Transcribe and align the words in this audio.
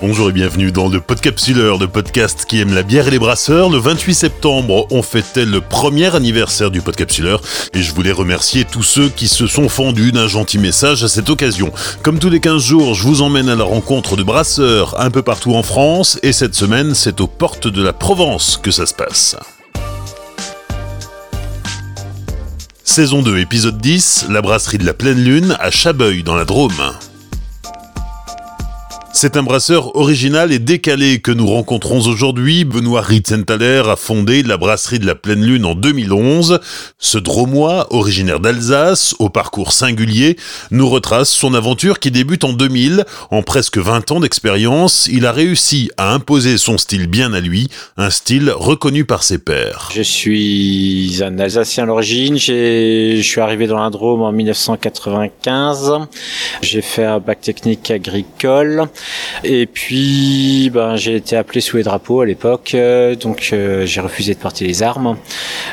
Bonjour 0.00 0.28
et 0.28 0.32
bienvenue 0.32 0.70
dans 0.70 0.88
le 0.88 1.00
Podcapsuleur, 1.00 1.76
le 1.76 1.88
podcast 1.88 2.44
qui 2.48 2.60
aime 2.60 2.72
la 2.72 2.84
bière 2.84 3.08
et 3.08 3.10
les 3.10 3.18
brasseurs. 3.18 3.68
Le 3.68 3.78
28 3.78 4.14
septembre, 4.14 4.86
on 4.92 5.02
fêtait 5.02 5.44
le 5.44 5.60
premier 5.60 6.14
anniversaire 6.14 6.70
du 6.70 6.80
Podcapsuleur 6.80 7.40
et 7.74 7.82
je 7.82 7.92
voulais 7.92 8.12
remercier 8.12 8.64
tous 8.64 8.84
ceux 8.84 9.08
qui 9.08 9.26
se 9.26 9.48
sont 9.48 9.68
fendus 9.68 10.12
d'un 10.12 10.28
gentil 10.28 10.58
message 10.58 11.02
à 11.02 11.08
cette 11.08 11.30
occasion. 11.30 11.72
Comme 12.04 12.20
tous 12.20 12.30
les 12.30 12.38
15 12.38 12.62
jours, 12.62 12.94
je 12.94 13.02
vous 13.02 13.22
emmène 13.22 13.48
à 13.48 13.56
la 13.56 13.64
rencontre 13.64 14.16
de 14.16 14.22
brasseurs 14.22 15.00
un 15.00 15.10
peu 15.10 15.22
partout 15.22 15.56
en 15.56 15.64
France 15.64 16.20
et 16.22 16.32
cette 16.32 16.54
semaine, 16.54 16.94
c'est 16.94 17.20
aux 17.20 17.26
portes 17.26 17.66
de 17.66 17.82
la 17.82 17.92
Provence 17.92 18.56
que 18.62 18.70
ça 18.70 18.86
se 18.86 18.94
passe. 18.94 19.34
Saison 22.84 23.22
2, 23.22 23.38
épisode 23.38 23.78
10, 23.78 24.26
la 24.30 24.42
brasserie 24.42 24.78
de 24.78 24.86
la 24.86 24.94
pleine 24.94 25.24
lune 25.24 25.56
à 25.58 25.72
Chabeuil 25.72 26.22
dans 26.22 26.36
la 26.36 26.44
Drôme. 26.44 26.72
C'est 29.20 29.36
un 29.36 29.42
brasseur 29.42 29.96
original 29.96 30.52
et 30.52 30.60
décalé 30.60 31.18
que 31.18 31.32
nous 31.32 31.48
rencontrons 31.48 32.06
aujourd'hui. 32.06 32.64
Benoît 32.64 33.00
Ritzenthaler 33.00 33.82
a 33.88 33.96
fondé 33.96 34.44
la 34.44 34.56
brasserie 34.56 35.00
de 35.00 35.06
la 35.06 35.16
Pleine 35.16 35.44
Lune 35.44 35.64
en 35.64 35.74
2011. 35.74 36.60
Ce 37.00 37.18
dromois, 37.18 37.88
originaire 37.90 38.38
d'Alsace, 38.38 39.16
au 39.18 39.28
parcours 39.28 39.72
singulier, 39.72 40.36
nous 40.70 40.88
retrace 40.88 41.30
son 41.30 41.54
aventure 41.54 41.98
qui 41.98 42.12
débute 42.12 42.44
en 42.44 42.52
2000. 42.52 43.04
En 43.32 43.42
presque 43.42 43.78
20 43.78 44.12
ans 44.12 44.20
d'expérience, 44.20 45.08
il 45.10 45.26
a 45.26 45.32
réussi 45.32 45.90
à 45.96 46.14
imposer 46.14 46.56
son 46.56 46.78
style 46.78 47.08
bien 47.08 47.32
à 47.32 47.40
lui, 47.40 47.70
un 47.96 48.10
style 48.10 48.52
reconnu 48.54 49.04
par 49.04 49.24
ses 49.24 49.38
pairs. 49.38 49.88
Je 49.92 50.02
suis 50.02 51.18
un 51.24 51.40
Alsacien 51.40 51.82
à 51.82 51.86
l'origine. 51.86 52.38
Je 52.38 53.20
suis 53.20 53.40
arrivé 53.40 53.66
dans 53.66 53.82
la 53.82 53.90
Drôme 53.90 54.22
en 54.22 54.30
1995. 54.30 56.06
J'ai 56.62 56.82
fait 56.82 57.04
un 57.04 57.18
bac 57.18 57.40
technique 57.40 57.90
agricole. 57.90 58.86
Et 59.44 59.66
puis, 59.66 60.70
ben, 60.72 60.96
j'ai 60.96 61.16
été 61.16 61.36
appelé 61.36 61.60
sous 61.60 61.76
les 61.76 61.82
drapeaux 61.82 62.20
à 62.20 62.26
l'époque, 62.26 62.72
euh, 62.74 63.14
donc 63.14 63.50
euh, 63.52 63.86
j'ai 63.86 64.00
refusé 64.00 64.34
de 64.34 64.38
porter 64.38 64.66
les 64.66 64.82
armes 64.82 65.16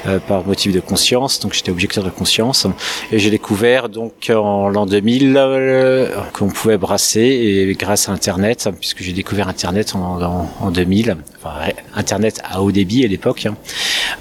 euh, 0.07 0.19
par 0.19 0.45
motif 0.45 0.71
de 0.71 0.79
conscience, 0.79 1.39
donc 1.39 1.53
j'étais 1.53 1.71
objecteur 1.71 2.03
de 2.03 2.09
conscience. 2.09 2.67
Et 3.11 3.19
j'ai 3.19 3.29
découvert 3.29 3.89
donc 3.89 4.31
en 4.33 4.69
l'an 4.69 4.85
2000 4.85 6.09
qu'on 6.33 6.49
pouvait 6.49 6.77
brasser 6.77 7.21
et 7.21 7.73
grâce 7.73 8.09
à 8.09 8.11
Internet, 8.11 8.69
puisque 8.79 9.01
j'ai 9.01 9.13
découvert 9.13 9.47
Internet 9.47 9.95
en, 9.95 10.49
en, 10.61 10.71
2000, 10.71 11.17
enfin 11.43 11.71
Internet 11.95 12.41
à 12.43 12.61
haut 12.61 12.71
débit 12.71 13.03
à 13.03 13.07
l'époque. 13.07 13.45
Hein. 13.45 13.55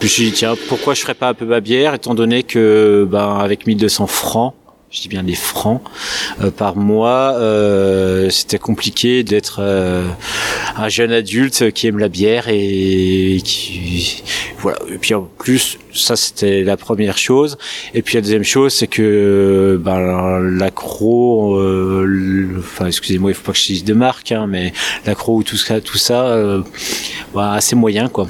Je 0.01 0.05
me 0.05 0.09
suis 0.09 0.25
dit 0.25 0.33
tiens 0.33 0.55
pourquoi 0.69 0.95
je 0.95 1.03
ferais 1.03 1.15
pas 1.15 1.29
un 1.29 1.35
peu 1.35 1.45
ma 1.45 1.61
bière, 1.61 1.95
étant 1.95 2.15
donné 2.15 2.43
que 2.43 3.07
ben 3.11 3.39
avec 3.39 3.67
1200 3.67 4.07
francs 4.07 4.55
je 4.95 5.01
dis 5.01 5.09
bien 5.09 5.25
des 5.25 5.35
francs 5.35 5.83
euh, 6.41 6.53
par 6.53 6.77
mois. 6.77 7.35
Euh, 7.35 8.31
c'était 8.31 8.59
compliqué 8.59 9.25
d'être 9.25 9.57
euh, 9.59 10.07
un 10.77 10.89
jeune 10.89 11.11
adulte 11.11 11.73
qui 11.73 11.89
aime 11.89 11.99
la 11.99 12.09
bière 12.09 12.45
et 12.49 13.41
qui 13.45 14.23
voilà. 14.59 14.79
Et 14.89 14.99
puis 14.99 15.15
en 15.15 15.29
plus, 15.39 15.79
ça 15.93 16.15
c'était 16.15 16.63
la 16.63 16.77
première 16.77 17.19
chose. 17.19 17.59
Et 17.93 18.03
puis 18.03 18.15
la 18.15 18.21
deuxième 18.21 18.45
chose, 18.45 18.73
c'est 18.73 18.87
que 18.87 19.81
ben, 19.83 20.39
l'accro, 20.41 21.61
enfin 22.59 22.87
excusez-moi, 22.87 23.33
il 23.33 23.35
faut 23.35 23.43
pas 23.43 23.53
que 23.53 23.59
je 23.59 23.67
dise 23.67 23.85
de 23.85 23.95
marque, 23.95 24.31
hein, 24.31 24.47
mais 24.49 24.73
l'accro 25.07 25.37
ou 25.39 25.43
tout 25.43 25.57
ça, 25.57 25.81
tout 25.81 25.99
ça, 25.99 26.39
bah, 27.35 27.53
assez 27.53 27.75
moyen 27.75 28.09
quoi. 28.09 28.29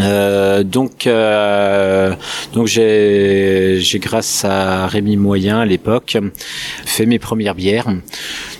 Euh, 0.00 0.62
donc, 0.62 1.06
euh, 1.06 2.14
donc 2.52 2.66
j'ai, 2.66 3.78
j'ai 3.80 3.98
grâce 3.98 4.44
à 4.44 4.86
Rémi 4.86 5.16
Moyen 5.16 5.60
à 5.60 5.64
l'époque 5.64 6.16
fait 6.84 7.06
mes 7.06 7.18
premières 7.18 7.54
bières. 7.54 7.86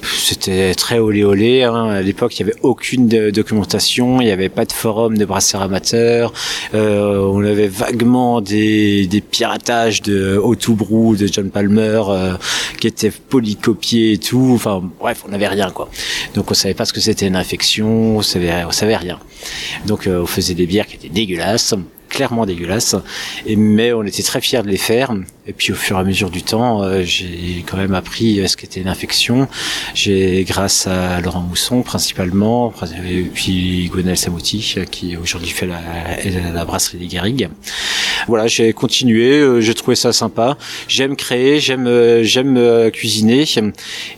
C'était 0.02 0.74
très 0.74 0.98
olé 0.98 1.24
olé. 1.24 1.64
Hein. 1.64 1.88
À 1.88 2.02
l'époque, 2.02 2.38
il 2.38 2.44
n'y 2.44 2.50
avait 2.50 2.60
aucune 2.62 3.08
documentation, 3.08 4.20
il 4.20 4.26
n'y 4.26 4.30
avait 4.30 4.48
pas 4.48 4.64
de 4.64 4.72
forum 4.72 5.16
de 5.16 5.24
brasseurs 5.24 5.62
amateurs. 5.62 6.32
Euh, 6.74 7.18
on 7.18 7.42
avait 7.44 7.68
vaguement 7.68 8.40
des, 8.40 9.06
des 9.06 9.20
piratages 9.20 10.02
de 10.02 10.38
Otoubrou, 10.42 11.16
de 11.16 11.26
John 11.26 11.50
Palmer, 11.50 12.02
euh, 12.08 12.34
qui 12.80 12.86
étaient 12.86 13.10
polycopiés 13.10 14.12
et 14.12 14.18
tout. 14.18 14.52
Enfin, 14.54 14.82
bref, 15.00 15.22
on 15.26 15.30
n'avait 15.30 15.48
rien 15.48 15.70
quoi. 15.70 15.88
Donc, 16.34 16.50
on 16.50 16.54
savait 16.54 16.74
pas 16.74 16.84
ce 16.84 16.92
que 16.92 17.00
c'était 17.00 17.26
une 17.26 17.36
infection, 17.36 18.18
on 18.18 18.22
savait, 18.22 18.64
on 18.66 18.72
savait 18.72 18.96
rien. 18.96 19.18
Donc, 19.86 20.06
euh, 20.06 20.22
on 20.22 20.26
faisait 20.26 20.54
des 20.54 20.66
bières 20.66 20.86
qui 20.86 20.96
étaient 20.96 21.08
dégueulasses 21.08 21.27
clairement 22.08 22.46
dégueulasses. 22.46 22.96
Et, 23.46 23.56
mais 23.56 23.92
on 23.92 24.02
était 24.02 24.22
très 24.22 24.40
fiers 24.40 24.62
de 24.62 24.68
les 24.68 24.76
faire. 24.76 25.14
Et 25.46 25.52
puis 25.52 25.72
au 25.72 25.76
fur 25.76 25.96
et 25.96 26.00
à 26.00 26.04
mesure 26.04 26.30
du 26.30 26.42
temps, 26.42 26.82
euh, 26.82 27.02
j'ai 27.04 27.64
quand 27.66 27.76
même 27.76 27.94
appris 27.94 28.46
ce 28.46 28.56
qu'était 28.56 28.80
une 28.80 28.88
infection. 28.88 29.48
J'ai, 29.94 30.44
grâce 30.44 30.86
à 30.86 31.20
Laurent 31.20 31.40
Mousson 31.40 31.82
principalement, 31.82 32.72
et 33.08 33.22
puis 33.22 33.88
Gwenel 33.90 34.16
Samouti, 34.16 34.76
qui 34.90 35.16
aujourd'hui 35.16 35.48
fait 35.48 35.66
la, 35.66 36.64
brasserie 36.64 36.98
des 36.98 37.06
Garrigues. 37.06 37.48
Voilà, 38.26 38.46
j'ai 38.46 38.72
continué, 38.74 39.40
euh, 39.40 39.60
j'ai 39.60 39.74
trouvé 39.74 39.94
ça 39.94 40.12
sympa. 40.12 40.58
J'aime 40.86 41.16
créer, 41.16 41.60
j'aime 41.60 41.86
euh, 41.86 42.22
j'aime 42.24 42.90
cuisiner. 42.90 43.44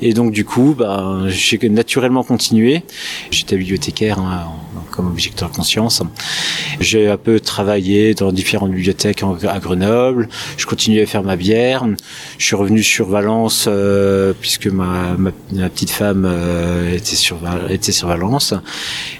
Et 0.02 0.14
donc 0.14 0.32
du 0.32 0.44
coup, 0.44 0.74
bah, 0.76 1.20
j'ai 1.28 1.58
naturellement 1.68 2.24
continué. 2.24 2.82
J'étais 3.30 3.56
bibliothécaire 3.56 4.18
hein, 4.18 4.48
comme 4.90 5.06
objecteur 5.06 5.50
conscience. 5.50 6.02
J'ai 6.80 7.08
un 7.08 7.16
peu 7.16 7.40
travaillé 7.40 8.14
dans 8.14 8.32
différentes 8.32 8.72
bibliothèques 8.72 9.22
à 9.48 9.58
Grenoble. 9.58 10.28
Je 10.56 10.66
continuais 10.66 11.02
à 11.02 11.06
faire 11.06 11.22
ma 11.22 11.36
bière. 11.36 11.86
Je 12.38 12.44
suis 12.44 12.56
revenu 12.56 12.82
sur 12.82 13.08
Valence 13.08 13.66
euh, 13.68 14.32
puisque 14.40 14.66
ma, 14.66 15.16
ma, 15.18 15.30
petite 15.68 15.90
femme 15.90 16.24
euh, 16.26 16.94
était 16.94 17.16
sur 17.16 17.38
était 17.68 17.92
sur 17.92 18.08
Valence 18.08 18.54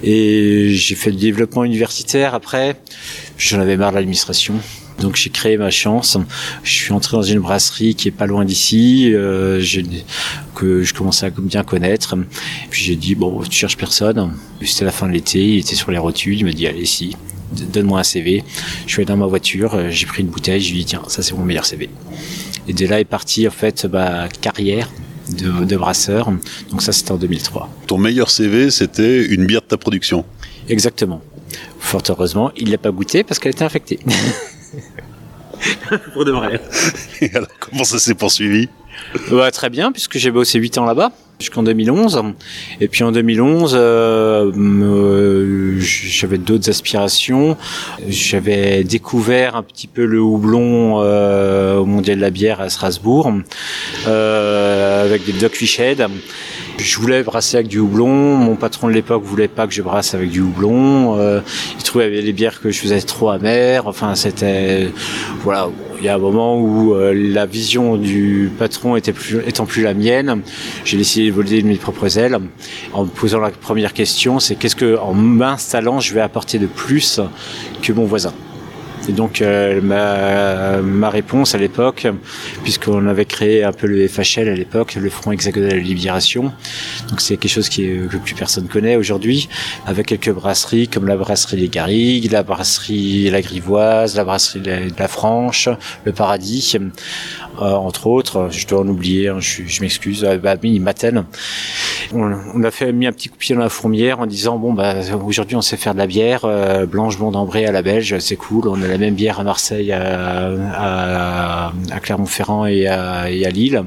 et 0.03 0.71
j'ai 0.71 0.95
fait 0.95 1.11
le 1.11 1.17
développement 1.17 1.65
universitaire 1.65 2.35
après. 2.35 2.77
J'en 3.39 3.61
avais 3.61 3.77
marre 3.77 3.91
de 3.91 3.97
l'administration. 3.97 4.55
Donc 5.01 5.17
j'ai 5.17 5.31
créé 5.31 5.57
ma 5.57 5.71
chance. 5.71 6.19
Je 6.63 6.71
suis 6.71 6.93
entré 6.93 7.17
dans 7.17 7.23
une 7.23 7.41
brasserie 7.41 7.95
qui 7.95 8.09
est 8.09 8.13
pas 8.13 8.27
loin 8.27 8.45
d'ici, 8.45 9.11
euh, 9.15 9.63
que 10.55 10.83
je 10.83 10.95
commençais 10.95 11.27
à 11.27 11.31
bien 11.31 11.65
connaître. 11.65 12.17
Puis 12.71 12.85
j'ai 12.85 12.97
dit 12.97 13.15
bon, 13.15 13.43
tu 13.43 13.59
cherches 13.59 13.77
personne. 13.77 14.33
C'était 14.63 14.85
la 14.85 14.93
fin 14.93 15.07
de 15.07 15.13
l'été, 15.13 15.43
il 15.43 15.59
était 15.61 15.75
sur 15.75 15.91
les 15.91 15.99
rotules, 15.99 16.39
il 16.39 16.45
m'a 16.45 16.53
dit 16.53 16.67
allez 16.67 16.85
si, 16.85 17.17
donne-moi 17.53 18.01
un 18.01 18.05
CV. 18.05 18.45
Je 18.87 18.93
suis 18.93 19.01
allé 19.01 19.07
dans 19.07 19.17
ma 19.17 19.27
voiture, 19.27 19.75
euh, 19.75 19.89
j'ai 19.91 20.07
pris 20.07 20.23
une 20.23 20.29
bouteille, 20.29 20.61
je 20.61 20.73
lui 20.73 20.81
ai 20.81 20.85
dit 20.85 20.91
tiens, 20.91 21.03
ça 21.09 21.23
c'est 21.23 21.35
mon 21.35 21.45
meilleur 21.45 21.65
CV. 21.65 21.89
Et 22.69 22.75
de 22.75 22.87
là 22.87 23.01
est 23.01 23.05
parti 23.05 23.49
en 23.49 23.51
fait 23.51 23.87
ma 23.87 24.29
carrière 24.29 24.91
de, 25.39 25.65
de 25.65 25.77
brasseur. 25.77 26.31
Donc 26.71 26.83
ça 26.83 26.93
c'était 26.93 27.13
en 27.13 27.17
2003. 27.17 27.71
Ton 27.87 27.97
meilleur 27.97 28.31
CV 28.31 28.71
c'était 28.71 29.25
une 29.25 29.47
bière 29.47 29.63
de 29.63 29.67
ta 29.67 29.79
production. 29.79 30.27
Exactement. 30.69 31.23
Fort 31.79 32.03
heureusement, 32.09 32.53
il 32.57 32.71
l'a 32.71 32.79
pas 32.79 32.91
goûté 32.91 33.25
parce 33.25 33.41
qu'elle 33.41 33.53
était 33.53 33.65
infectée. 33.65 33.99
Pour 36.13 36.25
de 36.25 36.33
vrai. 36.33 36.61
Et 37.21 37.31
alors, 37.35 37.49
comment 37.59 37.85
ça 37.85 37.99
s'est 37.99 38.15
poursuivi? 38.15 38.69
Bah, 39.31 39.51
Très 39.51 39.71
bien, 39.71 39.93
puisque 39.93 40.19
j'ai 40.19 40.31
bossé 40.31 40.59
8 40.59 40.79
ans 40.79 40.85
là-bas, 40.85 41.13
jusqu'en 41.41 41.63
2011. 41.63 42.23
Et 42.81 42.89
puis 42.89 43.03
en 43.03 43.13
2011, 43.13 43.75
euh, 43.77 45.81
j'avais 45.81 46.39
d'autres 46.39 46.71
aspirations. 46.71 47.57
J'avais 48.09 48.85
découvert 48.85 49.57
un 49.57 49.63
petit 49.63 49.87
peu 49.87 50.05
le 50.05 50.21
houblon 50.21 51.03
euh, 51.03 51.79
au 51.79 51.87
Mondial 51.87 52.19
de 52.19 52.23
la 52.23 52.31
bière 52.31 52.61
à 52.61 52.69
Strasbourg, 52.69 53.33
euh, 54.07 55.05
avec 55.05 55.25
des 55.25 55.33
Doc 55.33 55.53
Fichhead. 55.53 56.07
Je 56.79 56.99
voulais 56.99 57.23
brasser 57.23 57.59
avec 57.59 57.69
du 57.69 57.79
houblon. 57.79 58.37
Mon 58.37 58.57
patron 58.57 58.89
de 58.89 58.93
l'époque 58.93 59.23
voulait 59.23 59.49
pas 59.49 59.67
que 59.67 59.73
je 59.73 59.83
brasse 59.83 60.15
avec 60.15 60.31
du 60.31 60.41
houblon. 60.41 61.19
Euh, 61.19 61.41
il 61.79 61.83
trouvait 61.83 62.09
les 62.09 62.33
bières 62.33 62.61
que 62.61 62.71
je 62.71 62.81
faisais 62.81 63.01
trop 63.01 63.31
amères. 63.31 63.87
Enfin, 63.87 64.15
c'était 64.15 64.91
voilà. 65.43 65.69
Il 66.01 66.07
y 66.07 66.09
a 66.09 66.15
un 66.15 66.19
moment 66.19 66.59
où 66.59 66.95
euh, 66.95 67.13
la 67.15 67.45
vision 67.45 67.97
du 67.97 68.51
patron 68.59 68.97
était 68.97 69.13
plus, 69.13 69.41
étant 69.47 69.67
plus 69.67 69.83
la 69.83 69.93
mienne, 69.93 70.41
j'ai 70.85 70.97
décidé 70.97 71.31
de 71.31 71.43
de 71.43 71.67
mes 71.67 71.77
propres 71.77 72.19
ailes 72.19 72.39
en 72.95 73.05
me 73.05 73.11
posant 73.11 73.39
la 73.39 73.51
première 73.51 73.93
question, 73.93 74.41
c'est 74.41 74.55
qu'est-ce 74.55 74.77
que, 74.77 74.97
en 74.97 75.13
m'installant, 75.13 76.01
je 76.01 76.15
vais 76.15 76.23
apporter 76.23 76.59
de 76.59 76.67
plus 76.67 77.21
que 77.83 77.93
mon 77.93 78.07
voisin? 78.07 78.33
Et 79.09 79.13
donc 79.13 79.41
euh, 79.41 79.81
ma, 80.83 81.11
réponse 81.11 81.55
à 81.55 81.59
l'époque, 81.59 82.07
puisqu'on 82.63 83.07
avait 83.07 83.25
créé 83.25 83.65
un 83.65 83.73
peu 83.73 83.87
le 83.87 84.07
FHL 84.07 84.49
à 84.49 84.55
l'époque, 84.55 84.95
le 84.95 85.11
Front 85.11 85.33
Hexagonal 85.33 85.73
de 85.73 85.77
Libération, 85.77 86.53
donc 87.09 87.21
c'est 87.21 87.37
quelque 87.37 87.51
chose 87.51 87.69
que 87.69 88.07
plus 88.19 88.35
personne 88.35 88.69
connaît 88.69 88.97
aujourd'hui, 88.97 89.49
avec 89.87 90.07
quelques 90.07 90.33
brasseries 90.33 90.89
comme 90.89 91.07
la 91.07 91.17
brasserie 91.17 91.57
Les 91.57 91.69
Garrigues, 91.69 92.31
la 92.31 92.43
brasserie 92.43 93.31
La 93.31 93.41
Grivoise, 93.41 94.15
la 94.17 94.25
brasserie 94.25 94.61
de 94.61 94.99
la 94.99 95.09
Franche, 95.09 95.69
le 96.05 96.13
Paradis, 96.13 96.77
euh, 97.61 97.73
entre 97.73 98.07
autres. 98.07 98.49
Je 98.51 98.67
dois 98.67 98.81
en 98.81 98.89
oublier, 98.89 99.29
hein, 99.29 99.39
je, 99.41 99.81
m'excuse, 99.81 100.25
euh, 100.25 100.39
bah, 100.39 100.57
Maten. 100.63 101.25
On, 102.13 102.63
a 102.63 102.71
fait 102.71 102.93
mis 102.93 103.07
un 103.07 103.13
petit 103.13 103.29
coup 103.29 103.37
de 103.37 103.41
pied 103.41 103.55
dans 103.55 103.61
la 103.61 103.69
fourmière 103.69 104.21
en 104.21 104.27
disant 104.27 104.59
bon 104.59 104.73
bah 104.73 104.97
aujourd'hui 105.25 105.57
on 105.57 105.63
sait 105.63 105.77
faire 105.77 105.95
de 105.95 105.99
la 105.99 106.07
bière 106.07 106.45
euh, 106.45 106.87
blanche 106.87 107.19
blonde 107.19 107.37
ambrée 107.37 107.67
à 107.67 107.73
la 107.73 107.83
belge 107.83 108.19
c'est 108.19 108.37
cool 108.37 108.69
on 108.69 108.83
a 108.83 108.87
la 108.87 108.99
même 108.99 109.15
bière 109.15 109.41
à 109.41 109.45
Marseille 109.45 109.93
à, 109.93 111.73
Clermont-Ferrand 112.03 112.67
et 112.67 112.87
à, 112.87 113.29
Lille. 113.51 113.85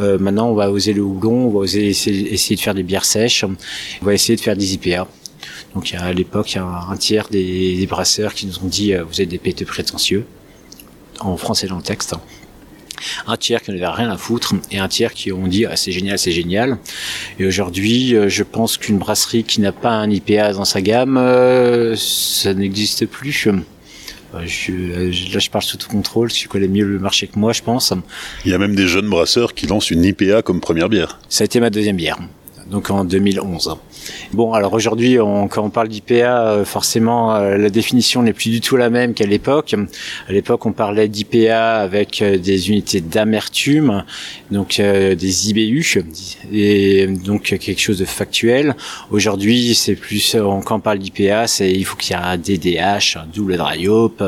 Euh, 0.00 0.18
maintenant 0.18 0.48
on 0.48 0.54
va 0.54 0.70
oser 0.70 0.92
le 0.92 1.02
houblon 1.02 1.46
on 1.46 1.50
va 1.50 1.58
oser 1.60 1.88
essayer, 1.88 2.56
de 2.56 2.60
faire 2.60 2.74
des 2.74 2.82
bières 2.82 3.04
sèches 3.04 3.44
on 4.02 4.04
va 4.04 4.14
essayer 4.14 4.36
de 4.36 4.40
faire 4.40 4.56
des 4.56 4.74
IPA. 4.74 5.06
Donc 5.74 5.94
à 5.98 6.12
l'époque 6.12 6.52
il 6.52 6.56
y 6.56 6.58
a 6.58 6.64
un, 6.64 6.96
tiers 6.96 7.28
des, 7.28 7.86
brasseurs 7.88 8.34
qui 8.34 8.46
nous 8.46 8.58
ont 8.58 8.68
dit 8.68 8.94
euh, 8.94 9.04
vous 9.04 9.20
êtes 9.20 9.28
des 9.28 9.38
péteux 9.38 9.66
prétentieux. 9.66 10.24
En 11.20 11.36
français 11.36 11.66
dans 11.66 11.76
le 11.76 11.82
texte 11.82 12.14
un 13.26 13.36
tiers 13.36 13.62
qui 13.62 13.70
n'avait 13.70 13.86
rien 13.86 14.10
à 14.10 14.16
foutre 14.16 14.54
et 14.70 14.78
un 14.78 14.88
tiers 14.88 15.12
qui 15.12 15.32
ont 15.32 15.46
dit 15.46 15.66
ah, 15.66 15.76
c'est 15.76 15.92
génial, 15.92 16.18
c'est 16.18 16.32
génial. 16.32 16.78
Et 17.38 17.46
aujourd'hui, 17.46 18.14
euh, 18.14 18.28
je 18.28 18.42
pense 18.42 18.76
qu'une 18.76 18.98
brasserie 18.98 19.44
qui 19.44 19.60
n'a 19.60 19.72
pas 19.72 19.90
un 19.90 20.10
IPA 20.10 20.52
dans 20.52 20.64
sa 20.64 20.80
gamme, 20.80 21.16
euh, 21.16 21.94
ça 21.96 22.54
n'existe 22.54 23.06
plus. 23.06 23.48
Euh, 24.34 24.40
je, 24.44 25.32
là, 25.32 25.38
je 25.38 25.50
parle 25.50 25.64
sous 25.64 25.76
tout 25.76 25.88
contrôle. 25.88 26.30
Tu 26.30 26.48
connais 26.48 26.68
mieux 26.68 26.84
le 26.84 26.98
marché 26.98 27.26
que 27.26 27.38
moi, 27.38 27.52
je 27.52 27.62
pense. 27.62 27.92
Il 28.44 28.50
y 28.50 28.54
a 28.54 28.58
même 28.58 28.74
des 28.74 28.86
jeunes 28.86 29.08
brasseurs 29.08 29.54
qui 29.54 29.66
lancent 29.66 29.90
une 29.90 30.04
IPA 30.04 30.42
comme 30.42 30.60
première 30.60 30.88
bière. 30.88 31.18
Ça 31.28 31.42
a 31.42 31.46
été 31.46 31.60
ma 31.60 31.70
deuxième 31.70 31.96
bière, 31.96 32.18
donc 32.70 32.90
en 32.90 33.04
2011. 33.04 33.76
Bon, 34.32 34.52
alors 34.52 34.74
aujourd'hui, 34.74 35.16
quand 35.16 35.62
on 35.62 35.70
parle 35.70 35.88
d'IPA, 35.88 36.48
euh, 36.48 36.64
forcément, 36.64 37.34
euh, 37.34 37.56
la 37.56 37.70
définition 37.70 38.22
n'est 38.22 38.32
plus 38.32 38.50
du 38.50 38.60
tout 38.60 38.76
la 38.76 38.90
même 38.90 39.14
qu'à 39.14 39.26
l'époque. 39.26 39.74
À 40.28 40.32
l'époque, 40.32 40.66
on 40.66 40.72
parlait 40.72 41.08
d'IPA 41.08 41.76
avec 41.78 42.20
euh, 42.20 42.36
des 42.36 42.68
unités 42.68 43.00
d'amertume, 43.00 44.04
donc 44.50 44.80
des 44.80 45.50
IBU, 45.50 46.04
et 46.52 47.06
donc 47.06 47.42
quelque 47.42 47.80
chose 47.80 47.98
de 47.98 48.04
factuel. 48.04 48.76
Aujourd'hui, 49.10 49.74
c'est 49.74 49.94
plus, 49.94 50.36
quand 50.64 50.76
on 50.76 50.80
parle 50.80 50.98
d'IPA, 50.98 51.46
c'est 51.46 51.70
il 51.70 51.84
faut 51.84 51.96
qu'il 51.96 52.16
y 52.16 52.18
ait 52.18 52.22
un 52.22 52.36
DDH, 52.36 53.16
un 53.16 53.26
double 53.32 53.56
dry 53.56 53.88
hop, 53.88 54.22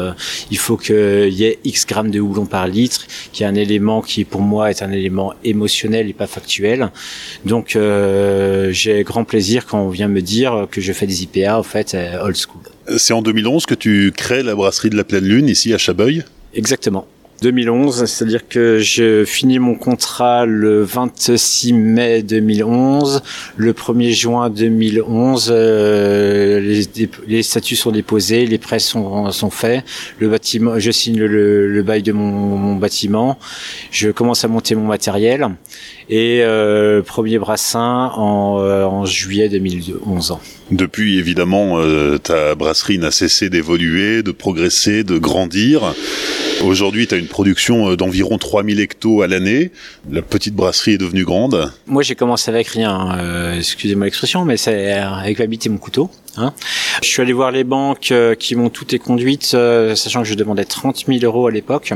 il 0.50 0.58
faut 0.58 0.76
qu'il 0.76 1.32
y 1.32 1.44
ait 1.44 1.58
X 1.64 1.86
grammes 1.86 2.10
de 2.10 2.20
houblon 2.20 2.46
par 2.46 2.66
litre, 2.66 3.06
qui 3.32 3.42
est 3.42 3.46
un 3.46 3.54
élément 3.54 4.02
qui, 4.02 4.24
pour 4.24 4.40
moi, 4.40 4.70
est 4.70 4.82
un 4.82 4.92
élément 4.92 5.34
émotionnel 5.44 6.08
et 6.08 6.12
pas 6.12 6.26
factuel. 6.26 6.90
Donc, 7.44 7.76
j'ai 8.72 9.02
grand 9.04 9.24
plaisir 9.24 9.66
quand 9.66 9.80
on 9.80 9.88
vient 9.88 10.08
me 10.08 10.20
dire 10.20 10.66
que 10.70 10.80
je 10.80 10.92
fais 10.92 11.06
des 11.06 11.22
IPA, 11.22 11.58
en 11.58 11.62
fait, 11.62 11.94
euh, 11.94 12.22
old 12.22 12.36
school. 12.36 12.62
C'est 12.98 13.12
en 13.12 13.22
2011 13.22 13.66
que 13.66 13.74
tu 13.74 14.12
crées 14.16 14.42
la 14.42 14.54
brasserie 14.54 14.90
de 14.90 14.96
la 14.96 15.04
Pleine 15.04 15.24
Lune 15.24 15.48
ici 15.48 15.72
à 15.72 15.78
Chabeuil 15.78 16.24
Exactement. 16.54 17.06
2011, 17.42 18.04
c'est-à-dire 18.04 18.46
que 18.48 18.78
je 18.78 19.24
finis 19.24 19.58
mon 19.58 19.74
contrat 19.74 20.46
le 20.46 20.82
26 20.82 21.72
mai 21.72 22.22
2011. 22.22 23.22
Le 23.56 23.72
1er 23.72 24.12
juin 24.12 24.50
2011, 24.50 25.48
euh, 25.50 26.60
les, 26.60 27.08
les, 27.26 27.42
statuts 27.42 27.76
sont 27.76 27.92
déposés, 27.92 28.46
les 28.46 28.58
prêts 28.58 28.78
sont, 28.78 29.30
sont 29.32 29.50
faits. 29.50 29.84
Le 30.18 30.28
bâtiment, 30.28 30.78
je 30.78 30.90
signe 30.90 31.18
le, 31.18 31.68
le 31.68 31.82
bail 31.82 32.02
de 32.02 32.12
mon, 32.12 32.30
mon, 32.30 32.76
bâtiment. 32.76 33.38
Je 33.90 34.10
commence 34.10 34.44
à 34.44 34.48
monter 34.48 34.74
mon 34.74 34.86
matériel 34.86 35.48
et 36.08 36.40
euh, 36.42 37.02
premier 37.02 37.38
brassin 37.38 38.10
en, 38.16 38.58
euh, 38.60 38.84
en 38.84 39.06
juillet 39.06 39.48
2011. 39.48 40.36
Depuis, 40.70 41.18
évidemment, 41.18 41.78
euh, 41.78 42.18
ta 42.18 42.54
brasserie 42.54 42.98
n'a 42.98 43.10
cessé 43.10 43.48
d'évoluer, 43.48 44.22
de 44.22 44.32
progresser, 44.32 45.04
de 45.04 45.18
grandir. 45.18 45.94
Aujourd'hui, 46.62 47.06
tu 47.06 47.14
as 47.14 47.18
une 47.18 47.26
production 47.26 47.90
euh, 47.90 47.96
d'environ 47.96 48.36
3000 48.36 48.80
hectos 48.80 49.22
à 49.22 49.26
l'année. 49.26 49.70
La 50.10 50.20
petite 50.20 50.54
brasserie 50.54 50.92
est 50.92 50.98
devenue 50.98 51.24
grande. 51.24 51.72
Moi, 51.86 52.02
j'ai 52.02 52.14
commencé 52.14 52.50
avec 52.50 52.68
rien. 52.68 53.18
Euh, 53.18 53.56
excusez-moi 53.56 54.04
l'expression, 54.04 54.44
mais 54.44 54.56
c'est 54.58 54.92
avec 54.92 55.38
ma 55.38 55.46
bite 55.46 55.66
et 55.66 55.68
mon 55.70 55.78
couteau. 55.78 56.10
Hein. 56.36 56.52
Je 57.02 57.08
suis 57.08 57.22
allé 57.22 57.32
voir 57.32 57.50
les 57.50 57.64
banques 57.64 58.12
euh, 58.12 58.34
qui 58.34 58.54
m'ont 58.54 58.70
toutes 58.70 58.96
conduites, 58.98 59.52
euh, 59.54 59.94
sachant 59.94 60.22
que 60.22 60.28
je 60.28 60.34
demandais 60.34 60.64
30 60.64 61.04
000 61.06 61.18
euros 61.24 61.46
à 61.48 61.50
l'époque. 61.50 61.92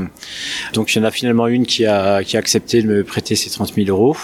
Donc 0.73 0.95
il 0.95 0.99
y 0.99 1.01
en 1.01 1.05
a 1.05 1.11
finalement 1.11 1.47
une 1.47 1.67
qui 1.67 1.87
a, 1.87 2.25
qui 2.25 2.37
a 2.37 2.41
accepté 2.41 2.83
de 2.83 2.89
me 2.89 3.05
prêter 3.05 3.37
ces 3.37 3.51
30 3.51 3.75
000 3.75 3.89
euros. 3.89 4.17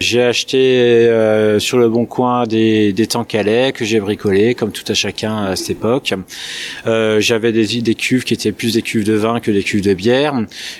J'ai 0.00 0.22
acheté 0.22 0.58
euh, 0.58 1.58
sur 1.58 1.78
le 1.78 1.88
bon 1.88 2.06
coin 2.06 2.46
des, 2.46 2.92
des 2.92 3.06
tanks 3.06 3.34
à 3.34 3.42
lait 3.42 3.72
que 3.72 3.84
j'ai 3.84 4.00
bricolés, 4.00 4.54
comme 4.54 4.72
tout 4.72 4.84
à 4.88 4.94
chacun 4.94 5.44
à 5.44 5.56
cette 5.56 5.70
époque. 5.70 6.14
J'avais 6.84 7.52
des, 7.52 7.80
des 7.82 7.94
cuves 7.94 8.24
qui 8.24 8.34
étaient 8.34 8.52
plus 8.52 8.74
des 8.74 8.82
cuves 8.82 9.04
de 9.04 9.14
vin 9.14 9.40
que 9.40 9.50
des 9.50 9.62
cuves 9.62 9.82
de 9.82 9.94
bière. 9.94 10.34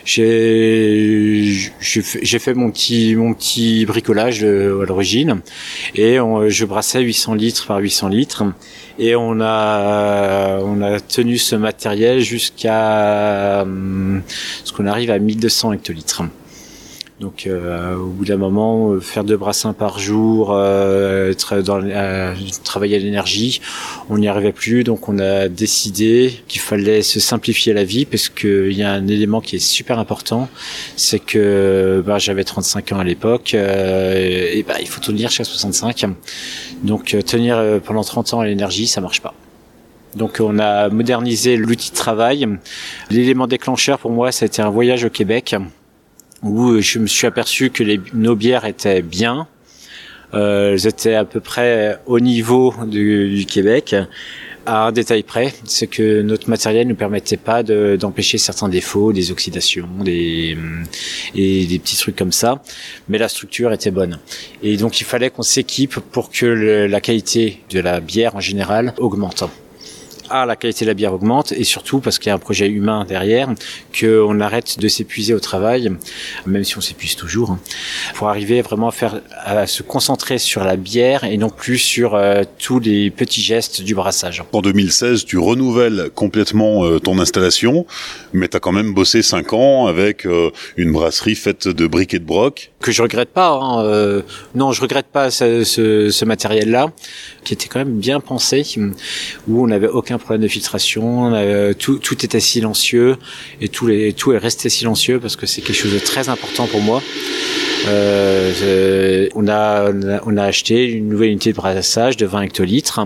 J'ai 0.04 1.54
j'ai 1.80 2.38
fait 2.38 2.54
mon 2.54 2.70
petit 2.70 3.14
mon 3.14 3.34
petit 3.34 3.86
bricolage 3.86 4.42
à 4.42 4.46
l'origine 4.46 5.40
et 5.94 6.16
je 6.16 6.64
brassais 6.64 7.00
800 7.00 7.34
litres 7.34 7.66
par 7.66 7.78
800 7.78 8.08
litres 8.08 8.44
et 8.98 9.16
on 9.16 9.40
a 9.40 10.58
on 10.62 10.80
a 10.82 11.00
tenu 11.00 11.38
ce 11.38 11.56
matériel 11.56 12.20
jusqu'à 12.20 13.62
hum, 13.62 14.22
ce 14.64 14.72
qu'on 14.72 14.86
arrive 14.86 15.10
à 15.10 15.18
1200 15.18 15.72
hectolitres. 15.72 16.22
Donc 17.20 17.48
euh, 17.48 17.96
au 17.96 18.06
bout 18.06 18.24
d'un 18.24 18.36
moment, 18.36 18.92
euh, 18.92 19.00
faire 19.00 19.24
deux 19.24 19.36
brassins 19.36 19.72
par 19.72 19.98
jour, 19.98 20.52
euh, 20.52 21.32
euh, 21.52 22.34
travailler 22.62 22.96
à 22.96 22.98
l'énergie, 23.00 23.60
on 24.08 24.18
n'y 24.18 24.28
arrivait 24.28 24.52
plus. 24.52 24.84
Donc 24.84 25.08
on 25.08 25.18
a 25.18 25.48
décidé 25.48 26.40
qu'il 26.46 26.60
fallait 26.60 27.02
se 27.02 27.18
simplifier 27.18 27.72
la 27.72 27.82
vie 27.82 28.06
parce 28.06 28.28
qu'il 28.28 28.72
y 28.72 28.84
a 28.84 28.92
un 28.92 29.08
élément 29.08 29.40
qui 29.40 29.56
est 29.56 29.58
super 29.58 29.98
important, 29.98 30.48
c'est 30.94 31.18
que 31.18 32.04
bah, 32.06 32.18
j'avais 32.18 32.44
35 32.44 32.92
ans 32.92 33.00
à 33.00 33.04
l'époque 33.04 33.52
et 33.52 34.64
bah, 34.66 34.74
il 34.80 34.86
faut 34.86 35.00
tenir 35.00 35.28
jusqu'à 35.30 35.44
65. 35.44 36.04
Donc 36.84 37.16
tenir 37.26 37.80
pendant 37.84 38.04
30 38.04 38.34
ans 38.34 38.40
à 38.40 38.46
l'énergie, 38.46 38.86
ça 38.86 39.00
marche 39.00 39.20
pas. 39.20 39.34
Donc 40.14 40.38
on 40.40 40.60
a 40.60 40.88
modernisé 40.88 41.56
l'outil 41.56 41.90
de 41.90 41.96
travail. 41.96 42.46
L'élément 43.10 43.48
déclencheur 43.48 43.98
pour 43.98 44.12
moi, 44.12 44.30
ça 44.30 44.44
a 44.44 44.46
été 44.46 44.62
un 44.62 44.70
voyage 44.70 45.04
au 45.04 45.10
Québec 45.10 45.56
où 46.42 46.80
je 46.80 46.98
me 46.98 47.06
suis 47.06 47.26
aperçu 47.26 47.70
que 47.70 47.82
les, 47.82 48.00
nos 48.14 48.36
bières 48.36 48.64
étaient 48.64 49.02
bien. 49.02 49.46
Euh, 50.34 50.72
elles 50.72 50.86
étaient 50.86 51.14
à 51.14 51.24
peu 51.24 51.40
près 51.40 51.98
au 52.06 52.20
niveau 52.20 52.74
du, 52.86 53.34
du 53.34 53.46
Québec. 53.46 53.94
À 54.66 54.88
un 54.88 54.92
détail 54.92 55.22
près, 55.22 55.54
c'est 55.64 55.86
que 55.86 56.20
notre 56.20 56.50
matériel 56.50 56.86
ne 56.86 56.92
permettait 56.92 57.38
pas 57.38 57.62
d'empêcher 57.62 58.36
certains 58.36 58.68
défauts, 58.68 59.14
des 59.14 59.30
oxydations, 59.30 59.88
des, 60.00 60.58
et 61.34 61.64
des 61.64 61.78
petits 61.78 61.96
trucs 61.96 62.16
comme 62.16 62.32
ça. 62.32 62.62
Mais 63.08 63.16
la 63.16 63.28
structure 63.28 63.72
était 63.72 63.90
bonne. 63.90 64.18
Et 64.62 64.76
donc 64.76 65.00
il 65.00 65.04
fallait 65.04 65.30
qu'on 65.30 65.42
s'équipe 65.42 65.98
pour 66.12 66.30
que 66.30 66.44
la 66.44 67.00
qualité 67.00 67.62
de 67.70 67.80
la 67.80 68.00
bière 68.00 68.36
en 68.36 68.40
général 68.40 68.92
augmente. 68.98 69.44
Ah, 70.30 70.44
la 70.46 70.56
qualité 70.56 70.84
de 70.84 70.90
la 70.90 70.94
bière 70.94 71.14
augmente 71.14 71.52
et 71.52 71.64
surtout 71.64 72.00
parce 72.00 72.18
qu'il 72.18 72.28
y 72.28 72.30
a 72.30 72.34
un 72.34 72.38
projet 72.38 72.68
humain 72.68 73.06
derrière, 73.08 73.48
qu'on 73.98 74.40
arrête 74.40 74.78
de 74.78 74.88
s'épuiser 74.88 75.32
au 75.32 75.40
travail, 75.40 75.90
même 76.46 76.64
si 76.64 76.76
on 76.76 76.80
s'épuise 76.80 77.16
toujours, 77.16 77.52
hein, 77.52 77.60
pour 78.14 78.28
arriver 78.28 78.60
vraiment 78.60 78.88
à 78.88 78.92
faire 78.92 79.20
à 79.44 79.66
se 79.66 79.82
concentrer 79.82 80.38
sur 80.38 80.64
la 80.64 80.76
bière 80.76 81.24
et 81.24 81.36
non 81.38 81.48
plus 81.50 81.78
sur 81.78 82.14
euh, 82.14 82.42
tous 82.58 82.78
les 82.78 83.10
petits 83.10 83.40
gestes 83.40 83.82
du 83.82 83.94
brassage. 83.94 84.42
En 84.52 84.60
2016, 84.60 85.24
tu 85.24 85.38
renouvelles 85.38 86.10
complètement 86.14 86.84
euh, 86.84 86.98
ton 86.98 87.18
installation, 87.18 87.86
mais 88.32 88.48
tu 88.48 88.56
as 88.56 88.60
quand 88.60 88.72
même 88.72 88.92
bossé 88.92 89.22
5 89.22 89.52
ans 89.54 89.86
avec 89.86 90.26
euh, 90.26 90.50
une 90.76 90.92
brasserie 90.92 91.36
faite 91.36 91.68
de 91.68 91.86
briques 91.86 92.14
et 92.14 92.18
de 92.18 92.24
broc. 92.24 92.70
Que 92.80 92.92
je 92.92 93.02
regrette 93.02 93.30
pas. 93.30 93.50
Hein, 93.50 94.22
non, 94.54 94.72
je 94.72 94.80
regrette 94.80 95.06
pas 95.06 95.30
ce, 95.30 95.64
ce, 95.64 96.10
ce 96.10 96.24
matériel-là, 96.24 96.92
qui 97.48 97.54
était 97.54 97.68
quand 97.68 97.78
même 97.78 97.98
bien 97.98 98.20
pensé, 98.20 98.62
où 99.48 99.64
on 99.64 99.68
n'avait 99.68 99.88
aucun 99.88 100.18
problème 100.18 100.42
de 100.42 100.48
filtration, 100.48 101.32
euh, 101.34 101.72
tout, 101.72 101.98
tout 101.98 102.22
était 102.22 102.40
silencieux 102.40 103.16
et 103.62 103.68
tout, 103.68 103.86
les, 103.86 104.12
tout 104.12 104.32
est 104.32 104.38
resté 104.38 104.68
silencieux 104.68 105.18
parce 105.18 105.34
que 105.34 105.46
c'est 105.46 105.62
quelque 105.62 105.76
chose 105.76 105.94
de 105.94 105.98
très 105.98 106.28
important 106.28 106.66
pour 106.66 106.82
moi. 106.82 107.02
Euh, 107.86 109.28
on, 109.34 109.48
a, 109.48 109.90
on, 110.26 110.36
a, 110.36 110.44
acheté 110.44 110.84
une 110.84 111.08
nouvelle 111.08 111.30
unité 111.30 111.52
de 111.52 111.56
brassage 111.56 112.18
de 112.18 112.26
20 112.26 112.42
hectolitres 112.42 113.00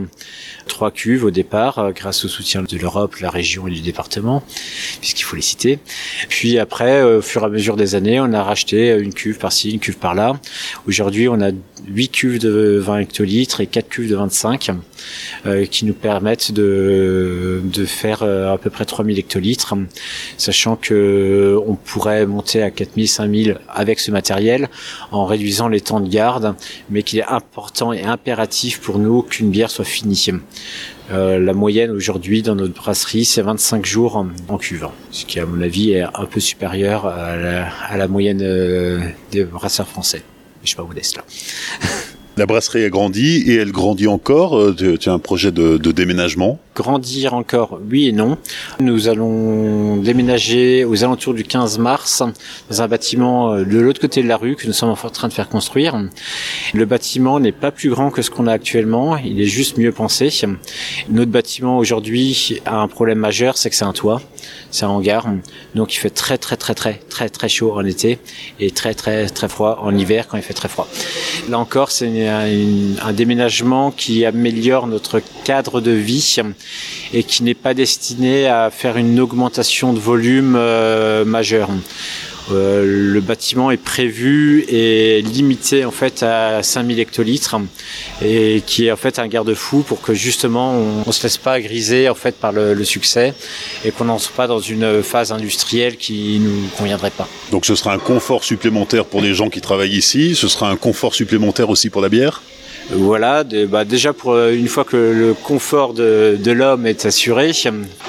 trois 0.66 0.90
cuves 0.90 1.25
au 1.25 1.31
départ, 1.31 1.78
euh, 1.78 1.90
grâce 1.92 2.25
au 2.25 2.28
soutien 2.28 2.62
de 2.62 2.76
l'Europe, 2.76 3.16
la 3.16 3.31
région 3.31 3.66
et 3.66 3.71
du 3.71 3.81
département, 3.81 4.42
puisqu'il 5.00 5.23
faut 5.23 5.37
les 5.37 5.42
citer. 5.42 5.78
Puis 6.28 6.59
après, 6.59 7.00
euh, 7.00 7.19
au 7.19 7.23
fur 7.23 7.42
et 7.42 7.47
à 7.47 7.49
mesure 7.49 7.76
des 7.76 7.95
années, 7.95 8.21
on 8.21 8.33
a 8.33 8.42
racheté 8.42 8.97
une 8.99 9.14
cuve 9.14 9.38
par-ci, 9.38 9.73
une 9.73 9.81
cuve 9.81 9.99
par-là. 9.99 10.40
Aujourd'hui, 10.87 11.28
on 11.28 11.40
a 11.40 11.50
huit 11.87 12.09
cuves 12.09 12.38
de 12.38 12.78
20 12.83 13.00
hectolitres 13.00 13.61
et 13.61 13.66
quatre 13.66 13.88
cuves 13.88 14.11
de 14.11 14.16
25 14.16 14.71
euh, 15.47 15.67
qui 15.67 15.85
nous 15.85 15.95
permettent 15.95 16.53
de, 16.53 17.61
de 17.65 17.85
faire 17.85 18.23
à 18.23 18.59
peu 18.59 18.71
près 18.71 18.85
3000 18.85 19.19
hectolitres, 19.19 19.75
sachant 20.37 20.77
que 20.77 21.59
on 21.67 21.75
pourrait 21.75 22.27
monter 22.27 22.63
à 22.63 22.71
4000, 22.71 23.09
5000 23.09 23.59
avec 23.69 24.01
ce 24.01 24.11
matériel 24.11 24.69
en 25.11 25.27
réduisant 25.27 25.69
les 25.69 25.81
temps 25.81 26.01
de 26.01 26.09
garde, 26.09 26.55
mais 26.91 27.03
qu'il 27.03 27.19
est 27.19 27.29
important 27.29 27.93
et 27.93 28.03
impératif 28.03 28.81
pour 28.81 28.99
nous 28.99 29.23
qu'une 29.23 29.51
bière 29.51 29.71
soit 29.71 29.85
finie. 29.85 30.13
Euh, 31.11 31.39
la 31.39 31.53
moyenne 31.53 31.91
aujourd'hui 31.91 32.43
dans 32.43 32.55
notre 32.55 32.75
brasserie, 32.75 33.25
c'est 33.25 33.43
25 33.43 33.85
jours 33.85 34.25
en, 34.49 34.59
cuve, 34.59 34.89
ce 35.11 35.25
qui 35.27 35.41
à 35.41 35.47
mon 35.47 35.61
avis 35.61 35.93
est 35.93 36.03
un 36.03 36.27
peu 36.27 36.41
supérieur 36.41 37.07
à 37.07 37.97
la, 37.97 38.09
moyenne 38.09 38.41
euh, 38.43 39.01
des 39.31 39.45
brasseurs 39.45 39.89
français. 39.89 40.23
Je 40.63 40.69
suis 40.69 40.77
pas 40.77 40.85
modeste 40.85 41.17
là. 41.17 41.25
La 42.39 42.47
brasserie 42.47 42.85
a 42.85 42.89
grandi 42.89 43.43
et 43.47 43.57
elle 43.57 43.73
grandit 43.73 44.07
encore. 44.07 44.59
Euh, 44.59 44.75
tu 44.99 45.09
as 45.11 45.12
un 45.12 45.19
projet 45.19 45.53
de, 45.53 45.77
déménagement? 45.77 46.59
Grandir 46.75 47.35
encore, 47.35 47.79
oui 47.91 48.09
et 48.09 48.12
non. 48.12 48.39
Nous 48.81 49.09
allons 49.09 49.99
déménager 49.99 50.87
aux 50.87 51.05
alentours 51.05 51.35
du 51.35 51.45
15 51.45 51.79
mars 51.79 52.23
dans 52.71 52.81
un 52.81 52.89
bâtiment 52.89 53.53
euh, 53.53 53.65
de 53.65 53.79
l'autre 53.79 54.01
côté 54.01 54.23
de 54.23 54.29
la 54.29 54.39
rue 54.39 54.57
que 54.57 54.67
nous 54.67 54.73
sommes 54.73 54.89
en 54.89 55.11
train 55.11 55.29
de 55.29 55.33
faire 55.35 55.51
construire. 55.51 56.03
Le 56.73 56.85
bâtiment 56.87 57.39
n'est 57.39 57.53
pas 57.53 57.71
plus 57.71 57.91
grand 57.91 58.11
que 58.11 58.23
ce 58.23 58.31
qu'on 58.31 58.47
a 58.47 58.53
actuellement, 58.53 59.19
il 59.19 59.39
est 59.39 59.47
juste 59.47 59.77
mieux 59.77 59.93
pensé. 59.93 60.31
Notre 61.11 61.31
bâtiment 61.31 61.77
aujourd'hui 61.77 62.61
a 62.65 62.77
un 62.77 62.89
problème 62.89 63.19
majeur, 63.19 63.59
c'est 63.59 63.69
que 63.69 63.77
c'est 63.77 63.85
un 63.85 63.93
toit, 63.93 64.23
c'est 64.71 64.87
un 64.87 64.89
hangar, 64.89 65.27
donc 65.75 65.95
il 65.95 65.99
fait 65.99 66.09
très 66.09 66.39
très 66.39 66.57
très 66.57 66.75
très 66.75 66.95
très 67.11 67.29
très 67.29 67.51
chaud 67.51 67.75
en 67.75 67.85
été 67.85 68.19
et 68.59 68.71
très 68.71 68.95
très 68.95 69.29
très 69.29 69.49
froid 69.49 69.81
en 69.83 69.95
hiver 69.95 70.29
quand 70.29 70.39
il 70.39 70.43
fait 70.43 70.55
très 70.55 70.69
froid. 70.69 70.89
Là 71.51 71.59
encore, 71.59 71.91
c'est 71.91 72.22
un, 72.29 73.12
déménagement 73.12 73.91
qui 73.91 74.25
améliore 74.25 74.87
notre 74.87 75.21
cadre 75.45 75.81
de 75.81 75.91
vie 75.91 76.37
et 77.12 77.23
qui 77.23 77.43
n'est 77.43 77.55
pas 77.55 77.75
destiné 77.75 78.47
à 78.47 78.71
faire 78.71 78.97
une 78.97 79.21
augmentation 79.21 79.93
de 79.93 79.99
volume 79.99 80.55
euh, 80.57 81.25
majeure. 81.25 81.71
Euh, 82.51 82.85
le 82.85 83.21
bâtiment 83.21 83.71
est 83.71 83.77
prévu 83.77 84.65
et 84.69 85.23
limité 85.23 85.85
en 85.85 85.91
fait 85.91 86.23
à 86.23 86.63
5000 86.63 86.99
hectolitres 86.99 87.57
et 88.21 88.63
qui 88.67 88.87
est 88.87 88.93
en 88.93 88.97
fait 88.97 89.19
un 89.19 89.29
garde-fou 89.29 89.83
pour 89.83 90.01
que 90.01 90.13
justement 90.13 90.73
on, 90.73 91.05
ne 91.07 91.13
se 91.13 91.23
laisse 91.23 91.37
pas 91.37 91.61
griser 91.61 92.09
en 92.09 92.15
fait 92.15 92.37
par 92.37 92.53
le, 92.53 92.83
succès 92.85 93.33
et 93.85 93.93
qu'on 93.93 94.07
n'entre 94.07 94.31
pas 94.33 94.49
dans 94.49 94.59
une 94.59 95.03
phase 95.03 95.31
industrielle 95.31 95.97
qui 95.97 96.41
nous 96.41 96.69
conviendrait 96.77 97.11
pas. 97.11 97.29
Donc 97.53 97.65
ce 97.65 97.77
sera 97.77 97.93
un 97.93 97.99
confort 97.99 98.43
supplémentaire 98.43 99.05
pour 99.05 99.21
les 99.21 99.35
gens 99.35 99.49
qui 99.49 99.61
travaillent 99.61 99.97
ici, 99.97 100.35
ce 100.35 100.49
sera 100.49 100.69
un 100.69 100.77
confort 100.77 101.15
supplémentaire 101.15 101.71
aussi 101.71 101.91
pour 101.91 102.03
la 102.03 102.09
bière? 102.09 102.43
Voilà, 102.91 103.45
bah, 103.45 103.85
déjà 103.85 104.12
pour 104.12 104.33
euh, 104.33 104.53
une 104.53 104.69
fois 104.69 104.85
que 104.85 104.97
le 104.97 105.35
confort 105.35 105.95
de, 105.95 106.39
l'homme 106.47 106.87
est 106.87 107.07
assuré, 107.07 107.53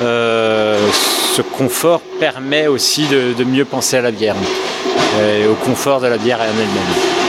euh, 0.01 0.88
ce 1.36 1.42
confort 1.42 2.01
permet 2.20 2.68
aussi 2.68 3.06
de, 3.08 3.44
mieux 3.44 3.65
penser 3.65 3.98
à 3.98 4.01
la 4.01 4.12
bière 4.12 4.36
et 5.20 5.46
au 5.48 5.53
confort 5.53 6.01
de 6.01 6.08
la 6.08 6.18
bière 6.18 6.39
en 6.39 6.44
elle-même. 6.44 7.24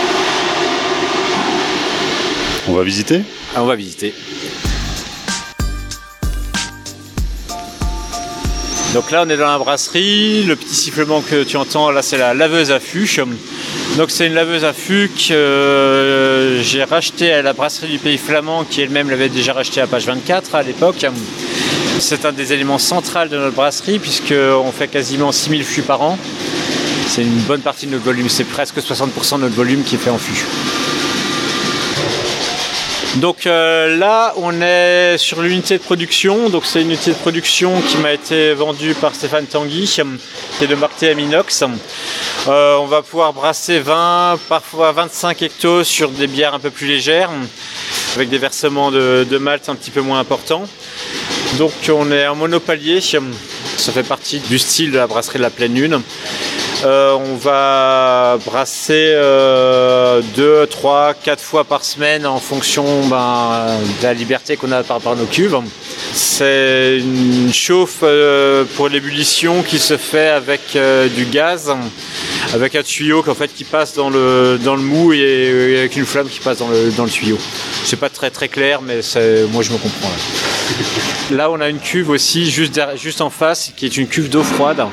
On 2.68 2.72
va 2.72 2.82
visiter? 2.82 3.22
Ah, 3.54 3.62
On 3.62 3.66
va 3.66 3.76
visiter. 3.76 4.14
Donc 8.94 9.10
là, 9.10 9.24
on 9.26 9.28
est 9.28 9.36
dans 9.36 9.48
la 9.48 9.58
brasserie. 9.58 10.44
Le 10.44 10.54
petit 10.54 10.74
sifflement 10.74 11.20
que 11.20 11.42
tu 11.42 11.56
entends, 11.56 11.90
là, 11.90 12.00
c'est 12.00 12.16
la 12.16 12.32
laveuse 12.32 12.70
à 12.70 12.78
fût. 12.78 13.06
Donc 13.96 14.10
c'est 14.10 14.26
une 14.26 14.34
laveuse 14.34 14.64
à 14.64 14.72
fût 14.72 15.08
que 15.08 15.32
euh, 15.32 16.62
j'ai 16.62 16.82
racheté 16.82 17.32
à 17.32 17.42
la 17.42 17.52
brasserie 17.52 17.86
du 17.86 17.98
Pays 17.98 18.18
Flamand, 18.18 18.64
qui 18.64 18.80
elle-même 18.80 19.08
l'avait 19.08 19.28
déjà 19.28 19.52
racheté 19.52 19.80
à 19.80 19.86
page 19.86 20.06
24 20.06 20.56
à 20.56 20.62
l'époque. 20.64 21.06
C'est 22.00 22.24
un 22.24 22.32
des 22.32 22.52
éléments 22.52 22.78
centraux 22.78 23.28
de 23.30 23.36
notre 23.36 23.54
brasserie, 23.54 24.00
puisqu'on 24.00 24.72
fait 24.72 24.88
quasiment 24.88 25.30
6000 25.30 25.62
fûts 25.62 25.82
par 25.82 26.02
an. 26.02 26.18
C'est 27.06 27.22
une 27.22 27.38
bonne 27.42 27.60
partie 27.60 27.86
de 27.86 27.92
notre 27.92 28.04
volume, 28.04 28.28
c'est 28.28 28.44
presque 28.44 28.78
60% 28.78 29.36
de 29.36 29.42
notre 29.42 29.54
volume 29.54 29.84
qui 29.84 29.94
est 29.94 29.98
fait 29.98 30.10
en 30.10 30.18
fût. 30.18 30.44
Donc 33.16 33.46
euh, 33.46 33.96
là, 33.96 34.34
on 34.36 34.60
est 34.60 35.16
sur 35.18 35.40
l'unité 35.40 35.78
de 35.78 35.82
production. 35.82 36.48
Donc 36.48 36.64
c'est 36.66 36.82
une 36.82 36.88
unité 36.88 37.12
de 37.12 37.16
production 37.16 37.80
qui 37.82 37.96
m'a 37.98 38.12
été 38.12 38.54
vendue 38.54 38.94
par 38.94 39.14
Stéphane 39.14 39.46
Tanguy, 39.46 39.84
qui 39.86 40.64
est 40.64 40.66
de 40.66 40.74
marque 40.74 40.96
TM 40.96 41.20
Inox. 41.20 41.62
Euh, 42.48 42.76
on 42.76 42.86
va 42.86 43.02
pouvoir 43.02 43.32
brasser 43.32 43.78
20, 43.78 44.38
parfois 44.48 44.90
25 44.92 45.42
hectos 45.42 45.84
sur 45.84 46.10
des 46.10 46.26
bières 46.26 46.54
un 46.54 46.58
peu 46.58 46.70
plus 46.70 46.88
légères, 46.88 47.30
avec 48.16 48.30
des 48.30 48.38
versements 48.38 48.90
de, 48.90 49.24
de 49.28 49.38
malt 49.38 49.68
un 49.68 49.76
petit 49.76 49.92
peu 49.92 50.00
moins 50.00 50.18
importants. 50.18 50.64
Donc 51.58 51.72
on 51.88 52.10
est 52.10 52.26
en 52.26 52.34
monopalier. 52.34 53.00
Ça 53.00 53.92
fait 53.92 54.02
partie 54.02 54.40
du 54.40 54.58
style 54.58 54.90
de 54.90 54.98
la 54.98 55.06
brasserie 55.06 55.38
de 55.38 55.44
la 55.44 55.50
pleine 55.50 55.74
lune. 55.74 56.00
Euh, 56.84 57.14
on 57.14 57.36
va 57.36 58.38
brasser 58.44 59.14
2, 60.36 60.66
3, 60.66 61.14
4 61.14 61.42
fois 61.42 61.64
par 61.64 61.82
semaine 61.82 62.26
en 62.26 62.38
fonction 62.38 63.06
ben, 63.06 63.78
de 64.00 64.02
la 64.02 64.12
liberté 64.12 64.56
qu'on 64.56 64.70
a 64.70 64.82
par 64.82 65.16
nos 65.16 65.24
cuves. 65.24 65.56
C'est 66.12 66.98
une 66.98 67.52
chauffe 67.52 68.00
euh, 68.02 68.64
pour 68.76 68.88
l'ébullition 68.88 69.62
qui 69.62 69.78
se 69.78 69.96
fait 69.96 70.28
avec 70.28 70.76
euh, 70.76 71.08
du 71.08 71.24
gaz, 71.24 71.74
avec 72.52 72.74
un 72.74 72.82
tuyau 72.82 73.22
fait, 73.34 73.48
qui 73.48 73.64
passe 73.64 73.94
dans 73.94 74.10
le, 74.10 74.58
dans 74.62 74.76
le 74.76 74.82
mou 74.82 75.14
et, 75.14 75.78
avec 75.78 75.96
une 75.96 76.04
flamme 76.04 76.28
qui 76.28 76.40
passe 76.40 76.58
dans 76.58 76.68
le, 76.68 76.90
dans 76.90 77.04
le 77.04 77.10
tuyau. 77.10 77.38
C'est 77.84 77.98
pas 77.98 78.10
très 78.10 78.30
très 78.30 78.48
clair, 78.48 78.82
mais 78.82 79.00
moi 79.50 79.62
je 79.62 79.72
me 79.72 79.78
comprends. 79.78 80.10
Là. 81.30 81.50
on 81.50 81.60
a 81.60 81.68
une 81.68 81.80
cuve 81.80 82.10
aussi 82.10 82.50
juste, 82.50 82.78
juste 82.96 83.22
en 83.22 83.30
face 83.30 83.72
qui 83.74 83.86
est 83.86 83.96
une 83.96 84.06
cuve 84.06 84.28
d'eau 84.28 84.42
froide. 84.42 84.84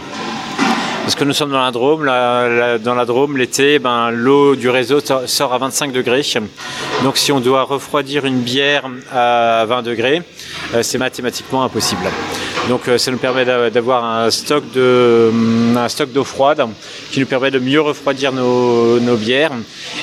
Parce 1.03 1.15
que 1.15 1.23
nous 1.23 1.33
sommes 1.33 1.51
dans 1.51 1.61
la 1.61 1.71
Drôme, 1.71 2.05
dans 2.05 2.95
la 2.95 3.05
Drôme, 3.05 3.37
l'été, 3.37 3.79
ben, 3.79 4.11
l'eau 4.11 4.55
du 4.55 4.69
réseau 4.69 4.99
sort 5.25 5.53
à 5.53 5.57
25 5.57 5.91
degrés. 5.91 6.21
Donc 7.03 7.17
si 7.17 7.31
on 7.31 7.39
doit 7.39 7.63
refroidir 7.63 8.25
une 8.25 8.41
bière 8.41 8.83
à 9.11 9.65
20 9.67 9.81
degrés, 9.81 10.21
euh, 10.73 10.83
c'est 10.83 10.99
mathématiquement 10.99 11.63
impossible. 11.63 12.03
Donc 12.69 12.87
euh, 12.87 12.97
ça 12.97 13.09
nous 13.11 13.17
permet 13.17 13.45
d'avoir 13.45 14.05
un 14.05 14.29
stock 14.29 14.63
de 14.73 15.31
un 15.75 15.89
stock 15.89 16.11
d'eau 16.11 16.23
froide 16.23 16.67
qui 17.11 17.19
nous 17.19 17.25
permet 17.25 17.49
de 17.49 17.59
mieux 17.59 17.81
refroidir 17.81 18.31
nos, 18.31 18.99
bières 19.17 19.51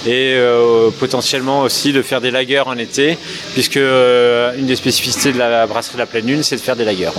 et 0.04 0.34
euh, 0.36 0.90
potentiellement 0.98 1.62
aussi 1.62 1.92
de 1.92 2.02
faire 2.02 2.20
des 2.20 2.32
lagers 2.32 2.60
en 2.66 2.76
été, 2.76 3.16
puisque 3.54 3.76
une 3.76 4.66
des 4.66 4.76
spécificités 4.76 5.32
de 5.32 5.38
la 5.38 5.66
brasserie 5.66 5.94
de 5.94 6.00
la 6.00 6.06
pleine 6.06 6.26
lune, 6.26 6.42
c'est 6.42 6.56
de 6.56 6.60
faire 6.60 6.76
des 6.76 6.84
lagers. 6.84 7.10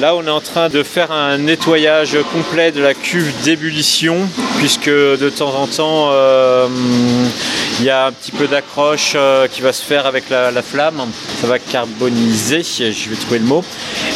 Là, 0.00 0.14
on 0.14 0.26
est 0.26 0.30
en 0.30 0.42
train 0.42 0.68
de 0.68 0.82
faire 0.82 1.10
un 1.10 1.38
nettoyage 1.38 2.18
complet 2.30 2.70
de 2.70 2.82
la 2.82 2.92
cuve 2.92 3.32
d'ébullition, 3.44 4.28
puisque 4.58 4.90
de 4.90 5.30
temps 5.30 5.54
en 5.54 5.66
temps, 5.66 6.10
euh, 6.12 6.68
il 7.78 7.86
y 7.86 7.88
a 7.88 8.04
un 8.04 8.12
petit 8.12 8.30
peu 8.30 8.46
d'accroche 8.46 9.14
euh, 9.14 9.48
qui 9.48 9.62
va 9.62 9.72
se 9.72 9.82
faire 9.82 10.04
avec 10.04 10.28
la, 10.28 10.52
flamme. 10.60 11.00
Ça 11.40 11.46
va 11.46 11.58
carboniser, 11.58 12.62
je 12.62 13.08
vais 13.08 13.16
trouver 13.16 13.38
le 13.38 13.46
mot. 13.46 13.64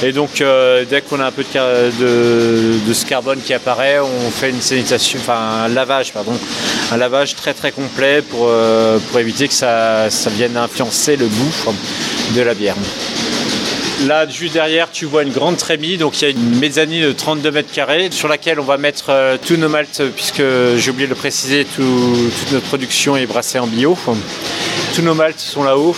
Et 0.02 0.12
donc, 0.12 0.42
euh, 0.42 0.84
dès 0.84 1.00
qu'on 1.00 1.18
a 1.18 1.26
un 1.26 1.32
peu 1.32 1.44
de, 1.44 2.92
ce 2.92 3.06
carbone 3.06 3.40
qui 3.40 3.54
apparaît, 3.54 4.00
on 4.00 4.30
fait 4.30 4.50
une 4.50 4.60
sanitation, 4.60 5.18
enfin 5.22 5.64
un 5.64 5.68
lavage, 5.68 6.12
pardon, 6.12 6.34
un 6.92 6.96
lavage 6.98 7.36
très 7.36 7.54
très 7.54 7.72
complet 7.72 8.20
pour, 8.20 8.50
pour 9.08 9.18
éviter 9.18 9.48
que 9.48 9.54
ça, 9.54 10.10
ça 10.10 10.28
vienne 10.28 10.58
influencer 10.58 11.16
le 11.16 11.26
goût 11.26 11.72
de 12.36 12.42
la 12.42 12.52
bière. 12.52 12.76
Là, 14.06 14.26
juste 14.26 14.54
derrière, 14.54 14.90
tu 14.90 15.04
vois 15.04 15.24
une 15.24 15.32
grande 15.32 15.58
trémie. 15.58 15.98
Donc, 15.98 16.20
il 16.20 16.24
y 16.24 16.26
a 16.28 16.30
une 16.30 16.58
mezzanine 16.58 17.02
de 17.02 17.12
32 17.12 17.50
mètres 17.50 17.72
carrés 17.72 18.08
sur 18.10 18.28
laquelle 18.28 18.58
on 18.58 18.64
va 18.64 18.78
mettre 18.78 19.06
euh, 19.10 19.36
tous 19.44 19.56
nos 19.56 19.68
maltes, 19.68 20.02
puisque 20.16 20.42
j'ai 20.76 20.90
oublié 20.90 21.06
de 21.06 21.10
le 21.12 21.18
préciser, 21.18 21.66
toute 21.66 22.52
notre 22.52 22.66
production 22.66 23.14
est 23.16 23.26
brassée 23.26 23.58
en 23.58 23.66
bio. 23.66 23.98
Tous 24.94 25.02
nos 25.02 25.14
maltes 25.14 25.38
sont 25.38 25.62
là-haut. 25.62 25.94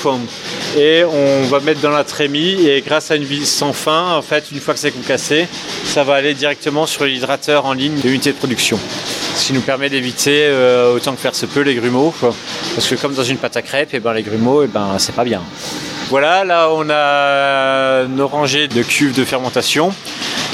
Et 0.76 1.04
on 1.04 1.44
va 1.44 1.61
mettre 1.61 1.80
dans 1.80 1.90
la 1.90 2.02
trémie. 2.02 2.66
Et 2.66 2.82
grâce 2.85 3.12
à 3.12 3.16
une 3.16 3.25
vis 3.25 3.47
sans 3.47 3.73
fin, 3.73 4.16
en 4.16 4.23
fait, 4.23 4.50
une 4.50 4.59
fois 4.59 4.75
que 4.75 4.80
c'est 4.80 4.90
concassé, 4.90 5.47
ça 5.85 6.02
va 6.02 6.14
aller 6.14 6.35
directement 6.35 6.87
sur 6.87 7.04
l'hydrateur 7.04 7.66
en 7.66 7.73
ligne 7.73 8.00
de 8.00 8.09
l'unité 8.09 8.32
de 8.32 8.37
production. 8.37 8.80
Ce 9.37 9.47
qui 9.47 9.52
nous 9.52 9.61
permet 9.61 9.88
d'éviter, 9.90 10.47
euh, 10.47 10.97
autant 10.97 11.14
que 11.14 11.21
faire 11.21 11.37
se 11.37 11.47
peut, 11.47 11.61
les 11.61 11.76
grumeaux. 11.76 12.12
Parce 12.21 12.88
que 12.88 12.97
comme 12.97 13.14
dans 13.14 13.23
une 13.23 13.38
pâte 13.38 13.56
à 13.56 13.62
crêpes, 13.62 13.94
et 13.94 13.99
eh 13.99 14.00
ben, 14.00 14.12
les 14.12 14.23
grumeaux, 14.23 14.62
et 14.62 14.66
eh 14.66 14.68
ben, 14.68 14.97
c'est 14.99 15.14
pas 15.14 15.25
bien. 15.25 15.42
Voilà, 16.12 16.45
là 16.45 16.69
on 16.71 16.90
a 16.90 18.04
nos 18.04 18.28
rangées 18.28 18.69
de 18.69 18.83
cuves 18.83 19.16
de 19.16 19.25
fermentation. 19.25 19.95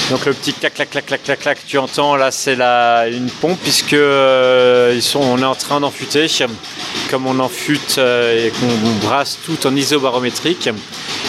Donc 0.09 0.25
le 0.25 0.31
petit 0.31 0.53
clac 0.53 0.73
clac 0.73 0.89
clac 0.89 1.05
clac 1.05 1.21
clac 1.21 1.39
clac 1.39 1.57
tu 1.67 1.77
entends 1.77 2.15
là 2.15 2.31
c'est 2.31 2.53
une 2.53 3.29
pompe 3.41 3.59
puisque 3.61 3.91
euh, 3.91 4.93
ils 4.95 5.01
sont, 5.01 5.19
on 5.19 5.37
est 5.39 5.43
en 5.43 5.55
train 5.55 5.81
d'enfuter. 5.81 6.27
Comme 7.11 7.27
on 7.27 7.39
enfute 7.39 7.95
euh, 7.97 8.47
et 8.47 8.51
qu'on 8.51 9.05
brasse 9.05 9.37
tout 9.45 9.67
en 9.67 9.75
isobarométrique. 9.75 10.69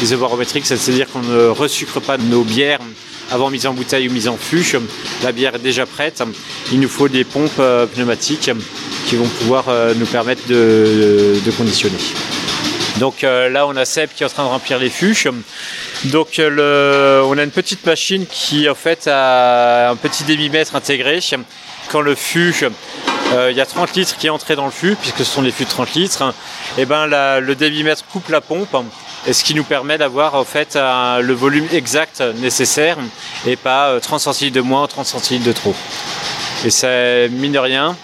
Isobarométrique 0.00 0.64
c'est-à-dire 0.64 1.08
qu'on 1.10 1.22
ne 1.22 1.48
resucre 1.48 2.00
pas 2.00 2.16
nos 2.16 2.44
bières 2.44 2.78
avant 3.32 3.50
mise 3.50 3.66
en 3.66 3.74
bouteille 3.74 4.08
ou 4.08 4.12
mise 4.12 4.28
en 4.28 4.36
fût. 4.36 4.64
La 5.24 5.32
bière 5.32 5.56
est 5.56 5.58
déjà 5.58 5.86
prête. 5.86 6.22
Il 6.70 6.78
nous 6.78 6.88
faut 6.88 7.08
des 7.08 7.24
pompes 7.24 7.50
euh, 7.58 7.84
pneumatiques 7.86 8.52
qui 9.06 9.16
vont 9.16 9.26
pouvoir 9.40 9.64
nous 9.96 10.06
permettre 10.06 10.46
de 10.46 11.50
conditionner. 11.58 11.98
Donc 13.00 13.24
euh, 13.24 13.48
là, 13.48 13.66
on 13.66 13.74
a 13.76 13.86
Seb 13.86 14.10
qui 14.14 14.22
est 14.22 14.26
en 14.26 14.28
train 14.28 14.44
de 14.44 14.48
remplir 14.48 14.78
les 14.78 14.90
fûts. 14.90 15.16
Donc 16.04 16.38
euh, 16.38 17.22
on 17.22 17.38
a 17.38 17.42
une 17.42 17.50
petite 17.50 17.84
machine 17.86 18.26
qui 18.26 18.68
en 18.68 18.74
fait 18.74 19.08
a 19.08 19.88
un 19.88 19.96
petit 19.96 20.22
débitmètre 20.24 20.76
intégré. 20.76 21.18
Quand 21.90 22.02
le 22.02 22.14
fût, 22.14 22.54
euh, 23.32 23.48
il 23.50 23.56
y 23.56 23.60
a 23.60 23.66
30 23.66 23.94
litres 23.94 24.16
qui 24.18 24.26
est 24.26 24.30
entré 24.30 24.54
dans 24.54 24.66
le 24.66 24.70
fût, 24.70 24.96
puisque 24.96 25.18
ce 25.18 25.24
sont 25.24 25.42
des 25.42 25.50
fûts 25.50 25.64
de 25.64 25.70
30 25.70 25.94
litres, 25.94 26.34
et 26.76 26.84
ben 26.84 27.06
le 27.06 27.54
débitmètre 27.54 28.04
coupe 28.04 28.28
la 28.28 28.42
pompe, 28.42 28.76
ce 29.28 29.42
qui 29.42 29.54
nous 29.54 29.64
permet 29.64 29.96
d'avoir 29.96 30.34
en 30.34 30.44
fait 30.44 30.76
le 30.76 31.32
volume 31.32 31.66
exact 31.72 32.20
nécessaire 32.36 32.98
et 33.46 33.56
pas 33.56 33.98
30 33.98 34.20
centilitres 34.20 34.56
de 34.56 34.60
moins 34.60 34.84
ou 34.84 34.86
30 34.86 35.06
centilitres 35.06 35.46
de 35.46 35.52
trop. 35.52 35.74
Et 36.64 36.70
c'est 36.70 37.30
mine 37.30 37.52
de 37.52 37.58
rien, 37.58 37.96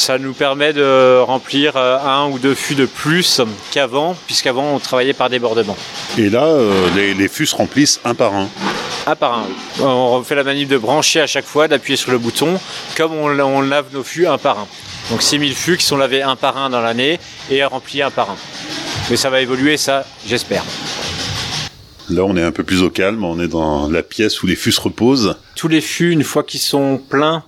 Ça 0.00 0.16
nous 0.16 0.32
permet 0.32 0.72
de 0.72 1.20
remplir 1.20 1.76
un 1.76 2.26
ou 2.30 2.38
deux 2.38 2.54
fûts 2.54 2.74
de 2.74 2.86
plus 2.86 3.42
qu'avant, 3.70 4.16
puisqu'avant 4.26 4.72
on 4.74 4.78
travaillait 4.78 5.12
par 5.12 5.28
débordement. 5.28 5.76
Et 6.16 6.30
là, 6.30 6.48
les, 6.96 7.28
fûts 7.28 7.44
se 7.44 7.54
remplissent 7.54 8.00
un 8.06 8.14
par 8.14 8.34
un 8.34 8.48
un 9.06 9.14
par 9.14 9.40
un. 9.40 9.84
On 9.84 10.22
fait 10.24 10.34
la 10.34 10.42
manip 10.42 10.70
de 10.70 10.78
brancher 10.78 11.20
à 11.20 11.26
chaque 11.26 11.44
fois, 11.44 11.68
d'appuyer 11.68 11.98
sur 11.98 12.12
le 12.12 12.18
bouton, 12.18 12.58
comme 12.96 13.12
on, 13.12 13.38
on 13.38 13.60
lave 13.60 13.86
nos 13.92 14.02
fûts 14.02 14.26
un 14.26 14.38
par 14.38 14.60
un. 14.60 14.66
Donc 15.10 15.22
6000 15.22 15.54
fûts 15.54 15.76
qui 15.76 15.84
sont 15.84 15.98
lavés 15.98 16.22
un 16.22 16.34
par 16.34 16.56
un 16.56 16.70
dans 16.70 16.80
l'année 16.80 17.20
et 17.50 17.62
remplis 17.62 18.00
un 18.00 18.10
par 18.10 18.30
un. 18.30 18.36
Mais 19.10 19.18
ça 19.18 19.28
va 19.28 19.42
évoluer, 19.42 19.76
ça, 19.76 20.06
j'espère. 20.26 20.64
Là, 22.10 22.24
on 22.24 22.36
est 22.36 22.42
un 22.42 22.50
peu 22.50 22.64
plus 22.64 22.82
au 22.82 22.90
calme, 22.90 23.24
on 23.24 23.38
est 23.38 23.46
dans 23.46 23.88
la 23.88 24.02
pièce 24.02 24.42
où 24.42 24.46
les 24.48 24.56
fûts 24.56 24.72
se 24.72 24.80
reposent. 24.80 25.36
Tous 25.54 25.68
les 25.68 25.80
fûts, 25.80 26.10
une 26.10 26.24
fois 26.24 26.42
qu'ils 26.42 26.60
sont 26.60 26.98
pleins, 26.98 27.44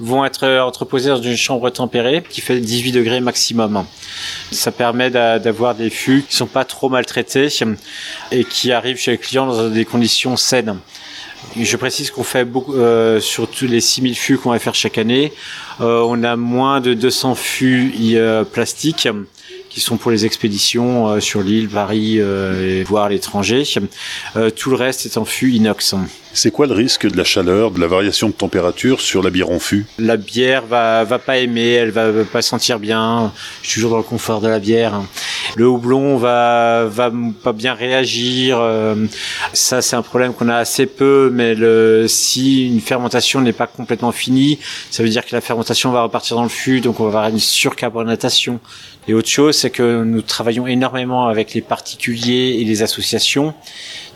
vont 0.00 0.24
être 0.24 0.46
entreposés 0.58 1.10
dans 1.10 1.22
une 1.22 1.36
chambre 1.36 1.70
tempérée 1.70 2.24
qui 2.28 2.40
fait 2.40 2.58
18 2.58 2.90
degrés 2.92 3.20
maximum. 3.20 3.84
Ça 4.50 4.72
permet 4.72 5.10
d'avoir 5.10 5.76
des 5.76 5.90
fûts 5.90 6.24
qui 6.28 6.34
sont 6.34 6.48
pas 6.48 6.64
trop 6.64 6.88
maltraités 6.88 7.48
et 8.32 8.44
qui 8.44 8.72
arrivent 8.72 8.98
chez 8.98 9.12
les 9.12 9.18
clients 9.18 9.46
dans 9.46 9.68
des 9.68 9.84
conditions 9.84 10.36
saines. 10.36 10.76
Je 11.56 11.76
précise 11.76 12.10
qu'on 12.10 12.24
fait 12.24 12.44
beaucoup 12.44 12.74
euh, 12.74 13.20
sur 13.20 13.48
tous 13.48 13.66
les 13.66 13.80
6000 13.80 14.16
fûts 14.16 14.38
qu'on 14.38 14.50
va 14.50 14.58
faire 14.58 14.74
chaque 14.74 14.98
année. 14.98 15.32
Euh, 15.80 16.04
on 16.06 16.22
a 16.22 16.36
moins 16.36 16.80
de 16.80 16.94
200 16.94 17.34
fûts 17.34 17.92
euh, 18.14 18.44
plastiques 18.44 19.08
qui 19.70 19.80
sont 19.80 19.96
pour 19.96 20.10
les 20.10 20.26
expéditions 20.26 21.08
euh, 21.08 21.20
sur 21.20 21.42
l'île, 21.42 21.68
Paris, 21.68 22.16
euh, 22.18 22.82
voire 22.86 23.08
l'étranger. 23.08 23.62
Euh, 24.36 24.50
tout 24.50 24.70
le 24.70 24.76
reste 24.76 25.06
est 25.06 25.16
en 25.16 25.24
fût 25.24 25.52
inox. 25.52 25.94
C'est 26.32 26.50
quoi 26.52 26.66
le 26.66 26.74
risque 26.74 27.10
de 27.10 27.16
la 27.16 27.24
chaleur, 27.24 27.72
de 27.72 27.80
la 27.80 27.88
variation 27.88 28.28
de 28.28 28.32
température 28.32 29.00
sur 29.00 29.22
la 29.22 29.30
bière 29.30 29.50
en 29.50 29.58
fût? 29.58 29.86
La 29.98 30.16
bière 30.16 30.64
va, 30.64 31.02
va 31.02 31.18
pas 31.18 31.38
aimer, 31.38 31.72
elle 31.72 31.90
va 31.90 32.24
pas 32.24 32.42
sentir 32.42 32.78
bien. 32.78 33.32
Je 33.62 33.68
suis 33.68 33.74
toujours 33.76 33.90
dans 33.90 33.96
le 33.96 34.04
confort 34.04 34.40
de 34.40 34.46
la 34.46 34.60
bière. 34.60 35.00
Le 35.56 35.66
houblon 35.66 36.18
va, 36.18 36.84
va 36.84 37.10
pas 37.42 37.52
bien 37.52 37.74
réagir. 37.74 38.62
Ça, 39.52 39.82
c'est 39.82 39.96
un 39.96 40.02
problème 40.02 40.32
qu'on 40.32 40.48
a 40.48 40.54
assez 40.54 40.86
peu, 40.86 41.32
mais 41.34 41.56
le, 41.56 42.06
si 42.06 42.68
une 42.68 42.80
fermentation 42.80 43.40
n'est 43.40 43.52
pas 43.52 43.66
complètement 43.66 44.12
finie, 44.12 44.60
ça 44.92 45.02
veut 45.02 45.08
dire 45.08 45.26
que 45.26 45.34
la 45.34 45.40
fermentation 45.40 45.90
va 45.90 46.04
repartir 46.04 46.36
dans 46.36 46.44
le 46.44 46.48
fût, 46.48 46.80
donc 46.80 47.00
on 47.00 47.04
va 47.04 47.08
avoir 47.08 47.28
une 47.28 47.40
surcarbonatation. 47.40 48.60
Et 49.08 49.14
autre 49.14 49.28
chose, 49.28 49.56
c'est 49.56 49.70
que 49.70 50.04
nous 50.04 50.22
travaillons 50.22 50.66
énormément 50.66 51.26
avec 51.26 51.54
les 51.54 51.62
particuliers 51.62 52.58
et 52.60 52.64
les 52.64 52.82
associations. 52.82 53.54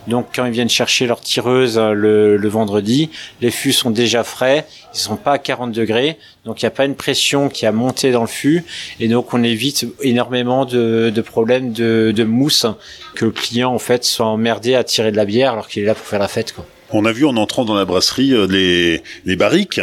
Donc 0.07 0.27
quand 0.35 0.45
ils 0.45 0.51
viennent 0.51 0.69
chercher 0.69 1.07
leur 1.07 1.19
tireuse 1.19 1.77
euh, 1.77 1.93
le, 1.93 2.47
vendredi, 2.47 3.09
les 3.41 3.51
fûts 3.51 3.73
sont 3.73 3.89
déjà 3.89 4.23
frais, 4.23 4.67
ils 4.93 4.99
sont 4.99 5.15
pas 5.15 5.33
à 5.33 5.37
40 5.39 5.71
degrés, 5.71 6.17
donc 6.45 6.61
il 6.61 6.65
n'y 6.65 6.67
a 6.67 6.71
pas 6.71 6.85
une 6.85 6.95
pression 6.95 7.49
qui 7.49 7.65
a 7.65 7.71
monté 7.71 8.11
dans 8.11 8.21
le 8.21 8.27
fût, 8.27 8.63
et 8.99 9.07
donc 9.07 9.33
on 9.33 9.43
évite 9.43 9.87
énormément 10.01 10.65
de, 10.65 11.11
problèmes 11.25 11.73
de, 11.73 12.23
mousse 12.23 12.67
que 13.15 13.25
le 13.25 13.31
client 13.31 13.73
en 13.73 13.79
fait 13.79 14.03
soit 14.03 14.27
emmerdé 14.27 14.75
à 14.75 14.83
tirer 14.83 15.11
de 15.11 15.17
la 15.17 15.25
bière 15.25 15.53
alors 15.53 15.67
qu'il 15.67 15.83
est 15.83 15.87
là 15.87 15.95
pour 15.95 16.05
faire 16.05 16.19
la 16.19 16.27
fête. 16.27 16.53
On 16.91 17.05
a 17.05 17.11
vu 17.11 17.25
en 17.25 17.35
entrant 17.35 17.65
dans 17.65 17.75
la 17.75 17.85
brasserie 17.85 18.33
euh, 18.33 18.45
les, 18.47 19.01
les 19.25 19.35
barriques. 19.35 19.81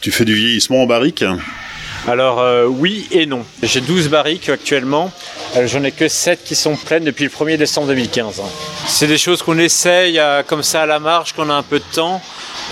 Tu 0.00 0.10
fais 0.10 0.24
du 0.24 0.34
vieillissement 0.34 0.82
en 0.82 0.86
barrique 0.86 1.24
alors 2.08 2.40
euh, 2.40 2.66
oui 2.66 3.06
et 3.12 3.26
non. 3.26 3.44
J'ai 3.62 3.80
12 3.80 4.08
barriques 4.08 4.48
actuellement. 4.48 5.12
Euh, 5.56 5.68
j'en 5.68 5.84
ai 5.84 5.92
que 5.92 6.08
7 6.08 6.42
qui 6.42 6.56
sont 6.56 6.74
pleines 6.74 7.04
depuis 7.04 7.24
le 7.24 7.30
1er 7.30 7.56
décembre 7.56 7.86
2015. 7.88 8.42
C'est 8.88 9.06
des 9.06 9.18
choses 9.18 9.42
qu'on 9.42 9.58
essaye 9.58 10.18
euh, 10.18 10.42
comme 10.42 10.64
ça 10.64 10.82
à 10.82 10.86
la 10.86 10.98
marge, 10.98 11.32
qu'on 11.32 11.48
a 11.48 11.54
un 11.54 11.62
peu 11.62 11.78
de 11.78 11.94
temps. 11.94 12.20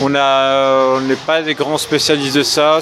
On 0.01 0.09
n'est 0.09 1.15
pas 1.27 1.43
des 1.43 1.55
grands 1.55 1.79
spécialistes 1.79 2.37
de 2.37 2.43
ça. 2.43 2.81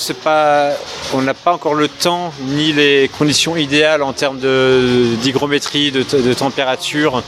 On 1.12 1.20
n'a 1.20 1.34
pas 1.34 1.52
encore 1.52 1.74
le 1.74 1.88
temps 1.88 2.32
ni 2.40 2.72
les 2.72 3.10
conditions 3.18 3.56
idéales 3.56 4.02
en 4.02 4.12
termes 4.12 4.38
d'hygrométrie, 4.38 5.90
de, 5.90 6.34
température 6.34 7.22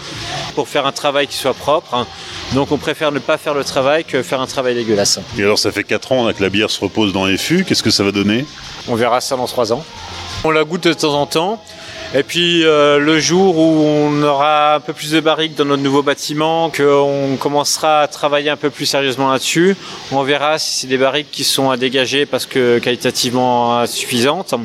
pour 0.52 0.69
faire 0.69 0.87
un 0.87 0.92
travail 0.92 1.26
qui 1.26 1.37
soit 1.37 1.54
propre. 1.54 2.07
Donc 2.52 2.73
on 2.73 2.78
préfère 2.78 3.12
ne 3.12 3.19
pas 3.19 3.38
faire 3.38 3.54
le 3.54 3.64
travail 3.64 4.04
que 4.04 4.23
faire 4.23 4.40
un 4.40 4.47
travail 4.47 4.75
dégueulasse. 4.75 5.21
Et 5.38 5.42
alors 5.42 5.59
ça 5.59 5.73
fait 5.73 5.85
4 5.85 6.12
ans 6.12 6.33
que 6.33 6.42
la 6.42 6.50
bière 6.50 6.71
se 6.71 6.80
repose 6.80 7.12
dans 7.12 7.27
les 7.27 7.38
fûts. 7.38 7.64
Qu'est-ce 7.64 7.83
que 7.83 7.90
ça 7.90 8.05
va 8.05 8.12
donner? 8.12 8.44
On 8.88 8.94
verra 8.94 9.20
ça 9.20 9.37
dans 9.37 9.46
3 9.46 9.72
ans. 9.72 9.85
On 10.44 10.51
la 10.51 10.64
goûte 10.64 10.85
de 10.85 10.92
temps 10.92 11.14
en 11.14 11.27
temps. 11.27 11.62
Et 12.12 12.25
puis 12.25 12.64
euh, 12.64 12.99
le 12.99 13.20
jour 13.20 13.57
où 13.57 13.85
on 13.85 14.20
aura 14.25 14.75
un 14.75 14.81
peu 14.81 14.92
plus 14.92 15.12
de 15.12 15.20
barriques 15.20 15.55
dans 15.55 15.64
notre 15.64 15.85
nouveau 15.85 16.03
bâtiment, 16.03 16.68
qu'on 16.68 17.37
commencera 17.38 18.01
à 18.01 18.09
travailler 18.09 18.51
un 18.51 18.57
peu 18.57 18.68
plus 18.68 18.87
sérieusement 18.87 19.31
là-dessus, 19.31 19.77
on 20.11 20.25
verra 20.25 20.59
si 20.59 20.81
c'est 20.81 20.87
des 20.88 20.99
barriques 20.99 21.31
qui 21.31 21.44
sont 21.44 21.70
à 21.70 21.77
dégager 21.77 22.27
parce 22.27 22.46
que 22.46 22.81
qualitativement 22.81 23.79
insuffisantes, 23.79 24.57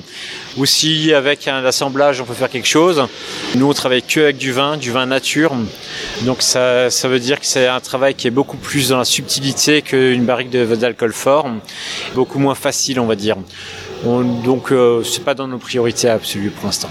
ou 0.58 0.66
si 0.66 1.14
avec 1.14 1.48
un 1.48 1.64
assemblage 1.64 2.20
on 2.20 2.24
peut 2.24 2.34
faire 2.34 2.50
quelque 2.50 2.68
chose. 2.68 3.06
Nous 3.54 3.70
on 3.70 3.74
travaille 3.74 4.02
que 4.02 4.22
avec 4.22 4.38
du 4.38 4.52
vin, 4.52 4.76
du 4.76 4.90
vin 4.90 5.06
nature, 5.06 5.54
donc 6.24 6.42
ça, 6.42 6.90
ça 6.90 7.08
veut 7.08 7.20
dire 7.20 7.40
que 7.40 7.46
c'est 7.46 7.68
un 7.68 7.80
travail 7.80 8.16
qui 8.16 8.26
est 8.26 8.32
beaucoup 8.32 8.58
plus 8.58 8.90
dans 8.90 8.98
la 8.98 9.06
subtilité 9.06 9.84
qu'une 9.84 10.26
barrique 10.26 10.50
d'alcool 10.50 11.14
fort, 11.14 11.48
beaucoup 12.16 12.40
moins 12.40 12.56
facile 12.56 13.00
on 13.00 13.06
va 13.06 13.16
dire. 13.16 13.38
donc 14.04 14.72
euh, 14.72 15.04
c'est 15.04 15.24
pas 15.24 15.36
dans 15.36 15.48
nos 15.48 15.60
priorités 15.60 16.10
absolues 16.10 16.50
pour 16.50 16.66
l'instant. 16.66 16.90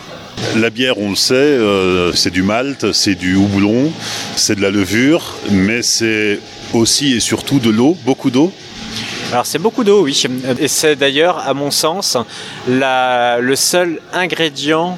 La 0.57 0.71
bière, 0.71 0.99
on 0.99 1.11
le 1.11 1.17
sait, 1.17 1.35
euh, 1.35 2.13
c'est 2.13 2.31
du 2.31 2.43
malt, 2.43 2.93
c'est 2.93 3.15
du 3.15 3.35
houblon, 3.35 3.93
c'est 4.37 4.55
de 4.55 4.63
la 4.63 4.71
levure, 4.71 5.35
mais 5.51 5.83
c'est 5.83 6.39
aussi 6.73 7.15
et 7.15 7.21
surtout 7.21 7.59
de 7.59 7.71
l'eau, 7.71 7.97
beaucoup 8.05 8.31
d'eau. 8.31 8.53
Alors 9.33 9.47
c'est 9.47 9.59
beaucoup 9.59 9.83
d'eau, 9.83 10.03
oui. 10.03 10.23
Et 10.61 10.69
c'est 10.69 10.95
d'ailleurs, 10.95 11.39
à 11.39 11.55
mon 11.55 11.71
sens, 11.71 12.17
le 12.69 13.55
seul 13.57 14.01
ingrédient 14.13 14.97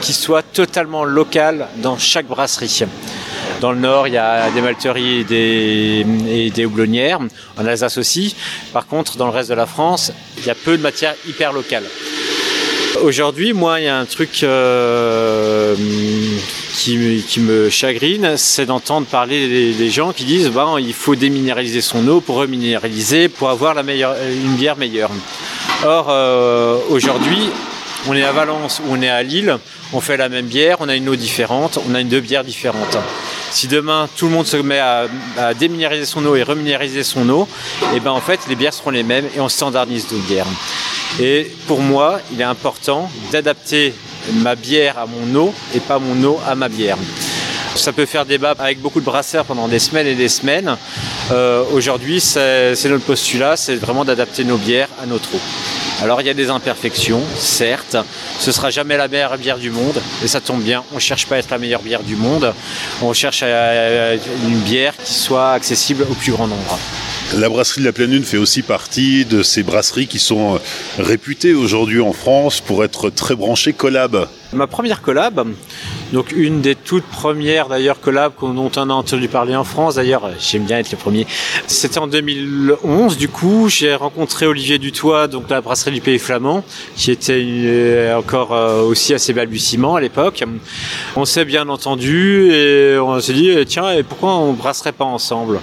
qui 0.00 0.12
soit 0.12 0.42
totalement 0.42 1.04
local 1.04 1.68
dans 1.78 1.96
chaque 1.98 2.26
brasserie. 2.26 2.84
Dans 3.60 3.72
le 3.72 3.78
nord, 3.78 4.06
il 4.06 4.14
y 4.14 4.18
a 4.18 4.50
des 4.50 4.60
malteries 4.60 5.20
et 5.20 5.24
des, 5.24 6.06
et 6.28 6.50
des 6.50 6.64
houblonnières, 6.64 7.18
en 7.56 7.66
Alsace 7.66 7.98
aussi. 7.98 8.36
Par 8.72 8.86
contre, 8.86 9.16
dans 9.16 9.26
le 9.26 9.32
reste 9.32 9.50
de 9.50 9.54
la 9.54 9.66
France, 9.66 10.12
il 10.38 10.46
y 10.46 10.50
a 10.50 10.54
peu 10.54 10.76
de 10.76 10.82
matières 10.82 11.14
hyper 11.26 11.52
locales. 11.52 11.84
Aujourd'hui, 12.96 13.52
moi, 13.52 13.80
il 13.80 13.84
y 13.84 13.88
a 13.88 13.98
un 13.98 14.06
truc 14.06 14.42
euh, 14.42 15.74
qui, 16.74 16.96
me 17.38 17.70
chagrine, 17.70 18.36
c'est 18.36 18.66
d'entendre 18.66 19.06
parler 19.06 19.72
des, 19.72 19.90
gens 19.90 20.12
qui 20.12 20.24
disent 20.24 20.50
bah, 20.50 20.74
il 20.78 20.94
faut 20.94 21.14
déminéraliser 21.14 21.80
son 21.80 22.06
eau 22.08 22.20
pour 22.20 22.36
reminéraliser, 22.36 23.28
pour 23.28 23.50
avoir 23.50 23.76
une 23.78 24.56
bière 24.56 24.76
meilleure. 24.76 25.10
Or, 25.84 26.06
euh, 26.08 26.78
aujourd'hui, 26.88 27.50
on 28.08 28.16
est 28.16 28.24
à 28.24 28.32
Valence 28.32 28.80
ou 28.80 28.92
on 28.92 29.02
est 29.02 29.08
à 29.08 29.22
Lille, 29.22 29.58
on 29.92 30.00
fait 30.00 30.16
la 30.16 30.28
même 30.28 30.46
bière, 30.46 30.78
on 30.80 30.88
a 30.88 30.96
une 30.96 31.08
eau 31.08 31.16
différente, 31.16 31.78
on 31.88 31.94
a 31.94 32.00
une 32.00 32.08
deux 32.08 32.20
bières 32.20 32.44
différentes. 32.44 32.98
Si 33.50 33.66
demain 33.66 34.08
tout 34.16 34.26
le 34.26 34.32
monde 34.32 34.46
se 34.46 34.56
met 34.56 34.78
à, 34.78 35.06
déminéraliser 35.58 36.06
son 36.06 36.24
eau 36.26 36.36
et 36.36 36.42
reminéraliser 36.42 37.02
son 37.02 37.28
eau, 37.28 37.48
et 37.82 37.96
eh 37.96 38.00
ben 38.00 38.10
en 38.10 38.20
fait 38.20 38.40
les 38.48 38.56
bières 38.56 38.74
seront 38.74 38.90
les 38.90 39.02
mêmes 39.02 39.26
et 39.34 39.40
on 39.40 39.48
standardise 39.48 40.06
nos 40.12 40.18
bières. 40.18 40.46
Et 41.20 41.50
pour 41.66 41.80
moi, 41.80 42.20
il 42.32 42.40
est 42.40 42.44
important 42.44 43.10
d'adapter 43.32 43.94
ma 44.34 44.54
bière 44.54 44.98
à 44.98 45.06
mon 45.06 45.34
eau 45.38 45.54
et 45.74 45.80
pas 45.80 45.98
mon 45.98 46.22
eau 46.24 46.38
à 46.46 46.54
ma 46.54 46.68
bière. 46.68 46.98
Ça 47.74 47.92
peut 47.92 48.06
faire 48.06 48.26
débat 48.26 48.54
avec 48.58 48.80
beaucoup 48.80 49.00
de 49.00 49.04
brasseurs 49.04 49.44
pendant 49.44 49.68
des 49.68 49.78
semaines 49.78 50.06
et 50.06 50.14
des 50.14 50.28
semaines. 50.28 50.76
Euh, 51.30 51.62
aujourd'hui, 51.72 52.20
c'est 52.20 52.74
notre 52.86 53.04
postulat, 53.04 53.56
c'est 53.56 53.76
vraiment 53.76 54.04
d'adapter 54.04 54.44
nos 54.44 54.56
bières 54.56 54.88
à 55.02 55.06
notre 55.06 55.34
eau. 55.34 55.40
Alors 56.00 56.20
il 56.20 56.26
y 56.28 56.30
a 56.30 56.34
des 56.34 56.48
imperfections, 56.48 57.22
certes, 57.36 57.96
ce 58.38 58.52
sera 58.52 58.70
jamais 58.70 58.96
la 58.96 59.08
meilleure 59.08 59.36
bière 59.36 59.58
du 59.58 59.70
monde, 59.70 60.00
et 60.22 60.28
ça 60.28 60.40
tombe 60.40 60.62
bien, 60.62 60.84
on 60.92 60.96
ne 60.96 61.00
cherche 61.00 61.26
pas 61.26 61.34
à 61.34 61.38
être 61.38 61.50
la 61.50 61.58
meilleure 61.58 61.82
bière 61.82 62.04
du 62.04 62.14
monde, 62.14 62.54
on 63.02 63.12
cherche 63.12 63.42
une 63.42 64.60
bière 64.60 64.94
qui 64.96 65.12
soit 65.12 65.52
accessible 65.52 66.06
au 66.08 66.14
plus 66.14 66.30
grand 66.30 66.46
nombre. 66.46 66.78
La 67.36 67.50
brasserie 67.50 67.82
de 67.82 67.86
la 67.86 67.92
Pleine 67.92 68.12
Lune 68.12 68.24
fait 68.24 68.38
aussi 68.38 68.62
partie 68.62 69.26
de 69.26 69.42
ces 69.42 69.62
brasseries 69.62 70.06
qui 70.06 70.18
sont 70.18 70.54
euh, 70.54 70.58
réputées 70.98 71.52
aujourd'hui 71.52 72.00
en 72.00 72.14
France 72.14 72.62
pour 72.62 72.84
être 72.84 73.10
très 73.10 73.36
branchées 73.36 73.74
collab. 73.74 74.26
Ma 74.54 74.66
première 74.66 75.02
collab, 75.02 75.46
donc 76.14 76.32
une 76.32 76.62
des 76.62 76.74
toutes 76.74 77.04
premières 77.04 77.68
d'ailleurs 77.68 78.00
collab 78.00 78.32
dont 78.40 78.70
on 78.74 78.90
a 78.90 78.94
entendu 78.94 79.28
parler 79.28 79.54
en 79.54 79.64
France, 79.64 79.96
d'ailleurs 79.96 80.30
j'aime 80.40 80.64
bien 80.64 80.78
être 80.78 80.90
le 80.90 80.96
premier, 80.96 81.26
c'était 81.66 81.98
en 81.98 82.06
2011 82.06 83.18
du 83.18 83.28
coup, 83.28 83.68
j'ai 83.68 83.94
rencontré 83.94 84.46
Olivier 84.46 84.78
Dutoit, 84.78 85.28
donc 85.28 85.50
la 85.50 85.60
brasserie 85.60 85.92
du 85.92 86.00
Pays 86.00 86.18
Flamand, 86.18 86.64
qui 86.96 87.10
était 87.10 87.44
euh, 87.44 88.16
encore 88.16 88.54
euh, 88.54 88.80
aussi 88.80 89.12
assez 89.12 89.34
balbutiement 89.34 89.96
à 89.96 90.00
l'époque. 90.00 90.42
On 91.14 91.26
s'est 91.26 91.44
bien 91.44 91.68
entendu 91.68 92.50
et 92.52 92.98
on 92.98 93.20
s'est 93.20 93.34
dit 93.34 93.50
tiens 93.66 93.90
et 93.90 94.02
pourquoi 94.02 94.34
on 94.36 94.54
brasserait 94.54 94.92
pas 94.92 95.04
ensemble? 95.04 95.60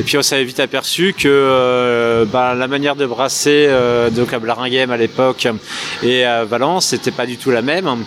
Et 0.00 0.02
puis 0.02 0.16
on 0.16 0.22
s'est 0.22 0.42
vite 0.42 0.60
aperçu 0.60 1.14
que 1.16 1.28
euh, 1.28 2.24
bah, 2.24 2.54
la 2.54 2.66
manière 2.66 2.96
de 2.96 3.06
brasser 3.06 3.66
euh, 3.68 4.10
donc 4.10 4.32
à 4.32 4.38
Blaringhem 4.38 4.90
à 4.90 4.96
l'époque 4.96 5.46
et 6.02 6.24
à 6.24 6.44
Valence 6.44 6.86
c'était 6.86 7.10
pas 7.10 7.26
du 7.26 7.36
tout 7.36 7.50
la 7.50 7.62
même, 7.62 8.04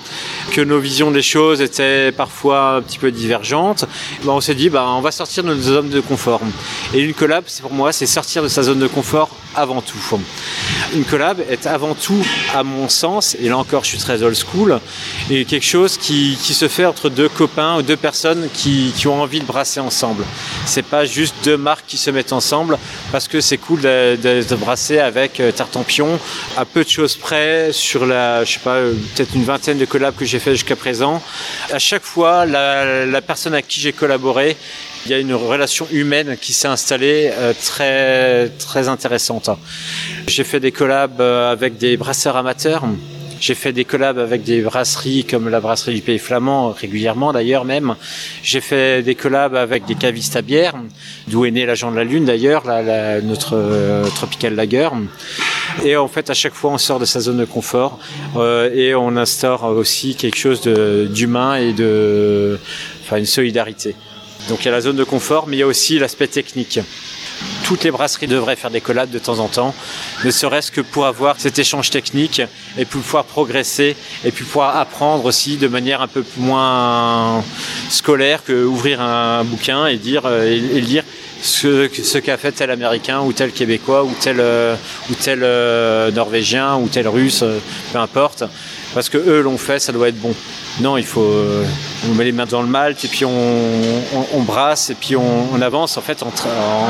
que 0.51 0.61
nos 0.61 0.79
visions 0.79 1.11
des 1.11 1.21
choses 1.21 1.61
étaient 1.61 2.11
parfois 2.11 2.75
un 2.75 2.81
petit 2.81 2.97
peu 2.97 3.11
divergentes. 3.11 3.85
Bah, 4.23 4.33
on 4.33 4.41
s'est 4.41 4.55
dit 4.55 4.69
bah, 4.69 4.85
on 4.87 5.01
va 5.01 5.11
sortir 5.11 5.43
de 5.43 5.53
nos 5.53 5.61
zones 5.61 5.89
de 5.89 5.99
confort. 5.99 6.41
Et 6.93 6.99
une 6.99 7.13
collab, 7.13 7.43
c'est 7.47 7.61
pour 7.61 7.73
moi, 7.73 7.91
c'est 7.91 8.05
sortir 8.05 8.43
de 8.43 8.47
sa 8.47 8.63
zone 8.63 8.79
de 8.79 8.87
confort 8.87 9.29
avant 9.55 9.81
tout. 9.81 9.97
Une 10.93 11.03
collab 11.05 11.41
est 11.49 11.65
avant 11.65 11.95
tout, 11.95 12.25
à 12.53 12.63
mon 12.63 12.89
sens, 12.89 13.35
et 13.39 13.49
là 13.49 13.57
encore 13.57 13.83
je 13.83 13.89
suis 13.89 13.97
très 13.97 14.21
old 14.21 14.35
school, 14.35 14.79
et 15.29 15.45
quelque 15.45 15.65
chose 15.65 15.97
qui, 15.97 16.35
se 16.35 16.67
fait 16.67 16.85
entre 16.85 17.09
deux 17.09 17.27
copains 17.27 17.77
ou 17.77 17.81
deux 17.81 17.97
personnes 17.97 18.47
qui, 18.53 18.93
ont 19.07 19.21
envie 19.21 19.39
de 19.39 19.45
brasser 19.45 19.79
ensemble. 19.79 20.23
C'est 20.65 20.85
pas 20.85 21.05
juste 21.05 21.35
deux 21.43 21.57
marques 21.57 21.74
qui 21.83 21.97
se 21.97 22.09
mettent 22.11 22.33
ensemble 22.33 22.77
parce 23.11 23.27
que 23.27 23.41
c'est 23.41 23.57
cool 23.57 23.81
de, 23.81 24.55
brasser 24.55 24.99
avec 24.99 25.39
euh, 25.39 25.51
Tartampion 25.51 26.19
à 26.57 26.65
peu 26.65 26.83
de 26.83 26.89
choses 26.89 27.15
près 27.15 27.71
sur 27.71 28.05
la, 28.05 28.43
je 28.43 28.53
sais 28.53 28.59
pas, 28.59 28.75
euh, 28.75 28.93
peut-être 29.15 29.35
une 29.35 29.43
vingtaine 29.43 29.77
de 29.77 29.85
collabs 29.85 30.15
que 30.15 30.25
j'ai 30.25 30.39
fait 30.39 30.51
jusqu'à 30.51 30.75
présent. 30.75 31.21
À 31.71 31.79
chaque 31.79 32.03
fois, 32.03 32.45
la, 32.45 33.21
personne 33.21 33.53
à 33.53 33.61
qui 33.61 33.81
j'ai 33.81 33.93
collaboré 33.93 34.55
il 35.05 35.11
y 35.11 35.13
a 35.13 35.19
une 35.19 35.35
relation 35.35 35.87
humaine 35.91 36.35
qui 36.41 36.51
s'est 36.51 36.67
installée 36.67 37.31
euh, 37.33 37.53
très 37.53 38.49
très 38.57 38.87
intéressante. 38.87 39.49
J'ai 40.27 40.43
fait 40.43 40.59
des 40.59 40.71
collabs 40.71 41.21
avec 41.21 41.77
des 41.77 41.95
brasseurs 41.95 42.37
amateurs. 42.37 42.83
J'ai 43.39 43.55
fait 43.55 43.73
des 43.73 43.85
collabs 43.85 44.17
avec 44.17 44.43
des 44.43 44.61
brasseries 44.61 45.25
comme 45.25 45.49
la 45.49 45.59
brasserie 45.59 45.95
du 45.95 46.01
Pays 46.01 46.19
Flamand, 46.19 46.71
régulièrement 46.71 47.33
d'ailleurs 47.33 47.65
même. 47.65 47.95
J'ai 48.43 48.61
fait 48.61 49.03
des 49.03 49.15
collabs 49.15 49.55
avec 49.55 49.85
des 49.85 49.95
cavistes 49.95 50.35
à 50.35 50.41
bière, 50.41 50.75
d'où 51.27 51.45
est 51.45 51.51
né 51.51 51.65
l'agent 51.65 51.91
de 51.91 51.97
la 51.97 52.03
Lune 52.03 52.25
d'ailleurs, 52.25 52.63
notre 53.23 53.55
euh, 53.55 54.07
Tropical 54.15 54.55
Lager. 54.55 54.89
Et 55.83 55.95
en 55.97 56.07
fait, 56.07 56.29
à 56.29 56.33
chaque 56.33 56.53
fois, 56.53 56.71
on 56.71 56.77
sort 56.77 56.99
de 56.99 57.05
sa 57.05 57.19
zone 57.19 57.37
de 57.37 57.45
confort 57.45 57.99
et 58.73 58.95
on 58.95 59.17
instaure 59.17 59.65
aussi 59.65 60.15
quelque 60.15 60.37
chose 60.37 60.61
d'humain 60.61 61.55
et 61.55 61.73
de, 61.73 62.59
enfin, 63.03 63.17
une 63.17 63.25
solidarité. 63.25 63.95
Donc 64.49 64.61
il 64.61 64.65
y 64.65 64.69
a 64.69 64.71
la 64.71 64.81
zone 64.81 64.95
de 64.95 65.03
confort, 65.03 65.47
mais 65.47 65.57
il 65.57 65.59
y 65.59 65.63
a 65.63 65.67
aussi 65.67 65.99
l'aspect 65.99 66.27
technique. 66.27 66.79
Toutes 67.65 67.83
les 67.83 67.91
brasseries 67.91 68.27
devraient 68.27 68.55
faire 68.55 68.69
des 68.69 68.81
collabs 68.81 69.09
de 69.09 69.17
temps 69.17 69.39
en 69.39 69.47
temps, 69.47 69.73
ne 70.23 70.29
serait-ce 70.29 70.71
que 70.71 70.81
pour 70.81 71.05
avoir 71.05 71.39
cet 71.39 71.57
échange 71.57 71.89
technique 71.89 72.41
et 72.77 72.85
pour 72.85 73.01
pouvoir 73.01 73.25
progresser 73.25 73.95
et 74.23 74.31
puis 74.31 74.45
pouvoir 74.45 74.77
apprendre 74.77 75.25
aussi 75.25 75.57
de 75.57 75.67
manière 75.67 76.01
un 76.01 76.07
peu 76.07 76.23
moins 76.37 77.43
scolaire 77.89 78.43
que 78.43 78.63
ouvrir 78.65 79.01
un 79.01 79.43
bouquin 79.43 79.87
et 79.87 79.97
dire 79.97 80.23
euh, 80.25 80.45
lire 80.45 81.03
ce, 81.41 82.17
qu'a 82.17 82.37
fait 82.37 82.51
tel 82.51 82.71
américain 82.71 83.21
ou 83.21 83.33
tel 83.33 83.51
québécois 83.51 84.03
ou 84.03 84.11
tel 84.19 84.39
euh, 84.39 84.75
euh, 85.27 86.11
norvégien 86.11 86.75
ou 86.77 86.87
tel 86.87 87.07
russe, 87.07 87.43
peu 87.91 87.99
importe, 87.99 88.43
parce 88.95 89.09
que 89.09 89.17
eux 89.17 89.41
l'ont 89.41 89.57
fait, 89.57 89.77
ça 89.79 89.91
doit 89.91 90.07
être 90.07 90.19
bon. 90.19 90.33
Non, 90.79 90.97
il 90.97 91.05
faut. 91.05 91.21
Euh, 91.21 91.65
on 92.09 92.13
met 92.13 92.23
les 92.23 92.31
mains 92.31 92.45
dans 92.45 92.61
le 92.61 92.67
malt 92.69 93.03
et 93.03 93.09
puis 93.09 93.25
on, 93.25 94.43
brasse 94.43 94.89
et 94.89 94.95
puis 94.95 95.17
on, 95.17 95.61
avance 95.61 95.97
en 95.97 96.01
fait 96.01 96.23
en, 96.23 96.31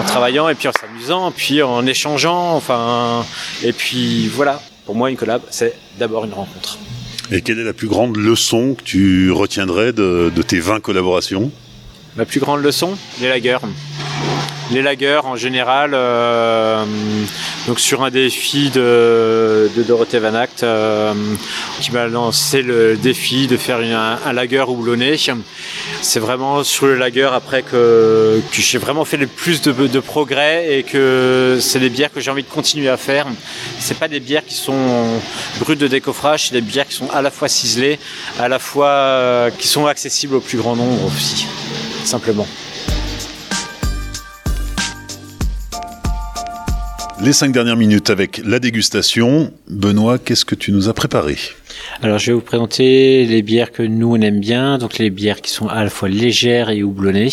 travaillant 0.05 0.47
et 0.47 0.53
puis 0.55 0.67
en 0.67 0.71
s'amusant, 0.79 1.31
puis 1.31 1.63
en 1.63 1.85
échangeant. 1.87 2.55
Enfin, 2.55 3.25
et 3.63 3.73
puis 3.73 4.27
voilà. 4.27 4.61
Pour 4.85 4.93
moi, 4.93 5.09
une 5.09 5.17
collab, 5.17 5.41
c'est 5.49 5.73
d'abord 5.97 6.25
une 6.25 6.33
rencontre. 6.33 6.77
Et 7.31 7.41
quelle 7.41 7.57
est 7.57 7.63
la 7.63 7.73
plus 7.73 7.87
grande 7.87 8.17
leçon 8.17 8.75
que 8.75 8.83
tu 8.83 9.31
retiendrais 9.31 9.91
de, 9.91 10.31
de 10.33 10.41
tes 10.43 10.59
20 10.59 10.81
collaborations? 10.81 11.51
Ma 12.15 12.25
plus 12.25 12.39
grande 12.39 12.61
leçon 12.61 12.95
Les 13.19 13.29
lagers 13.29 13.57
les 14.71 14.81
lagers 14.81 15.21
en 15.23 15.35
général. 15.35 15.91
Euh, 15.93 16.83
donc 17.67 17.79
sur 17.79 18.03
un 18.03 18.11
défi 18.11 18.69
de, 18.69 19.69
Dorothée 19.87 20.19
Van 20.19 20.33
Act, 20.33 20.63
euh, 20.63 21.13
qui 21.81 21.91
m'a 21.91 22.07
lancé 22.07 22.61
le 22.61 22.95
défi 22.95 23.47
de 23.47 23.57
faire 23.57 23.79
un, 23.79 24.33
lager 24.33 24.61
houblonné. 24.67 25.17
C'est 26.01 26.19
vraiment 26.19 26.63
sur 26.63 26.85
le 26.87 26.95
lager 26.95 27.29
après 27.31 27.63
que, 27.63 28.41
j'ai 28.51 28.77
vraiment 28.77 29.05
fait 29.05 29.17
le 29.17 29.27
plus 29.27 29.61
de, 29.61 29.99
progrès 29.99 30.77
et 30.77 30.83
que 30.83 31.57
c'est 31.61 31.79
des 31.79 31.89
bières 31.89 32.11
que 32.11 32.19
j'ai 32.19 32.31
envie 32.31 32.43
de 32.43 32.49
continuer 32.49 32.89
à 32.89 32.97
faire. 32.97 33.25
C'est 33.79 33.97
pas 33.97 34.07
des 34.07 34.19
bières 34.19 34.45
qui 34.45 34.55
sont 34.55 35.19
brutes 35.59 35.79
de 35.79 35.87
décoffrage, 35.87 36.47
c'est 36.47 36.53
des 36.53 36.61
bières 36.61 36.87
qui 36.87 36.95
sont 36.95 37.09
à 37.09 37.21
la 37.21 37.31
fois 37.31 37.47
ciselées, 37.47 37.99
à 38.39 38.47
la 38.47 38.59
fois 38.59 38.87
euh, 38.87 39.49
qui 39.57 39.67
sont 39.67 39.87
accessibles 39.87 40.35
au 40.35 40.41
plus 40.41 40.57
grand 40.57 40.75
nombre 40.75 41.05
aussi, 41.05 41.47
simplement. 42.03 42.47
Les 47.21 47.31
cinq 47.31 47.53
dernières 47.53 47.77
minutes 47.77 48.09
avec 48.09 48.41
la 48.45 48.59
dégustation. 48.59 49.51
Benoît, 49.69 50.17
qu'est-ce 50.19 50.43
que 50.43 50.53
tu 50.53 50.73
nous 50.73 50.89
as 50.89 50.93
préparé? 50.93 51.37
Alors 52.01 52.19
je 52.19 52.27
vais 52.27 52.33
vous 52.33 52.41
présenter 52.41 53.25
les 53.25 53.41
bières 53.41 53.71
que 53.71 53.83
nous 53.83 54.15
on 54.15 54.21
aime 54.21 54.41
bien, 54.41 54.77
donc 54.77 54.97
les 54.97 55.09
bières 55.09 55.41
qui 55.41 55.49
sont 55.49 55.67
à 55.67 55.83
la 55.83 55.89
fois 55.89 56.09
légères 56.09 56.69
et 56.69 56.83
houblonnées. 56.83 57.29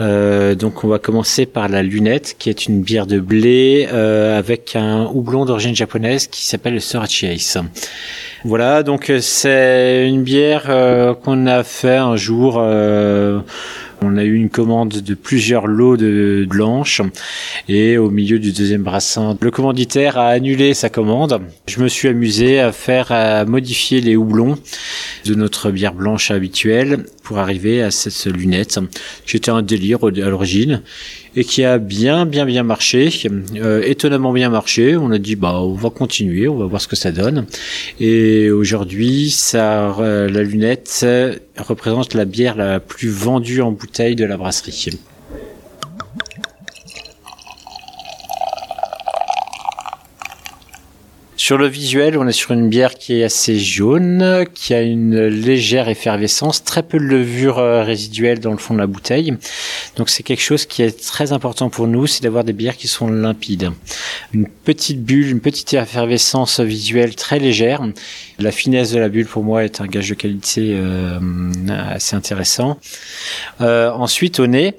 Euh, 0.00 0.54
donc 0.54 0.82
on 0.82 0.88
va 0.88 0.98
commencer 0.98 1.44
par 1.44 1.68
la 1.68 1.82
lunette, 1.82 2.36
qui 2.38 2.48
est 2.48 2.66
une 2.66 2.80
bière 2.80 3.06
de 3.06 3.20
blé 3.20 3.86
euh, 3.92 4.38
avec 4.38 4.76
un 4.76 5.04
houblon 5.04 5.44
d'origine 5.44 5.76
japonaise 5.76 6.26
qui 6.26 6.46
s'appelle 6.46 6.74
le 6.74 6.80
Sorachi 6.80 7.26
Ace. 7.26 7.58
Voilà, 8.44 8.82
donc 8.82 9.12
c'est 9.20 10.06
une 10.08 10.22
bière 10.22 10.64
euh, 10.68 11.14
qu'on 11.14 11.46
a 11.46 11.64
fait 11.64 11.96
un 11.96 12.16
jour 12.16 12.62
on 14.02 14.16
a 14.16 14.24
eu 14.24 14.34
une 14.34 14.50
commande 14.50 15.00
de 15.00 15.14
plusieurs 15.14 15.66
lots 15.66 15.96
de 15.96 16.46
blanches 16.48 17.02
et 17.68 17.98
au 17.98 18.10
milieu 18.10 18.38
du 18.38 18.52
deuxième 18.52 18.82
brassin, 18.82 19.36
le 19.40 19.50
commanditaire 19.50 20.18
a 20.18 20.28
annulé 20.28 20.74
sa 20.74 20.88
commande. 20.88 21.40
Je 21.66 21.80
me 21.80 21.88
suis 21.88 22.08
amusé 22.08 22.60
à 22.60 22.72
faire 22.72 23.12
à 23.12 23.44
modifier 23.44 24.00
les 24.00 24.16
houblons 24.16 24.58
de 25.24 25.34
notre 25.34 25.70
bière 25.70 25.94
blanche 25.94 26.30
habituelle 26.30 27.04
pour 27.26 27.38
arriver 27.38 27.82
à 27.82 27.90
cette 27.90 28.32
lunette 28.32 28.78
qui 29.26 29.36
était 29.36 29.50
un 29.50 29.62
délire 29.62 29.98
à 30.04 30.30
l'origine 30.30 30.82
et 31.34 31.42
qui 31.42 31.64
a 31.64 31.78
bien 31.78 32.24
bien 32.24 32.46
bien 32.46 32.62
marché, 32.62 33.10
euh, 33.56 33.82
étonnamment 33.84 34.32
bien 34.32 34.48
marché. 34.48 34.96
On 34.96 35.10
a 35.10 35.18
dit 35.18 35.34
bah 35.34 35.60
on 35.60 35.74
va 35.74 35.90
continuer, 35.90 36.46
on 36.46 36.56
va 36.56 36.66
voir 36.66 36.80
ce 36.80 36.86
que 36.86 36.94
ça 36.94 37.10
donne. 37.10 37.46
Et 37.98 38.50
aujourd'hui, 38.52 39.30
ça 39.30 39.96
la 39.98 40.42
lunette 40.44 41.04
représente 41.58 42.14
la 42.14 42.24
bière 42.24 42.54
la 42.56 42.78
plus 42.78 43.08
vendue 43.08 43.60
en 43.60 43.72
bouteille 43.72 44.14
de 44.14 44.24
la 44.24 44.36
brasserie. 44.36 44.96
Sur 51.46 51.58
le 51.58 51.68
visuel, 51.68 52.18
on 52.18 52.26
est 52.26 52.32
sur 52.32 52.50
une 52.50 52.68
bière 52.68 52.94
qui 52.94 53.20
est 53.20 53.22
assez 53.22 53.56
jaune, 53.56 54.44
qui 54.52 54.74
a 54.74 54.82
une 54.82 55.26
légère 55.26 55.88
effervescence, 55.88 56.64
très 56.64 56.82
peu 56.82 56.98
de 56.98 57.04
levure 57.04 57.60
euh, 57.60 57.84
résiduelle 57.84 58.40
dans 58.40 58.50
le 58.50 58.56
fond 58.56 58.74
de 58.74 58.80
la 58.80 58.88
bouteille. 58.88 59.32
Donc 59.94 60.10
c'est 60.10 60.24
quelque 60.24 60.42
chose 60.42 60.66
qui 60.66 60.82
est 60.82 61.00
très 61.06 61.30
important 61.30 61.70
pour 61.70 61.86
nous, 61.86 62.08
c'est 62.08 62.24
d'avoir 62.24 62.42
des 62.42 62.52
bières 62.52 62.76
qui 62.76 62.88
sont 62.88 63.06
limpides. 63.06 63.70
Une 64.32 64.48
petite 64.48 65.04
bulle, 65.04 65.28
une 65.28 65.38
petite 65.38 65.72
effervescence 65.72 66.58
visuelle 66.58 67.14
très 67.14 67.38
légère. 67.38 67.80
La 68.40 68.50
finesse 68.50 68.90
de 68.90 68.98
la 68.98 69.08
bulle 69.08 69.26
pour 69.26 69.44
moi 69.44 69.62
est 69.62 69.80
un 69.80 69.86
gage 69.86 70.08
de 70.08 70.14
qualité 70.14 70.72
euh, 70.74 71.20
assez 71.78 72.16
intéressant. 72.16 72.80
Euh, 73.60 73.92
ensuite 73.92 74.40
au 74.40 74.48
nez, 74.48 74.74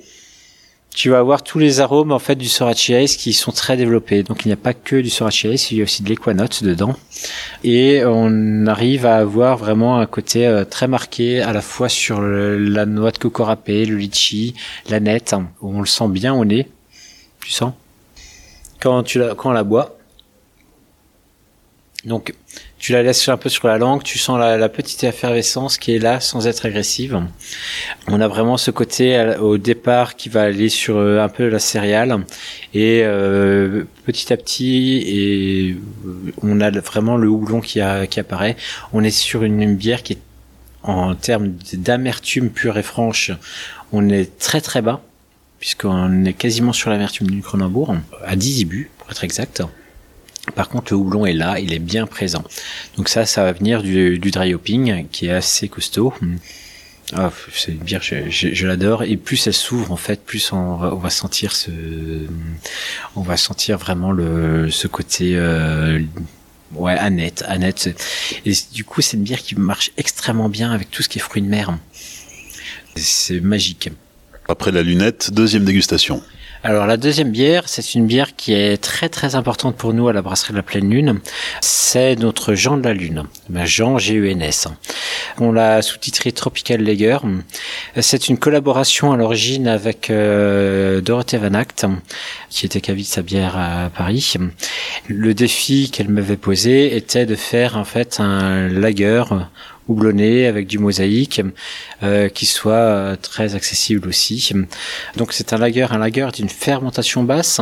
tu 0.98 1.12
vas 1.12 1.20
avoir 1.20 1.44
tous 1.44 1.60
les 1.60 1.80
arômes 1.80 2.12
en 2.12 2.18
fait 2.18 2.36
du 2.36 2.50
Sorachi 2.50 2.94
Ice 2.94 3.18
qui 3.18 3.32
sont 3.34 3.52
très 3.52 3.78
développés. 3.78 4.24
Donc 4.24 4.44
il 4.44 4.48
n'y 4.48 4.54
a 4.56 4.58
pas 4.58 4.74
que 4.74 4.96
du 4.96 5.12
Sorachi 5.12 5.50
Ice, 5.50 5.70
il 5.70 5.78
y 5.78 5.82
a 5.82 5.84
aussi 5.84 6.02
de 6.02 6.10
l'Equanote 6.10 6.64
dedans. 6.64 6.96
Et 7.64 8.02
on 8.04 8.66
arrive 8.66 9.06
à 9.06 9.18
avoir 9.18 9.58
vraiment 9.58 10.00
un 10.00 10.08
côté 10.08 10.48
euh, 10.48 10.66
très 10.66 10.88
marqué 10.88 11.40
à 11.40 11.54
la 11.54 11.62
fois 11.62 11.88
sur 11.88 12.20
la 12.20 12.88
noix 12.88 13.12
de 13.12 13.20
coco 13.20 13.44
râpé, 13.44 13.86
le 13.86 13.96
litchi, 13.96 14.56
la 14.90 15.00
nette, 15.00 15.36
où 15.62 15.70
on 15.70 15.82
le 15.82 15.86
sent 15.86 16.08
bien 16.08 16.34
au 16.34 16.46
nez. 16.46 16.68
Tu 17.42 17.52
sens? 17.52 17.74
Quand 18.80 19.04
tu 19.04 19.20
la, 19.20 19.36
quand 19.36 19.52
on 19.52 19.54
la 19.54 19.64
boit. 19.64 20.00
Donc 22.06 22.34
tu 22.80 22.94
la 22.94 23.02
laisses 23.02 23.28
un 23.28 23.38
peu 23.38 23.50
sur 23.50 23.68
la 23.68 23.78
langue, 23.78 24.04
tu 24.04 24.20
sens 24.20 24.38
la, 24.40 24.70
petite 24.70 25.04
effervescence 25.04 25.78
qui 25.78 25.96
est 25.96 26.00
là 26.00 26.20
sans 26.20 26.48
être 26.48 26.66
agressive. 26.66 27.20
On 28.08 28.22
a 28.22 28.28
vraiment 28.28 28.58
ce 28.58 28.70
côté 28.70 29.36
au 29.40 29.58
départ 29.58 30.16
qui 30.16 30.30
va 30.30 30.44
aller 30.44 30.70
sur 30.70 30.98
euh, 30.98 31.20
un 31.20 31.30
peu 31.30 31.48
la 31.48 31.60
céréale 31.60 32.24
et 32.74 33.02
euh, 33.04 33.86
petit 34.06 34.32
à 34.32 34.38
petit 34.38 35.04
et 35.08 35.78
on 36.44 36.62
a 36.62 36.70
vraiment 36.70 37.18
le 37.18 37.28
houblon 37.28 37.62
qui, 37.62 37.80
qui 38.10 38.20
apparaît. 38.20 38.56
On 38.94 39.04
est 39.04 39.10
sur 39.12 39.44
une, 39.44 39.76
bière 39.76 40.04
qui 40.04 40.14
est 40.14 40.22
en 40.84 41.16
termes 41.16 41.54
d'amertume 41.74 42.50
pure 42.50 42.78
et 42.78 42.84
franche, 42.84 43.32
on 43.92 44.08
est 44.10 44.38
très 44.38 44.62
très 44.62 44.82
bas 44.82 45.02
puisqu'on 45.60 46.26
est 46.26 46.34
quasiment 46.34 46.74
sur 46.74 46.92
l'amertume 46.92 47.30
du 47.32 47.42
Cronenbourg 47.42 47.96
à 48.24 48.36
10 48.36 48.62
ibus 48.62 48.92
pour 49.00 49.10
être 49.10 49.24
exact. 49.24 49.64
Par 50.56 50.70
contre, 50.70 50.94
le 50.94 50.98
houblon 50.98 51.26
est 51.26 51.34
là, 51.34 51.60
il 51.60 51.74
est 51.74 51.80
bien 51.80 52.08
présent. 52.08 52.44
Donc 52.96 53.10
ça, 53.10 53.26
ça 53.26 53.44
va 53.44 53.52
venir 53.52 53.84
du, 53.84 54.18
dry 54.20 54.54
hopping 54.54 55.08
qui 55.12 55.28
est 55.28 55.32
assez 55.32 55.68
costaud. 55.68 56.14
Ah, 57.14 57.32
c'est 57.54 57.72
une 57.72 57.78
bière, 57.78 58.02
je, 58.02 58.68
l'adore. 58.68 59.04
Et 59.04 59.16
plus 59.18 59.48
elle 59.48 59.54
s'ouvre, 59.54 59.92
en 59.92 59.98
fait, 59.98 60.24
plus 60.24 60.52
on 60.52 60.76
va, 60.76 61.10
sentir 61.10 61.54
ce, 61.54 61.72
on 63.16 63.22
va 63.22 63.38
sentir 63.38 63.78
vraiment 63.78 64.12
le, 64.12 64.70
ce 64.70 64.88
côté, 64.88 65.38
euh, 65.38 66.02
ouais, 66.74 66.98
Annette, 66.98 67.46
Annette. 67.48 67.96
Et 68.46 68.52
du 68.74 68.84
coup, 68.84 69.02
c'est 69.02 69.16
une 69.16 69.24
bière 69.24 69.42
qui 69.42 69.56
marche 69.56 69.92
extrêmement 69.98 70.50
bien 70.50 70.72
avec 70.72 70.92
tout 70.92 71.02
ce 71.02 71.10
qui 71.10 71.20
est 71.20 71.22
fruits 71.22 71.42
de 71.42 71.48
mer. 71.48 71.78
C'est 72.96 73.40
magique. 73.40 73.90
Après 74.50 74.72
la 74.72 74.84
lunette, 74.84 75.32
deuxième 75.32 75.66
dégustation. 75.66 76.22
Alors 76.64 76.88
la 76.88 76.98
deuxième 76.98 77.32
bière, 77.32 77.64
c'est 77.68 77.94
une 77.94 78.08
bière 78.08 78.36
qui 78.36 78.54
est 78.54 78.82
très 78.82 79.10
très 79.10 79.36
importante 79.36 79.76
pour 79.76 79.94
nous 79.94 80.08
à 80.08 80.14
la 80.14 80.24
brasserie 80.24 80.54
de 80.54 80.58
la 80.58 80.64
Pleine 80.64 80.90
Lune. 80.90 81.20
C'est 81.62 82.16
notre 82.16 82.56
Jean 82.56 82.78
de 82.78 82.84
la 82.84 82.94
Lune, 82.94 83.24
Jean 83.64 84.00
G-U-N-S. 84.00 84.68
On 85.40 85.52
l'a 85.52 85.84
sous-titré 85.84 86.32
Tropical 86.32 86.82
Lager. 86.82 87.20
C'est 88.00 88.28
une 88.28 88.40
collaboration 88.40 89.14
à 89.14 89.18
l'origine 89.18 89.68
avec 89.68 90.10
euh, 90.10 91.00
Dorothée 91.00 91.38
Van 91.38 91.54
Act, 91.54 91.86
qui 92.50 92.66
était 92.66 92.82
caviste 92.82 93.14
sa 93.14 93.22
bière 93.22 93.56
à 93.56 93.92
Paris. 93.96 94.34
Le 95.08 95.34
défi 95.36 95.92
qu'elle 95.92 96.10
m'avait 96.10 96.38
posé 96.38 96.98
était 96.98 97.28
de 97.28 97.36
faire 97.36 97.78
en 97.78 97.86
fait 97.86 98.20
un 98.20 98.68
lager 98.68 99.24
houblonné 99.88 100.48
avec 100.48 100.68
du 100.68 100.80
mosaïque 100.80 101.42
euh, 102.04 102.30
qui 102.30 102.46
soit 102.46 102.74
euh, 102.74 103.16
très 103.16 103.56
accessible 103.56 104.08
aussi. 104.08 104.52
Donc 105.16 105.34
c'est 105.34 105.54
un 105.54 105.58
lager, 105.58 105.88
un 105.90 105.98
lager 105.98 106.28
d'une 106.34 106.50
fermentation 106.50 107.24
basse. 107.24 107.62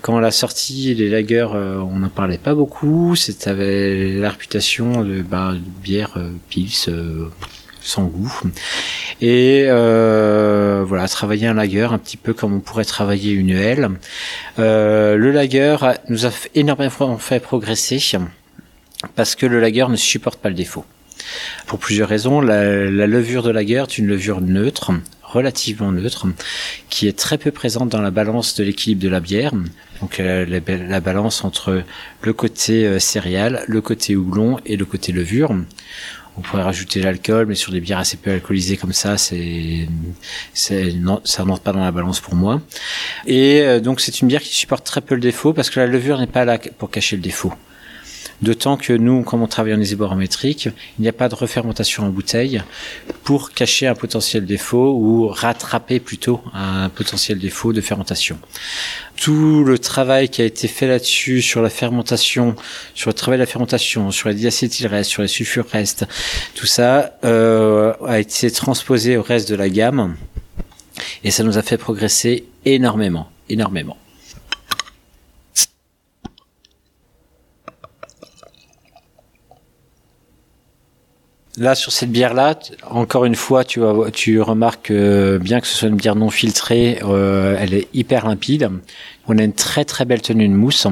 Quand 0.00 0.14
on 0.14 0.18
l'a 0.18 0.30
sorti, 0.30 0.94
les 0.94 1.08
lagers, 1.08 1.48
euh, 1.54 1.76
on 1.78 1.98
n'en 1.98 2.08
parlait 2.08 2.38
pas 2.38 2.54
beaucoup. 2.54 3.14
C'était 3.16 4.14
la 4.14 4.30
réputation 4.30 5.04
de, 5.04 5.22
bah, 5.22 5.54
bière 5.82 6.18
pils 6.48 6.88
sans 7.84 8.04
goût. 8.04 8.32
Et 9.20 9.64
euh, 9.66 10.84
voilà, 10.86 11.08
travailler 11.08 11.48
un 11.48 11.54
lager 11.54 11.82
un 11.82 11.98
petit 11.98 12.16
peu 12.16 12.32
comme 12.32 12.54
on 12.54 12.60
pourrait 12.60 12.84
travailler 12.84 13.32
une 13.32 13.50
aile. 13.50 13.90
le 14.58 15.30
lager 15.30 15.76
nous 16.08 16.26
a 16.26 16.30
énormément 16.54 17.18
fait 17.18 17.40
progresser 17.40 18.00
parce 19.16 19.34
que 19.34 19.46
le 19.46 19.60
lager 19.60 19.86
ne 19.88 19.96
supporte 19.96 20.38
pas 20.40 20.48
le 20.48 20.54
défaut. 20.54 20.84
Pour 21.66 21.78
plusieurs 21.78 22.08
raisons. 22.08 22.40
La, 22.40 23.06
levure 23.06 23.42
de 23.42 23.50
la 23.50 23.64
guerre 23.64 23.84
est 23.84 23.98
une 23.98 24.06
levure 24.06 24.40
neutre, 24.40 24.92
relativement 25.22 25.92
neutre, 25.92 26.26
qui 26.88 27.08
est 27.08 27.18
très 27.18 27.38
peu 27.38 27.50
présente 27.50 27.88
dans 27.88 28.00
la 28.00 28.10
balance 28.10 28.54
de 28.54 28.64
l'équilibre 28.64 29.02
de 29.02 29.08
la 29.08 29.20
bière. 29.20 29.52
Donc 30.00 30.20
euh, 30.20 30.46
la, 30.46 31.00
balance 31.00 31.44
entre 31.44 31.82
le 32.22 32.32
côté 32.32 32.86
euh, 32.86 32.98
céréales, 32.98 33.64
le 33.66 33.80
côté 33.80 34.16
houblon 34.16 34.58
et 34.66 34.76
le 34.76 34.84
côté 34.84 35.12
levure. 35.12 35.54
On 36.38 36.40
pourrait 36.40 36.62
rajouter 36.62 37.00
l'alcool, 37.02 37.46
mais 37.46 37.54
sur 37.54 37.72
des 37.72 37.80
bières 37.80 37.98
assez 37.98 38.16
peu 38.16 38.30
alcoolisées 38.30 38.78
comme 38.78 38.94
ça, 38.94 39.16
ça 39.18 39.34
rentre 40.54 41.60
pas 41.60 41.72
dans 41.72 41.84
la 41.84 41.90
balance 41.92 42.20
pour 42.20 42.34
moi. 42.34 42.62
Et 43.26 43.60
euh, 43.60 43.80
donc 43.80 44.00
c'est 44.00 44.22
une 44.22 44.28
bière 44.28 44.40
qui 44.40 44.54
supporte 44.54 44.84
très 44.84 45.02
peu 45.02 45.14
le 45.14 45.20
défaut 45.20 45.52
parce 45.52 45.68
que 45.68 45.78
la 45.78 45.86
levure 45.86 46.18
n'est 46.18 46.26
pas 46.26 46.46
là 46.46 46.58
pour 46.78 46.90
cacher 46.90 47.16
le 47.16 47.22
défaut. 47.22 47.52
D'autant 48.42 48.76
que 48.76 48.92
nous, 48.92 49.22
comme 49.22 49.40
on 49.42 49.46
travaille 49.46 49.72
en 49.72 49.80
isoborométrique, 49.80 50.68
il 50.98 51.02
n'y 51.02 51.08
a 51.08 51.12
pas 51.12 51.28
de 51.28 51.34
refermentation 51.36 52.04
en 52.04 52.08
bouteille 52.08 52.60
pour 53.22 53.52
cacher 53.52 53.86
un 53.86 53.94
potentiel 53.94 54.44
défaut 54.44 54.94
ou 54.94 55.28
rattraper 55.28 56.00
plutôt 56.00 56.40
un 56.52 56.88
potentiel 56.88 57.38
défaut 57.38 57.72
de 57.72 57.80
fermentation. 57.80 58.38
Tout 59.16 59.62
le 59.62 59.78
travail 59.78 60.28
qui 60.28 60.42
a 60.42 60.44
été 60.44 60.66
fait 60.66 60.88
là-dessus 60.88 61.40
sur 61.40 61.62
la 61.62 61.70
fermentation, 61.70 62.56
sur 62.94 63.10
le 63.10 63.14
travail 63.14 63.38
de 63.38 63.42
la 63.42 63.46
fermentation, 63.46 64.10
sur 64.10 64.28
les 64.28 64.34
diacétylrestes, 64.34 65.10
sur 65.10 65.22
les 65.22 65.28
sulfures 65.28 65.68
restes, 65.70 66.04
tout 66.56 66.66
ça 66.66 67.16
euh, 67.24 67.92
a 68.04 68.18
été 68.18 68.50
transposé 68.50 69.16
au 69.16 69.22
reste 69.22 69.48
de 69.48 69.54
la 69.54 69.68
gamme 69.68 70.16
et 71.22 71.30
ça 71.30 71.44
nous 71.44 71.58
a 71.58 71.62
fait 71.62 71.78
progresser 71.78 72.44
énormément, 72.64 73.30
énormément. 73.48 73.96
Là, 81.58 81.74
sur 81.74 81.92
cette 81.92 82.10
bière-là, 82.10 82.58
encore 82.88 83.26
une 83.26 83.34
fois, 83.34 83.62
tu, 83.62 83.80
tu 84.14 84.40
remarques 84.40 84.90
bien 84.90 85.60
que 85.60 85.66
ce 85.66 85.76
soit 85.76 85.88
une 85.88 85.96
bière 85.96 86.16
non 86.16 86.30
filtrée, 86.30 86.98
euh, 87.02 87.56
elle 87.60 87.74
est 87.74 87.88
hyper 87.92 88.26
limpide. 88.26 88.70
On 89.28 89.36
a 89.36 89.42
une 89.42 89.52
très 89.52 89.84
très 89.84 90.06
belle 90.06 90.22
tenue 90.22 90.48
de 90.48 90.54
mousse. 90.54 90.86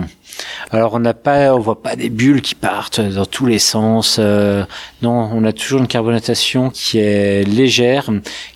Alors 0.71 0.93
on 0.95 1.01
n'a 1.01 1.15
pas, 1.15 1.55
on 1.55 1.61
voit 1.61 1.83
pas 1.83 1.97
des 1.97 2.11
bulles 2.11 2.43
qui 2.43 2.55
partent 2.55 3.01
dans 3.01 3.25
tous 3.25 3.47
les 3.47 3.59
sens. 3.59 4.19
Euh, 4.19 4.65
non, 5.01 5.31
on 5.33 5.45
a 5.45 5.53
toujours 5.53 5.81
une 5.81 5.89
carbonatation 5.89 6.69
qui 6.69 6.99
est 6.99 7.43
légère, 7.49 8.11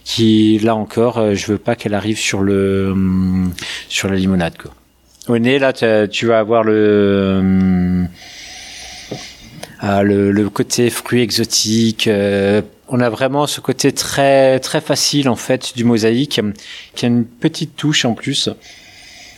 qui 0.04 0.58
là 0.62 0.76
encore, 0.76 1.18
euh, 1.18 1.34
je 1.34 1.46
veux 1.52 1.58
pas 1.58 1.74
qu'elle 1.74 1.94
arrive 1.94 2.18
sur 2.18 2.42
le 2.42 2.90
hum, 2.92 3.52
sur 3.88 4.08
la 4.08 4.16
limonade. 4.16 4.58
Quoi. 4.58 4.72
Au 5.28 5.38
nez, 5.38 5.58
là, 5.58 5.72
tu 5.72 6.26
vas 6.26 6.38
avoir 6.38 6.64
le 6.64 8.04
ah, 9.86 10.02
le, 10.02 10.48
côté 10.48 10.88
fruits 10.88 11.20
exotiques. 11.20 12.08
Euh, 12.08 12.62
on 12.88 13.00
a 13.00 13.10
vraiment 13.10 13.46
ce 13.46 13.60
côté 13.60 13.92
très 13.92 14.58
très 14.58 14.80
facile 14.80 15.28
en 15.28 15.36
fait 15.36 15.74
du 15.76 15.84
mosaïque, 15.84 16.40
qui 16.94 17.04
a 17.04 17.08
une 17.08 17.26
petite 17.26 17.76
touche 17.76 18.06
en 18.06 18.14
plus, 18.14 18.48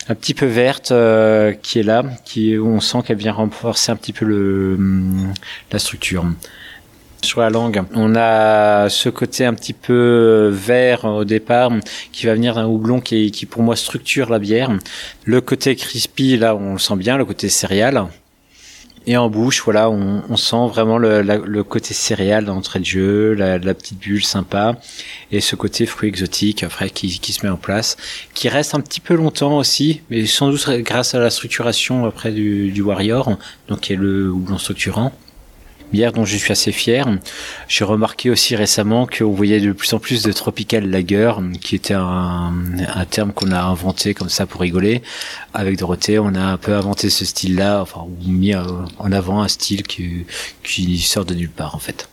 un 0.09 0.15
petit 0.15 0.35
peu 0.35 0.47
verte 0.47 0.93
euh, 0.93 1.53
qui 1.53 1.81
est 1.81 1.83
là, 1.83 2.05
qui 2.25 2.57
où 2.57 2.69
on 2.69 2.81
sent 2.81 2.99
qu'elle 3.05 3.17
vient 3.17 3.33
renforcer 3.33 3.91
un 3.91 3.97
petit 3.97 4.13
peu 4.13 4.25
le 4.25 4.77
hum, 4.79 5.35
la 5.73 5.81
structure. 5.81 6.25
Sur 7.25 7.41
la 7.41 7.51
langue, 7.51 7.83
on 7.95 8.15
a 8.15 8.89
ce 8.89 9.09
côté 9.09 9.45
un 9.47 9.55
petit 9.55 9.73
peu 9.73 10.49
vert 10.53 11.07
au 11.07 11.25
départ 11.25 11.73
qui 12.13 12.27
va 12.27 12.35
venir 12.35 12.55
d'un 12.55 12.67
houblon 12.67 13.01
qui, 13.01 13.33
qui 13.33 13.47
pour 13.47 13.63
moi 13.63 13.75
structure 13.75 14.31
la 14.31 14.39
bière. 14.39 14.71
Le 15.25 15.41
côté 15.41 15.75
crispy 15.75 16.37
là, 16.37 16.55
on 16.55 16.75
le 16.75 16.79
sent 16.79 16.95
bien, 16.95 17.17
le 17.17 17.25
côté 17.25 17.49
céréal 17.49 18.07
et 19.07 19.17
en 19.17 19.29
bouche, 19.29 19.63
voilà, 19.63 19.89
on, 19.89 20.23
on 20.29 20.37
sent 20.37 20.67
vraiment 20.69 20.99
le, 20.99 21.23
le, 21.23 21.63
côté 21.63 21.95
céréal 21.95 22.45
d'entrée 22.45 22.81
de 22.81 22.85
jeu, 22.85 23.35
la, 23.35 23.59
la, 23.59 23.75
petite 23.75 23.99
bulle 23.99 24.25
sympa, 24.25 24.77
et 25.31 25.41
ce 25.41 25.55
côté 25.55 25.87
fruit 25.87 26.09
exotique 26.09 26.65
après 26.65 26.91
qui, 26.91 27.21
qui, 27.21 27.33
se 27.33 27.47
met 27.47 27.53
en 27.53 27.57
place, 27.57 27.97
qui 28.35 28.49
reste 28.49 28.75
un 28.75 28.81
petit 28.81 29.01
peu 29.01 29.15
longtemps 29.15 29.59
aussi, 29.59 30.01
mais 30.11 30.27
sans 30.27 30.51
doute 30.51 30.69
grâce 30.79 31.15
à 31.15 31.21
la 31.21 31.31
structuration 31.31 32.05
après 32.05 32.33
du, 32.33 32.73
du 32.73 32.83
Warrior, 32.83 33.39
donc 33.69 33.81
qui 33.81 33.93
est 33.93 33.97
le 33.97 34.31
houblon 34.31 34.59
structurant 34.59 35.13
bière 35.93 36.13
dont 36.13 36.25
je 36.25 36.37
suis 36.37 36.53
assez 36.53 36.73
fier. 36.73 37.07
J'ai 37.69 37.85
remarqué 37.85 38.31
aussi 38.31 38.57
récemment 38.57 39.07
qu'on 39.07 39.33
voyait 39.33 39.61
de 39.61 39.73
plus 39.73 39.93
en 39.93 39.99
plus 39.99 40.23
de 40.23 40.33
tropical 40.33 40.89
lager, 40.89 41.33
qui 41.61 41.75
était 41.77 41.95
un, 41.95 42.53
un 42.95 43.05
terme 43.05 43.33
qu'on 43.33 43.51
a 43.53 43.61
inventé 43.63 44.15
comme 44.15 44.29
ça 44.29 44.47
pour 44.47 44.61
rigoler. 44.61 45.03
Avec 45.55 45.79
Dorothée, 45.79 46.19
on 46.19 46.35
a 46.35 46.43
un 46.43 46.57
peu 46.57 46.75
inventé 46.75 47.11
ce 47.11 47.25
style-là, 47.25 47.81
enfin, 47.83 48.01
ou 48.07 48.31
mis 48.31 48.55
euh, 48.55 48.63
en 48.99 49.13
avant 49.13 49.43
un 49.43 49.49
style 49.49 49.83
qui, 49.83 50.27
qui 50.63 50.99
sort 50.99 51.25
de 51.25 51.35
nulle 51.35 51.51
part 51.51 51.75
en 51.75 51.79
fait. 51.79 52.09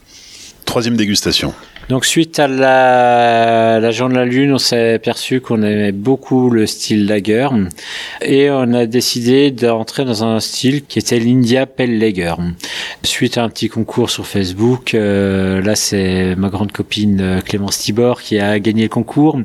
Troisième 0.73 0.97
dégustation. 0.97 1.53
Donc 1.87 2.03
suite 2.03 2.39
à 2.39 2.47
la 2.47 3.79
l'agent 3.79 4.09
de 4.09 4.15
la 4.15 4.25
lune, 4.25 4.53
on 4.53 4.57
s'est 4.57 4.95
aperçu 4.95 5.39
qu'on 5.39 5.61
aimait 5.61 5.91
beaucoup 5.91 6.49
le 6.49 6.65
style 6.65 7.05
lager 7.05 7.47
et 8.23 8.49
on 8.49 8.73
a 8.73 8.87
décidé 8.87 9.51
d'entrer 9.51 10.03
dans 10.03 10.23
un 10.23 10.39
style 10.39 10.83
qui 10.83 10.97
était 10.97 11.19
l'India 11.19 11.67
Pale 11.67 11.99
Lager. 11.99 12.33
Suite 13.03 13.37
à 13.37 13.43
un 13.43 13.49
petit 13.49 13.69
concours 13.69 14.09
sur 14.09 14.25
Facebook, 14.25 14.95
euh, 14.95 15.61
là 15.61 15.75
c'est 15.75 16.33
ma 16.37 16.49
grande 16.49 16.71
copine 16.71 17.21
euh, 17.21 17.41
Clémence 17.41 17.77
Tibor 17.77 18.19
qui 18.23 18.39
a 18.39 18.59
gagné 18.59 18.81
le 18.81 18.89
concours. 18.89 19.39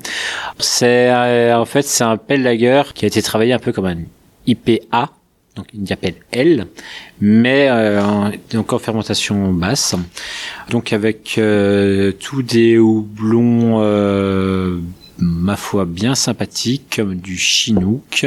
C'est 0.59 1.11
euh, 1.11 1.59
en 1.59 1.67
fait 1.67 1.83
c'est 1.83 2.05
un 2.05 2.17
Pale 2.17 2.41
Lager 2.41 2.85
qui 2.95 3.05
a 3.05 3.09
été 3.09 3.21
travaillé 3.21 3.53
un 3.53 3.59
peu 3.59 3.73
comme 3.73 3.85
un 3.85 3.99
IPA 4.47 5.11
donc 5.59 5.67
il 5.75 5.93
appelle 5.93 6.14
L, 6.31 6.69
mais 7.21 7.67
euh, 7.69 8.31
donc 8.53 8.73
en 8.73 8.79
fermentation 8.79 9.53
basse, 9.53 9.97
donc 10.68 10.92
avec 10.92 11.37
euh, 11.38 12.12
tous 12.12 12.42
des 12.42 12.78
houblons 12.78 13.81
euh, 13.83 14.78
ma 15.18 15.57
foi 15.57 15.85
bien 15.85 16.14
sympathiques 16.14 16.94
comme 16.96 17.16
du 17.16 17.37
chinook, 17.37 18.26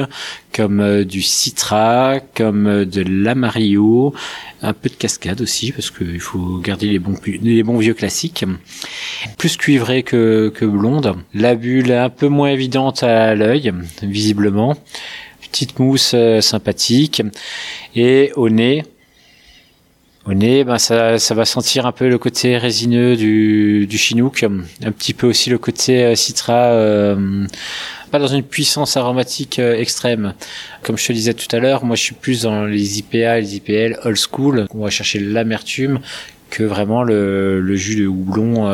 comme 0.54 1.04
du 1.04 1.22
citra, 1.22 2.20
comme 2.36 2.86
de 2.86 3.02
l'amarillo, 3.02 4.14
un 4.62 4.74
peu 4.74 4.90
de 4.90 4.96
cascade 4.96 5.40
aussi 5.42 5.72
parce 5.72 5.90
qu'il 5.90 6.20
faut 6.20 6.58
garder 6.58 6.88
les 6.88 7.00
bons 7.00 7.16
les 7.26 7.64
bons 7.64 7.78
vieux 7.78 7.94
classiques. 7.94 8.44
Plus 9.38 9.56
cuivré 9.56 10.04
que, 10.04 10.52
que 10.54 10.66
blonde, 10.66 11.16
la 11.34 11.56
bulle 11.56 11.94
un 11.94 12.10
peu 12.10 12.28
moins 12.28 12.50
évidente 12.50 13.04
à 13.04 13.36
l'œil 13.36 13.72
visiblement 14.04 14.78
petite 15.52 15.80
mousse 15.80 16.14
euh, 16.16 16.42
sympathique. 16.42 17.22
Et 17.96 18.32
au 18.36 18.50
nez, 18.50 18.84
au 20.26 20.34
nez, 20.34 20.64
ben 20.64 20.78
ça, 20.78 21.18
ça 21.18 21.34
va 21.34 21.46
sentir 21.46 21.86
un 21.86 21.92
peu 21.92 22.08
le 22.08 22.18
côté 22.18 22.58
résineux 22.58 23.16
du, 23.16 23.88
du 23.88 23.98
chinook, 23.98 24.44
un 24.44 24.92
petit 24.92 25.14
peu 25.14 25.28
aussi 25.28 25.50
le 25.50 25.58
côté 25.58 26.04
euh, 26.04 26.16
citra, 26.16 26.54
euh, 26.54 27.48
pas 28.12 28.20
dans 28.20 28.28
une 28.28 28.44
puissance 28.44 28.98
aromatique 28.98 29.58
extrême. 29.58 30.34
Comme 30.84 30.98
je 30.98 31.08
te 31.08 31.14
disais 31.14 31.34
tout 31.34 31.54
à 31.56 31.60
l'heure, 31.60 31.86
moi 31.86 31.96
je 31.96 32.04
suis 32.04 32.16
plus 32.16 32.44
dans 32.44 32.66
les 32.66 33.00
IPA, 33.00 33.40
les 33.40 33.56
IPL 33.56 34.00
old 34.04 34.18
school, 34.18 34.68
on 34.74 34.84
va 34.84 34.90
chercher 34.90 35.20
l'amertume 35.20 36.00
que 36.50 36.64
vraiment 36.64 37.04
le, 37.04 37.62
le, 37.62 37.76
jus 37.78 37.96
de 37.96 38.08
houblon 38.08 38.70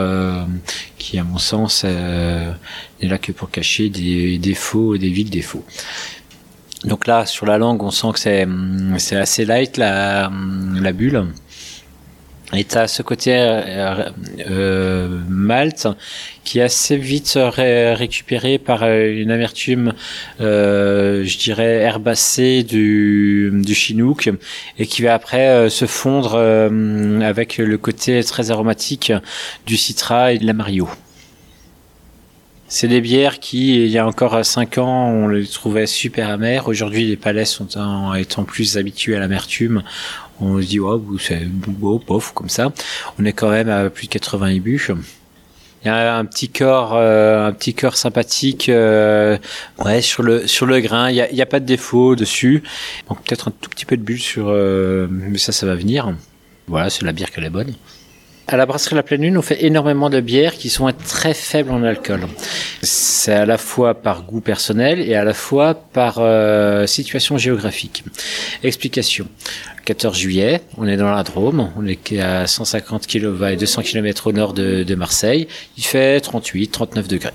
qui 0.97 1.19
à 1.19 1.23
mon 1.23 1.37
sens 1.37 1.83
n'est 1.83 3.07
là 3.07 3.19
que 3.19 3.31
pour 3.31 3.51
cacher 3.51 3.89
des 3.89 4.39
défauts, 4.39 4.97
des 4.97 5.09
vils 5.09 5.29
défauts. 5.29 5.63
Donc 6.87 7.05
là, 7.05 7.25
sur 7.25 7.45
la 7.45 7.57
langue, 7.57 7.83
on 7.83 7.91
sent 7.91 8.07
que 8.13 8.19
c'est, 8.19 8.47
c'est 8.97 9.17
assez 9.17 9.43
light 9.43 9.75
la, 9.75 10.31
la 10.81 10.91
bulle. 10.93 11.25
Et 12.53 12.63
tu 12.63 12.77
as 12.77 12.87
ce 12.87 13.01
côté 13.01 13.35
euh, 13.35 14.09
euh, 14.49 15.19
malt 15.27 15.89
qui 16.45 16.59
est 16.59 16.61
assez 16.61 16.95
vite 16.95 17.37
récupéré 17.37 18.57
par 18.57 18.83
euh, 18.83 19.21
une 19.21 19.31
amertume, 19.31 19.93
euh, 20.39 21.25
je 21.25 21.37
dirais, 21.37 21.81
herbacée 21.81 22.63
du, 22.63 23.51
du 23.53 23.75
chinook 23.75 24.29
et 24.79 24.87
qui 24.87 25.01
va 25.01 25.13
après 25.13 25.69
se 25.69 25.85
fondre 25.85 26.37
avec 27.21 27.57
le 27.57 27.77
côté 27.77 28.23
très 28.23 28.49
aromatique 28.49 29.11
du 29.65 29.75
citra 29.75 30.31
et 30.31 30.37
de 30.37 30.45
la 30.45 30.53
mario. 30.53 30.87
C'est 32.69 32.89
des 32.89 32.99
bières 32.99 33.39
qui, 33.39 33.75
il 33.85 33.89
y 33.89 33.97
a 33.97 34.05
encore 34.05 34.43
5 34.43 34.77
ans, 34.77 35.07
on 35.07 35.29
les 35.29 35.47
trouvait 35.47 35.87
super 35.87 36.29
amères. 36.29 36.67
Aujourd'hui, 36.67 37.05
les 37.05 37.15
palais 37.15 37.45
sont 37.45 37.77
en, 37.77 38.13
étant 38.13 38.43
plus 38.43 38.77
habitués 38.77 39.15
à 39.15 39.19
l'amertume. 39.19 39.83
On 40.41 40.61
se 40.61 40.67
dit, 40.67 40.79
oh, 40.79 41.01
c'est 41.17 41.45
beau, 41.45 41.97
pauvre, 41.97 42.33
comme 42.33 42.49
ça. 42.49 42.73
On 43.19 43.25
est 43.25 43.31
quand 43.31 43.49
même 43.49 43.69
à 43.69 43.89
plus 43.89 44.07
de 44.07 44.11
80 44.11 44.51
ibus. 44.51 44.91
Il 45.83 45.87
y 45.87 45.91
a 45.91 46.17
un 46.17 46.25
petit 46.25 46.49
corps, 46.49 46.95
euh, 46.95 47.47
un 47.47 47.53
petit 47.53 47.73
corps 47.73 47.95
sympathique, 47.95 48.67
euh, 48.67 49.37
ouais, 49.85 50.01
sur 50.01 50.21
le 50.23 50.45
sur 50.47 50.65
le 50.65 50.81
grain. 50.81 51.09
Il 51.09 51.15
y 51.15 51.41
a, 51.41 51.45
pas 51.45 51.61
de 51.61 51.65
défaut 51.65 52.15
dessus. 52.15 52.63
Donc 53.07 53.23
peut-être 53.23 53.47
un 53.47 53.51
tout 53.51 53.69
petit 53.69 53.85
peu 53.85 53.95
de 53.95 54.01
bulle 54.01 54.19
sur, 54.19 54.47
euh, 54.49 55.07
mais 55.09 55.37
ça, 55.37 55.53
ça 55.53 55.65
va 55.65 55.75
venir. 55.75 56.13
Voilà, 56.67 56.89
c'est 56.89 57.05
la 57.05 57.13
bière 57.13 57.31
qu'elle 57.31 57.45
est 57.45 57.49
bonne. 57.49 57.73
À 58.49 58.55
la 58.55 58.65
brasserie 58.65 58.95
La 58.95 59.03
Pleine 59.03 59.23
Lune, 59.23 59.37
on 59.37 59.41
fait 59.41 59.65
énormément 59.65 60.09
de 60.09 60.21
bières 60.21 60.53
qui 60.53 60.69
sont 60.69 60.89
très 61.05 61.33
faibles 61.33 61.69
en 61.69 61.83
alcool. 61.83 62.21
C'est 62.81 63.33
à 63.33 63.45
la 63.45 63.57
fois 63.57 63.93
par 63.93 64.23
goût 64.23 64.39
personnel 64.39 65.01
et 65.01 65.15
à 65.15 65.25
la 65.25 65.33
fois 65.33 65.73
par 65.73 66.19
euh, 66.19 66.87
situation 66.87 67.37
géographique. 67.37 68.05
Explication. 68.63 69.27
14 69.83 70.17
juillet, 70.17 70.61
on 70.77 70.87
est 70.87 70.95
dans 70.95 71.11
la 71.11 71.23
Drôme, 71.23 71.71
on 71.77 71.85
est 71.85 72.19
à 72.21 72.47
150 72.47 73.05
km 73.05 73.43
et 73.47 73.57
200 73.57 73.81
km 73.81 74.27
au 74.27 74.31
nord 74.31 74.53
de, 74.53 74.83
de 74.83 74.95
Marseille. 74.95 75.49
Il 75.77 75.83
fait 75.83 76.21
38, 76.21 76.69
39 76.69 77.07
degrés. 77.09 77.31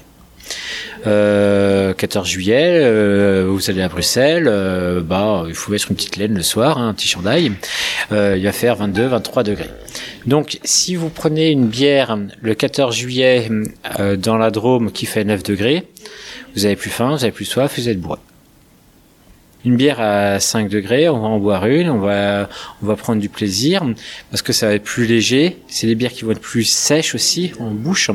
Euh, 1.07 1.95
14 1.95 2.29
juillet, 2.29 2.81
euh, 2.83 3.47
vous 3.49 3.71
allez 3.71 3.83
à 3.83 3.89
Bruxelles, 3.89 4.47
euh, 4.47 5.01
bah 5.01 5.45
il 5.49 5.55
faut 5.55 5.73
mettre 5.73 5.91
une 5.91 5.97
petite 5.97 6.17
laine 6.17 6.35
le 6.35 6.43
soir, 6.43 6.79
hein, 6.79 6.89
un 6.89 6.95
petit 6.95 7.09
chandail. 7.09 7.53
Euh, 8.13 8.37
il 8.39 8.45
va 8.45 8.53
faire 8.53 8.77
22, 8.77 9.07
23 9.07 9.43
degrés. 9.43 9.71
Donc 10.27 10.59
si 10.63 10.95
vous 10.95 11.09
prenez 11.09 11.51
une 11.51 11.67
bière 11.67 12.17
le 12.41 12.55
14 12.55 12.95
juillet 12.95 13.49
dans 14.19 14.37
la 14.37 14.51
Drôme 14.51 14.93
qui 14.93 15.07
fait 15.07 15.25
9 15.25 15.43
degrés, 15.43 15.85
vous 16.55 16.65
avez 16.65 16.77
plus 16.77 16.91
faim, 16.91 17.11
vous 17.11 17.25
avez 17.25 17.33
plus 17.33 17.45
soif, 17.45 17.75
vous 17.77 17.89
êtes 17.89 18.01
bourré 18.01 18.19
une 19.65 19.77
bière 19.77 20.01
à 20.01 20.41
5 20.41 20.69
degrés, 20.69 21.09
on 21.09 21.21
va 21.21 21.29
en 21.29 21.39
boire 21.39 21.67
une, 21.67 21.89
on 21.89 21.99
va, 21.99 22.49
on 22.83 22.87
va 22.87 22.97
prendre 22.97 23.21
du 23.21 23.29
plaisir 23.29 23.85
parce 24.31 24.43
que 24.43 24.53
ça 24.53 24.67
va 24.67 24.75
être 24.75 24.83
plus 24.83 25.07
léger. 25.07 25.59
C'est 25.69 25.87
des 25.87 25.95
bières 25.95 26.13
qui 26.13 26.25
vont 26.25 26.33
être 26.33 26.41
plus 26.41 26.65
sèches 26.65 27.15
aussi 27.15 27.53
en 27.61 27.71
bouche. 27.71 28.11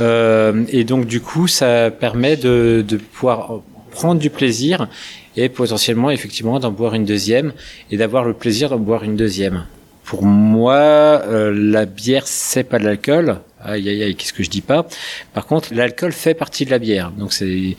Euh, 0.00 0.64
et 0.68 0.84
donc, 0.84 1.06
du 1.06 1.20
coup, 1.20 1.46
ça 1.46 1.90
permet 1.90 2.36
de, 2.36 2.84
de 2.86 2.96
pouvoir 2.96 3.60
prendre 3.90 4.20
du 4.20 4.30
plaisir 4.30 4.88
et 5.36 5.48
potentiellement, 5.48 6.10
effectivement, 6.10 6.58
d'en 6.58 6.72
boire 6.72 6.94
une 6.94 7.04
deuxième 7.04 7.52
et 7.90 7.96
d'avoir 7.96 8.24
le 8.24 8.34
plaisir 8.34 8.70
d'en 8.70 8.78
boire 8.78 9.04
une 9.04 9.16
deuxième. 9.16 9.66
Pour 10.04 10.24
moi, 10.24 11.22
euh, 11.26 11.52
la 11.54 11.86
bière, 11.86 12.26
c'est 12.26 12.64
pas 12.64 12.78
de 12.78 12.84
l'alcool. 12.84 13.38
Aïe, 13.64 13.88
aïe, 13.88 14.02
aïe, 14.02 14.16
qu'est-ce 14.16 14.32
que 14.32 14.42
je 14.42 14.50
dis 14.50 14.60
pas? 14.60 14.86
Par 15.32 15.46
contre, 15.46 15.72
l'alcool 15.72 16.12
fait 16.12 16.34
partie 16.34 16.64
de 16.64 16.70
la 16.70 16.78
bière. 16.78 17.12
Donc, 17.12 17.32
c'est 17.32 17.76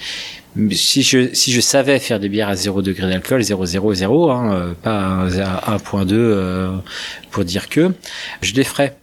si 0.72 1.02
je, 1.02 1.34
si 1.34 1.52
je 1.52 1.62
savais 1.62 2.00
faire 2.00 2.20
des 2.20 2.30
bières 2.30 2.50
à 2.50 2.56
0 2.56 2.82
degré 2.82 3.10
d'alcool, 3.10 3.42
0,00, 3.42 4.32
hein, 4.32 4.54
euh, 4.54 4.74
pas 4.74 5.24
à 5.24 5.78
1.2 5.78 6.14
euh, 6.14 6.78
pour 7.32 7.44
dire 7.44 7.70
que, 7.70 7.92
je 8.42 8.54
les 8.54 8.64
ferais. 8.64 8.96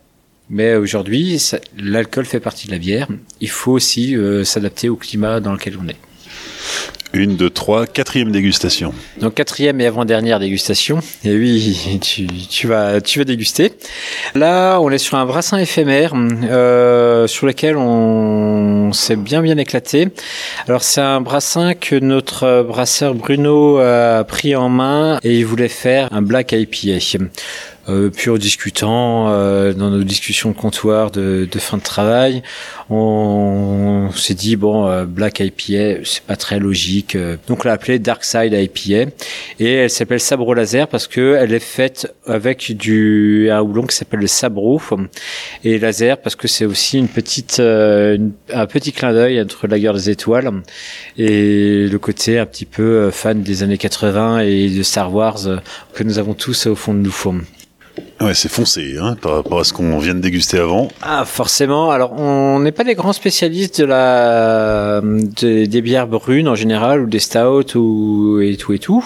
Mais 0.48 0.74
aujourd'hui, 0.74 1.40
l'alcool 1.78 2.24
fait 2.24 2.40
partie 2.40 2.66
de 2.66 2.72
la 2.72 2.78
bière. 2.78 3.08
Il 3.40 3.50
faut 3.50 3.72
aussi 3.72 4.16
euh, 4.16 4.44
s'adapter 4.44 4.88
au 4.88 4.96
climat 4.96 5.40
dans 5.40 5.52
lequel 5.52 5.76
on 5.80 5.88
est. 5.88 5.96
Une, 7.12 7.36
deux, 7.36 7.50
trois, 7.50 7.86
quatrième 7.86 8.30
dégustation. 8.30 8.94
Donc 9.20 9.34
quatrième 9.34 9.80
et 9.80 9.86
avant-dernière 9.86 10.38
dégustation. 10.38 11.00
Et 11.24 11.34
oui, 11.34 11.98
tu, 12.00 12.26
tu, 12.26 12.66
vas, 12.68 13.00
tu 13.00 13.18
vas 13.18 13.24
déguster. 13.24 13.72
Là, 14.34 14.78
on 14.80 14.90
est 14.90 14.98
sur 14.98 15.18
un 15.18 15.26
brassin 15.26 15.58
éphémère 15.58 16.12
euh, 16.14 17.26
sur 17.26 17.46
lequel 17.46 17.76
on 17.76 18.92
s'est 18.92 19.16
bien 19.16 19.42
bien 19.42 19.58
éclaté. 19.58 20.08
Alors 20.68 20.82
c'est 20.82 21.00
un 21.00 21.20
brassin 21.20 21.74
que 21.74 21.96
notre 21.96 22.62
brasseur 22.62 23.14
Bruno 23.14 23.78
a 23.78 24.22
pris 24.24 24.54
en 24.54 24.68
main 24.68 25.18
et 25.24 25.38
il 25.38 25.46
voulait 25.46 25.68
faire 25.68 26.08
un 26.12 26.22
black 26.22 26.52
IPA 26.52 27.00
euh, 27.88 28.10
pur 28.10 28.38
discutant 28.38 29.28
euh, 29.28 29.72
dans 29.72 29.90
nos 29.90 30.02
discussions 30.02 30.50
de 30.50 30.56
comptoir 30.56 31.10
de, 31.10 31.48
de 31.50 31.58
fin 31.58 31.76
de 31.76 31.82
travail, 31.82 32.42
on, 32.88 34.08
s'est 34.14 34.34
dit 34.34 34.56
bon 34.56 34.86
euh, 34.86 35.04
Black 35.04 35.40
IPA 35.40 36.04
c'est 36.04 36.22
pas 36.22 36.36
très 36.36 36.58
logique, 36.58 37.14
euh, 37.16 37.36
donc 37.46 37.64
on 37.64 37.68
l'a 37.68 37.74
appelée 37.74 37.98
Dark 37.98 38.24
Side 38.24 38.52
IPA 38.52 39.10
et 39.58 39.72
elle 39.74 39.90
s'appelle 39.90 40.20
Sabro 40.20 40.54
Laser 40.54 40.88
parce 40.88 41.06
que 41.06 41.36
elle 41.38 41.52
est 41.52 41.58
faite 41.58 42.12
avec 42.26 42.76
du 42.76 43.50
un 43.50 43.60
houblon 43.60 43.86
qui 43.86 43.96
s'appelle 43.96 44.20
le 44.20 44.26
Sabro. 44.26 44.80
Et 45.64 45.78
laser 45.78 46.18
parce 46.18 46.36
que 46.36 46.48
c'est 46.48 46.64
aussi 46.64 46.98
une 46.98 47.08
petite 47.08 47.60
un 47.60 48.66
petit 48.66 48.92
clin 48.92 49.12
d'œil 49.12 49.40
entre 49.40 49.66
la 49.66 49.78
guerre 49.78 49.94
des 49.94 50.10
étoiles 50.10 50.50
et 51.18 51.86
le 51.88 51.98
côté 51.98 52.38
un 52.38 52.46
petit 52.46 52.64
peu 52.64 53.10
fan 53.10 53.42
des 53.42 53.62
années 53.62 53.78
80 53.78 54.40
et 54.40 54.68
de 54.70 54.82
Star 54.82 55.12
Wars 55.12 55.38
que 55.92 56.04
nous 56.04 56.18
avons 56.18 56.34
tous 56.34 56.66
au 56.66 56.74
fond 56.74 56.94
de 56.94 57.00
nous. 57.00 57.10
Ouais, 58.20 58.34
c'est 58.34 58.50
foncé 58.50 58.96
hein, 59.00 59.16
par 59.18 59.36
rapport 59.36 59.60
à 59.60 59.64
ce 59.64 59.72
qu'on 59.72 59.98
vient 59.98 60.14
de 60.14 60.20
déguster 60.20 60.58
avant. 60.58 60.88
Ah, 61.00 61.24
forcément. 61.24 61.90
Alors, 61.90 62.12
on 62.20 62.60
n'est 62.60 62.70
pas 62.70 62.84
des 62.84 62.94
grands 62.94 63.14
spécialistes 63.14 63.80
de 63.80 63.86
la 63.86 65.00
des 65.40 65.80
bières 65.80 66.06
brunes 66.06 66.46
en 66.46 66.54
général 66.54 67.00
ou 67.00 67.06
des 67.06 67.18
stouts 67.18 67.78
ou 67.78 68.40
et 68.42 68.56
tout 68.56 68.74
et 68.74 68.78
tout. 68.78 69.02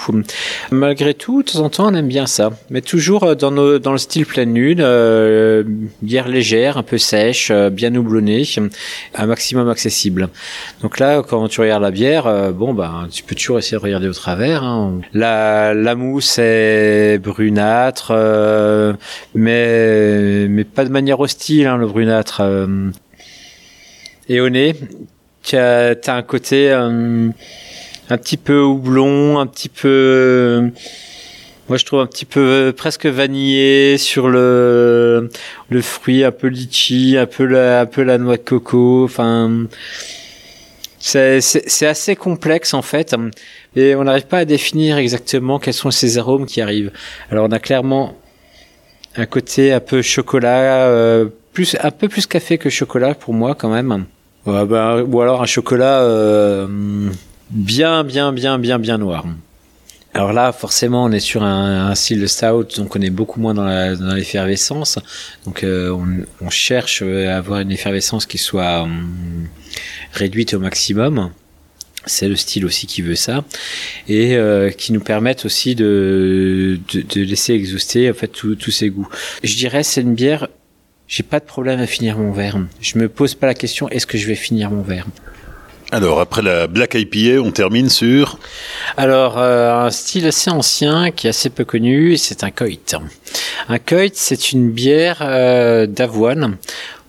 Malgré 0.73 1.15
tout, 1.15 1.45
de 1.45 1.51
temps 1.53 1.61
en 1.61 1.71
temps, 1.71 1.93
on 1.93 1.95
aime 1.95 2.09
bien 2.09 2.27
ça. 2.27 2.51
Mais 2.71 2.81
toujours 2.81 3.37
dans 3.37 3.53
nos, 3.53 3.79
dans 3.79 3.93
le 3.93 3.99
style 3.99 4.27
pleine 4.27 4.53
lune, 4.53 4.81
euh, 4.81 5.63
bière 6.03 6.27
légère, 6.27 6.77
un 6.77 6.83
peu 6.83 6.99
sèche, 6.99 7.53
euh, 7.53 7.71
bien 7.71 7.95
houblonnée, 7.95 8.43
un 9.15 9.27
maximum 9.27 9.69
accessible. 9.69 10.29
Donc 10.83 10.99
là, 10.99 11.23
quand 11.23 11.47
tu 11.47 11.61
regardes 11.61 11.85
la 11.85 11.93
bière, 11.93 12.27
euh, 12.27 12.51
bon 12.51 12.75
ben, 12.75 13.07
tu 13.13 13.23
peux 13.23 13.37
toujours 13.37 13.61
essayer 13.61 13.77
de 13.77 13.83
regarder 13.83 14.09
au 14.09 14.13
travers. 14.13 14.65
Hein. 14.65 15.01
La 15.13 15.73
la 15.73 15.95
mousse 15.95 16.41
est 16.41 17.19
brunâtre. 17.23 18.09
Euh, 18.11 18.95
mais 19.35 20.47
mais 20.49 20.65
pas 20.65 20.85
de 20.85 20.91
manière 20.91 21.21
hostile, 21.21 21.67
hein, 21.67 21.77
le 21.77 21.87
brunâtre. 21.87 22.41
Euh. 22.41 22.91
Et 24.29 24.41
au 24.41 24.49
nez, 24.49 24.75
tu 25.43 25.57
as, 25.57 25.97
un 26.07 26.23
côté 26.23 26.71
euh, 26.71 27.29
un 28.09 28.19
petit 28.19 28.37
peu 28.37 28.61
houblon, 28.61 29.39
un 29.39 29.47
petit 29.47 29.69
peu 29.69 30.71
moi 31.69 31.79
je 31.79 31.85
trouve 31.85 32.01
un 32.01 32.07
petit 32.07 32.27
peu 32.27 32.75
presque 32.77 33.07
vanillé 33.07 33.97
sur 33.99 34.29
le 34.29 35.31
le 35.71 35.83
fruit 35.83 36.25
un 36.25 36.33
peu 36.33 36.49
litchi, 36.49 37.17
un 37.19 37.27
peu 37.27 37.45
la 37.45 37.81
un 37.81 37.87
peu 37.87 38.03
la 38.03 38.19
noix 38.19 38.37
de 38.37 38.43
coco, 38.43 39.05
enfin 39.05 39.67
c'est 40.99 41.87
assez 41.87 42.17
complexe 42.17 42.73
en 42.73 42.83
fait 42.83 43.15
et 43.77 43.95
on 43.95 44.05
n'arrive 44.05 44.27
pas 44.27 44.39
à 44.39 44.45
définir 44.45 44.97
exactement 44.97 45.59
quels 45.59 45.75
sont 45.75 45.91
ces 45.91 46.19
arômes 46.19 46.47
qui 46.47 46.61
arrivent. 46.61 46.93
Alors 47.31 47.47
on 47.49 47.53
a 47.53 47.59
clairement 47.59 48.17
un 49.17 49.27
côté 49.27 49.73
un 49.73 49.81
peu 49.81 50.03
chocolat, 50.03 50.87
euh, 50.89 51.27
plus 51.53 51.77
un 51.83 51.91
peu 51.91 52.09
plus 52.09 52.27
café 52.27 52.59
que 52.59 52.71
chocolat 52.71 53.15
pour 53.15 53.35
moi 53.35 53.55
quand 53.55 53.71
même. 53.71 54.07
bah, 54.47 55.03
ou 55.03 55.21
alors 55.21 55.43
un 55.43 55.47
chocolat 55.47 56.01
euh, 56.01 56.67
bien 57.51 58.05
bien 58.05 58.33
bien 58.33 58.59
bien 58.59 58.79
bien 58.79 58.99
noir. 58.99 59.25
Alors 60.17 60.33
là, 60.33 60.53
forcément, 60.53 61.03
on 61.03 61.11
est 61.11 61.19
sur 61.19 61.43
un, 61.43 61.89
un 61.89 61.95
style 61.97 62.21
de 62.21 62.29
stout, 62.29 62.77
donc 62.77 62.95
on 62.95 63.01
est 63.01 63.11
beaucoup 63.11 63.41
moins 63.41 63.53
dans 63.53 63.67
l'effervescence. 64.15 65.01
donc 65.45 65.65
euh, 65.65 65.91
on, 65.91 66.07
on, 66.41 66.51
cherche 66.51 67.03
à 67.03 67.37
avoir 67.37 67.59
une 67.59 67.73
effervescence 67.73 68.25
qui 68.25 68.39
soit 68.39 68.83
hum, 68.83 69.49
réduite 70.13 70.55
au 70.55 70.61
maximum 70.61 71.31
c'est 72.07 72.29
le 72.29 72.37
style 72.37 72.65
aussi 72.65 72.87
qui 72.87 73.03
veut 73.03 73.15
ça 73.15 73.45
et 74.09 74.37
euh, 74.37 74.71
qui 74.71 74.93
nous 74.93 75.01
permettent 75.01 75.45
aussi 75.45 75.75
de, 75.75 76.79
de, 76.93 77.21
laisser 77.21 77.55
exhauster 77.55 78.11
en 78.11 78.15
fait 78.15 78.29
tous 78.29 78.71
ces 78.71 78.91
goûts. 78.91 79.09
Je 79.43 79.57
dirais 79.57 79.83
c'est 79.83 80.03
une 80.03 80.15
bière, 80.15 80.49
j'ai 81.09 81.23
pas 81.23 81.41
de 81.41 81.45
problème 81.45 81.81
à 81.81 81.87
finir 81.87 82.19
mon 82.19 82.33
verre. 82.33 82.59
Je 82.81 82.99
me 82.99 83.09
pose 83.09 83.35
pas 83.35 83.47
la 83.47 83.55
question 83.55 83.89
est-ce 83.89 84.07
que 84.07 84.19
je 84.19 84.27
vais 84.27 84.35
finir 84.35 84.71
mon 84.71 84.83
verre? 84.83 85.07
Alors 85.93 86.21
après 86.21 86.43
la 86.43 86.67
Black 86.67 86.95
IPA, 86.95 87.41
on 87.41 87.51
termine 87.51 87.89
sur 87.89 88.39
Alors 88.97 89.39
euh, 89.39 89.87
un 89.87 89.91
style 89.91 90.27
assez 90.27 90.51
ancien 90.51 91.11
qui 91.11 91.27
est 91.27 91.31
assez 91.31 91.51
peu 91.51 91.65
connu, 91.65 92.17
c'est 92.17 92.43
un 92.43 92.51
Coit. 92.51 92.99
Un 93.69 93.79
Coit, 93.79 94.15
c'est 94.15 94.53
une 94.53 94.71
bière 94.71 95.19
euh, 95.21 95.87
d'avoine 95.87 96.57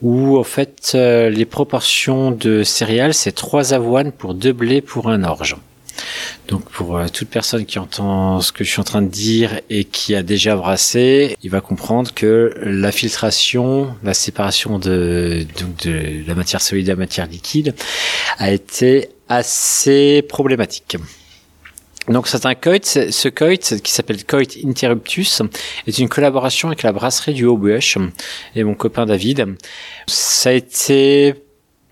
où 0.02 0.38
en 0.38 0.44
fait 0.44 0.92
euh, 0.94 1.30
les 1.30 1.46
proportions 1.46 2.32
de 2.32 2.64
céréales 2.64 3.14
c'est 3.14 3.32
trois 3.32 3.74
avoines 3.74 4.12
pour 4.12 4.34
deux 4.34 4.54
blés 4.54 4.82
pour 4.82 5.10
un 5.10 5.24
orge. 5.24 5.56
Donc 6.48 6.70
pour 6.70 6.98
euh, 6.98 7.08
toute 7.08 7.30
personne 7.30 7.66
qui 7.66 7.80
entend 7.80 8.42
ce 8.42 8.52
que 8.52 8.64
je 8.64 8.70
suis 8.70 8.80
en 8.80 8.84
train 8.84 9.02
de 9.02 9.10
dire 9.10 9.62
et 9.70 9.84
qui 9.84 10.16
a 10.16 10.24
déjà 10.24 10.56
brassé, 10.56 11.36
il 11.42 11.50
va 11.50 11.62
comprendre 11.62 12.14
que 12.14 12.54
la 12.64 12.92
filtration, 12.92 13.96
la 14.04 14.14
séparation 14.14 14.80
de, 14.80 15.46
donc 15.60 15.78
de 15.84 16.28
la 16.28 16.36
matière 16.36 16.62
solide 16.62 16.90
à 16.90 16.94
la 16.94 17.00
matière 17.00 17.28
liquide 17.28 17.76
a 18.38 18.52
été 18.52 19.10
assez 19.30 20.22
problématique. 20.22 20.98
Donc 22.08 22.28
c'est 22.28 22.46
un 22.46 22.54
coit, 22.54 22.84
ce 22.84 23.30
coit 23.30 23.58
qui 23.58 23.92
s'appelle 23.92 24.24
coit 24.26 24.42
interruptus 24.64 25.42
est 25.88 25.98
une 25.98 26.08
collaboration 26.10 26.68
avec 26.68 26.84
la 26.84 26.92
brasserie 26.92 27.34
du 27.34 27.46
Haut-Buech 27.46 27.98
et 28.56 28.64
mon 28.64 28.76
copain 28.76 29.08
David. 29.08 29.56
Ça 30.06 30.50
a 30.50 30.54
été 30.54 31.34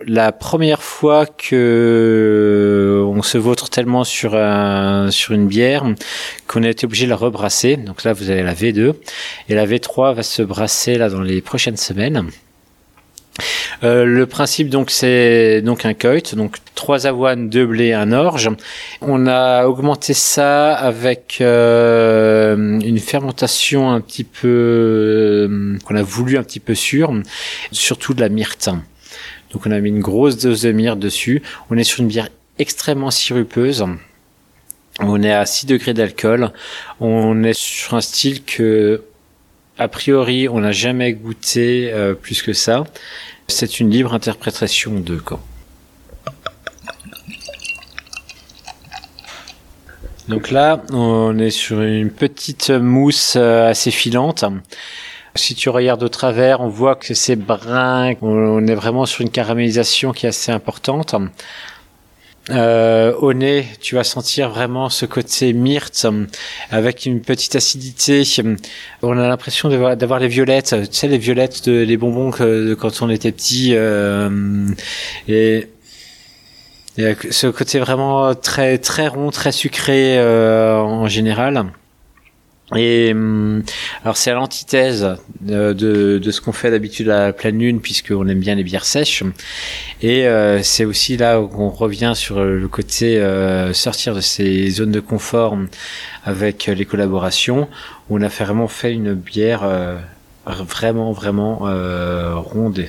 la 0.08 0.32
première 0.32 0.84
fois 0.84 1.26
que 1.26 3.04
on 3.08 3.22
se 3.22 3.38
vautre 3.38 3.70
tellement 3.70 4.04
sur 4.04 4.36
un, 4.36 5.12
sur 5.12 5.34
une 5.34 5.47
bière 5.47 5.84
qu'on 6.47 6.64
a 6.64 6.70
été 6.70 6.86
obligé 6.86 7.06
de 7.06 7.10
la 7.10 7.16
rebrasser. 7.16 7.78
Donc 7.78 8.04
là, 8.04 8.14
vous 8.14 8.30
avez 8.30 8.43
la 8.43 8.54
V2 8.54 8.93
et 9.49 9.56
la 9.56 9.66
V3 9.66 10.16
va 10.16 10.24
se 10.24 10.41
brasser 10.41 10.97
là 10.97 11.10
dans 11.10 11.22
les 11.22 11.41
prochaines 11.41 11.78
semaines. 11.78 12.30
Euh, 13.84 14.06
le 14.06 14.28
principe 14.28 14.70
donc 14.70 14.91
c'est 14.91 15.62
donc 15.62 15.86
un 15.86 15.93
coit, 15.93 16.36
donc 16.36 16.58
trois 16.76 17.08
avoines, 17.08 17.49
deux 17.49 17.66
blés, 17.66 17.93
un 17.93 18.12
orge. 18.12 18.49
On 19.01 19.28
a 19.28 19.66
augmenté 19.66 20.14
ça 20.14 20.74
avec 20.74 21.39
euh, 21.41 22.80
une 22.80 22.99
fermentation 22.99 23.91
un 23.91 23.99
petit 23.99 24.24
peu 24.24 24.47
euh, 24.47 25.78
qu'on 25.86 25.95
a 25.95 26.04
voulu 26.04 26.38
un 26.38 26.43
petit 26.43 26.60
peu 26.60 26.76
sûre, 26.76 27.14
surtout 27.72 28.14
de 28.14 28.22
la 28.22 28.30
myrte. 28.30 28.70
Donc 29.54 29.68
on 29.68 29.72
a 29.72 29.80
mis 29.80 29.89
une 29.89 30.01
grosse 30.01 30.38
dose 30.38 30.64
de 30.64 30.72
myrte 30.72 30.99
dessus. 30.99 31.41
On 31.70 31.78
est 31.78 31.84
sur 31.84 32.01
une 32.01 32.08
bière 32.08 32.30
extrêmement 32.60 33.12
sirupeuse. 33.12 33.86
On 34.99 35.24
est 35.24 35.32
à 35.32 35.45
6 35.45 35.68
degrés 35.68 35.93
d'alcool. 35.93 36.51
On 36.99 37.43
est 37.43 37.58
sur 37.58 37.93
un 37.93 38.01
style 38.01 38.43
que, 38.43 39.04
a 39.78 39.88
priori, 39.88 40.49
on 40.49 40.60
n'a 40.60 40.72
jamais 40.72 41.14
goûté 41.14 41.91
euh, 41.93 42.14
plus 42.14 42.41
que 42.41 42.54
ça. 42.54 42.84
C'est 43.47 43.80
une 43.80 43.89
libre 43.89 44.14
interprétation 44.14 44.99
de 44.99 45.18
quand. 45.18 45.39
Donc 50.30 50.51
là, 50.51 50.82
on 50.91 51.38
est 51.38 51.49
sur 51.49 51.82
une 51.82 52.10
petite 52.10 52.70
mousse 52.70 53.36
euh, 53.36 53.68
assez 53.70 53.91
filante. 53.91 54.45
Si 55.36 55.56
tu 55.56 55.70
regardes 55.70 56.04
au 56.04 56.10
travers, 56.10 56.62
on 56.62 56.68
voit 56.68 56.96
que 56.96 57.16
c'est 57.16 57.36
brun. 57.36 58.14
On 58.22 58.68
est 58.68 58.76
vraiment 58.76 59.06
sur 59.06 59.22
une 59.22 59.32
caramélisation 59.32 60.12
qui 60.12 60.28
est 60.28 60.30
assez 60.30 60.52
importante. 60.52 61.16
Euh, 62.50 63.14
au 63.16 63.34
nez, 63.34 63.66
tu 63.80 63.96
vas 63.96 64.04
sentir 64.04 64.50
vraiment 64.50 64.90
ce 64.90 65.06
côté 65.06 65.54
myrte 65.54 66.06
avec 66.72 67.06
une 67.06 67.22
petite 67.22 67.56
acidité. 67.56 68.24
On 69.02 69.18
a 69.18 69.28
l'impression 69.28 69.70
d'avoir 69.70 70.20
les 70.20 70.28
violettes, 70.28 70.76
tu 70.90 70.98
sais 70.98 71.08
les 71.08 71.18
violettes 71.18 71.68
de 71.70 71.80
les 71.84 71.98
bonbons 71.98 72.32
que, 72.32 72.74
quand 72.74 73.02
on 73.02 73.10
était 73.10 73.32
petit. 73.32 73.72
Euh, 73.74 74.68
et, 75.30 75.70
et, 76.98 77.16
ce 77.32 77.48
côté 77.48 77.80
vraiment 77.80 78.36
très 78.36 78.78
très 78.78 79.08
rond, 79.08 79.32
très 79.32 79.52
sucré 79.54 80.20
euh, 80.20 80.78
en 80.78 81.08
général. 81.08 81.66
Et 82.76 83.11
hum, 83.11 83.63
alors 84.03 84.17
c'est 84.17 84.32
à 84.32 84.34
l'antithèse 84.34 85.07
de, 85.41 85.74
de, 85.74 86.32
ce 86.32 86.41
qu'on 86.41 86.51
fait 86.51 86.71
d'habitude 86.71 87.09
à 87.09 87.26
la 87.28 87.34
pleine 87.34 87.59
lune 87.59 87.82
puisqu'on 87.82 88.28
aime 88.28 88.39
bien 88.39 88.55
les 88.55 88.63
bières 88.63 88.86
sèches. 88.86 89.24
Et 90.01 90.28
euh, 90.28 90.61
c'est 90.63 90.86
aussi 90.86 91.17
là 91.17 91.39
où 91.41 91.49
on 91.57 91.69
revient 91.69 92.13
sur 92.15 92.43
le 92.43 92.67
côté 92.67 93.19
euh, 93.19 93.74
sortir 93.74 94.15
de 94.15 94.21
ces 94.21 94.69
zones 94.69 94.91
de 94.91 94.99
confort 94.99 95.57
avec 96.26 96.67
les 96.67 96.86
collaborations. 96.86 97.67
Où 98.09 98.17
on 98.17 98.21
a 98.21 98.28
vraiment 98.28 98.67
fait 98.67 98.93
une 98.93 99.13
bière 99.13 99.63
euh, 99.63 99.97
vraiment 100.45 101.11
vraiment 101.11 101.59
ronde. 102.41 102.86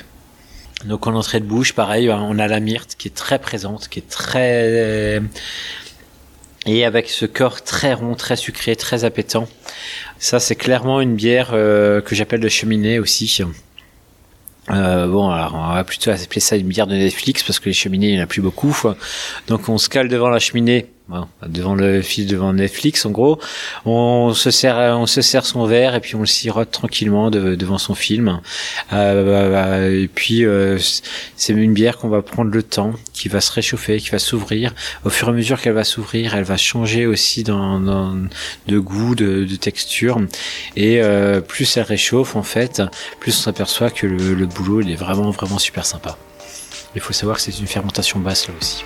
Donc 0.87 1.07
en 1.07 1.15
entrée 1.15 1.41
de 1.41 1.47
bouche, 1.47 1.73
pareil, 1.73 2.11
on 2.11 2.39
a 2.39 2.47
la 2.47 2.61
myrte 2.61 2.95
qui 2.99 3.09
est 3.09 3.15
très 3.15 3.39
présente, 3.39 3.89
qui 3.89 4.01
est 4.01 4.09
très 4.09 5.23
et 6.67 6.85
avec 6.85 7.09
ce 7.09 7.27
corps 7.27 7.63
très 7.63 7.95
rond, 7.95 8.15
très 8.15 8.37
sucré, 8.37 8.77
très 8.77 9.05
appétant. 9.05 9.49
Ça, 10.19 10.41
c'est 10.41 10.57
clairement 10.57 11.01
une 11.01 11.15
bière 11.15 11.51
euh, 11.53 12.01
que 12.01 12.15
j'appelle 12.15 12.41
le 12.41 12.49
cheminée 12.49 12.99
aussi. 12.99 13.41
Euh, 14.71 15.07
bon, 15.07 15.29
alors 15.29 15.55
on 15.55 15.75
va 15.75 15.85
plutôt 15.85 16.11
appeler 16.11 16.41
ça 16.41 16.57
une 16.57 16.69
bière 16.69 16.87
de 16.87 16.95
Netflix 16.95 17.43
parce 17.43 17.59
que 17.59 17.67
les 17.67 17.75
cheminées, 17.75 18.09
il 18.09 18.15
n'y 18.15 18.21
en 18.21 18.25
a 18.25 18.27
plus 18.27 18.41
beaucoup. 18.41 18.77
Donc 19.47 19.69
on 19.69 19.77
se 19.77 19.89
cale 19.89 20.09
devant 20.09 20.31
la 20.31 20.39
cheminée 20.39 20.87
devant 21.47 21.75
le 21.75 22.01
fil 22.01 22.27
devant 22.27 22.55
Netflix 22.55 23.05
en 23.05 23.11
gros. 23.11 23.39
On 23.85 24.33
se 24.33 24.51
sert 24.51 24.77
on 24.99 25.07
se 25.07 25.21
sert 25.21 25.45
son 25.45 25.67
verre 25.67 25.95
et 25.95 26.01
puis 26.01 26.15
on 26.15 26.21
le 26.21 26.27
sirote 26.27 26.71
tranquillement 26.71 27.31
devant 27.31 27.79
son 27.79 27.95
film. 27.95 28.41
Euh, 28.93 30.03
et 30.03 30.09
puis 30.09 30.45
euh, 30.45 30.79
c'est 31.37 31.53
une 31.53 31.75
bière 31.75 31.99
qu'on 31.99 32.09
va 32.09 32.23
prendre 32.23 32.51
le 32.51 32.63
temps 32.63 32.95
qui 33.13 33.29
va 33.29 33.41
se 33.41 33.53
réchauffer 33.53 34.01
qui 34.01 34.11
va 34.11 34.19
s'ouvrir. 34.19 34.73
Au 35.05 35.11
fur 35.11 35.29
et 35.29 35.31
à 35.33 35.35
mesure 35.35 35.61
qu'elle 35.61 35.75
va 35.75 35.85
s'ouvrir 35.85 36.35
elle 36.35 36.45
va 36.45 36.57
changer 36.57 37.07
aussi 37.07 37.43
dans, 37.45 37.81
de 38.67 38.79
goût 38.79 39.15
de, 39.15 39.45
texture. 39.57 40.21
Et 40.75 41.01
euh, 41.03 41.41
plus 41.41 41.77
elle 41.77 41.85
réchauffe 41.85 42.35
en 42.35 42.43
fait 42.43 42.83
plus 43.21 43.37
on 43.39 43.43
s'aperçoit 43.43 43.91
que 43.91 44.07
le, 44.07 44.35
le 44.35 44.47
boulot 44.47 44.81
il 44.81 44.91
est 44.91 44.97
vraiment 44.97 45.31
vraiment 45.31 45.59
super 45.59 45.85
sympa. 45.85 46.17
Il 46.95 47.01
faut 47.01 47.13
savoir 47.13 47.37
que 47.37 47.43
c'est 47.43 47.59
une 47.59 47.67
fermentation 47.67 48.21
basse 48.21 48.49
là 48.49 48.55
aussi 48.61 48.85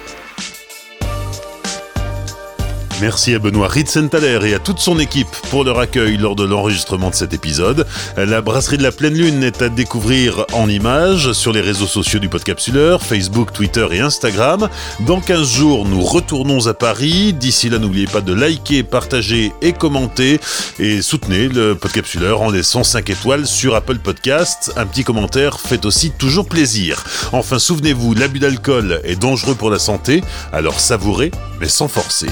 Merci 3.01 3.33
à 3.35 3.39
Benoît 3.39 3.69
Ritzenthaler 3.69 4.41
et 4.45 4.55
à 4.55 4.59
toute 4.59 4.81
son 4.81 4.99
équipe 4.99 5.29
pour 5.51 5.63
leur 5.63 5.79
accueil 5.79 6.17
lors 6.17 6.35
de 6.35 6.43
l'enregistrement 6.43 7.11
de 7.11 7.15
cet 7.15 7.33
épisode. 7.33 7.87
La 8.17 8.41
brasserie 8.41 8.77
de 8.77 8.83
la 8.83 8.91
pleine 8.91 9.15
lune 9.15 9.45
est 9.45 9.63
à 9.63 9.69
découvrir 9.69 10.45
en 10.53 10.69
images 10.69 11.33
sur 11.33 11.53
les 11.53 11.61
réseaux 11.61 11.87
sociaux 11.87 12.19
du 12.19 12.29
Podcapsuleur, 12.29 13.03
Facebook, 13.03 13.53
Twitter 13.53 13.87
et 13.93 14.01
Instagram. 14.01 14.69
Dans 15.01 15.21
15 15.21 15.49
jours, 15.49 15.87
nous 15.87 16.03
retournons 16.03 16.67
à 16.67 16.75
Paris. 16.75 17.33
D'ici 17.33 17.69
là, 17.69 17.79
n'oubliez 17.79 18.09
pas 18.09 18.21
de 18.21 18.35
liker, 18.35 18.83
partager 18.83 19.53
et 19.63 19.73
commenter 19.73 20.41
et 20.81 21.01
soutenez 21.01 21.49
le 21.49 21.77
Podcapsuleur 21.77 22.43
en 22.43 22.51
laissant 22.51 22.83
5 22.83 23.11
étoiles 23.11 23.47
sur 23.47 23.77
Apple 23.77 23.99
Podcast. 23.99 24.73
Un 24.77 24.87
petit 24.87 25.05
commentaire 25.05 25.61
fait 25.61 25.85
aussi 25.85 26.11
toujours 26.11 26.47
plaisir. 26.47 27.05
Enfin, 27.33 27.61
souvenez-vous, 27.61 28.15
l'abus 28.15 28.41
d'alcool 28.41 29.01
est 29.05 29.21
dangereux 29.21 29.55
pour 29.55 29.71
la 29.71 29.79
santé, 29.79 30.23
alors 30.53 30.81
savourez 30.81 31.31
mais 31.61 31.69
sans 31.69 31.89
forcer. 31.89 32.29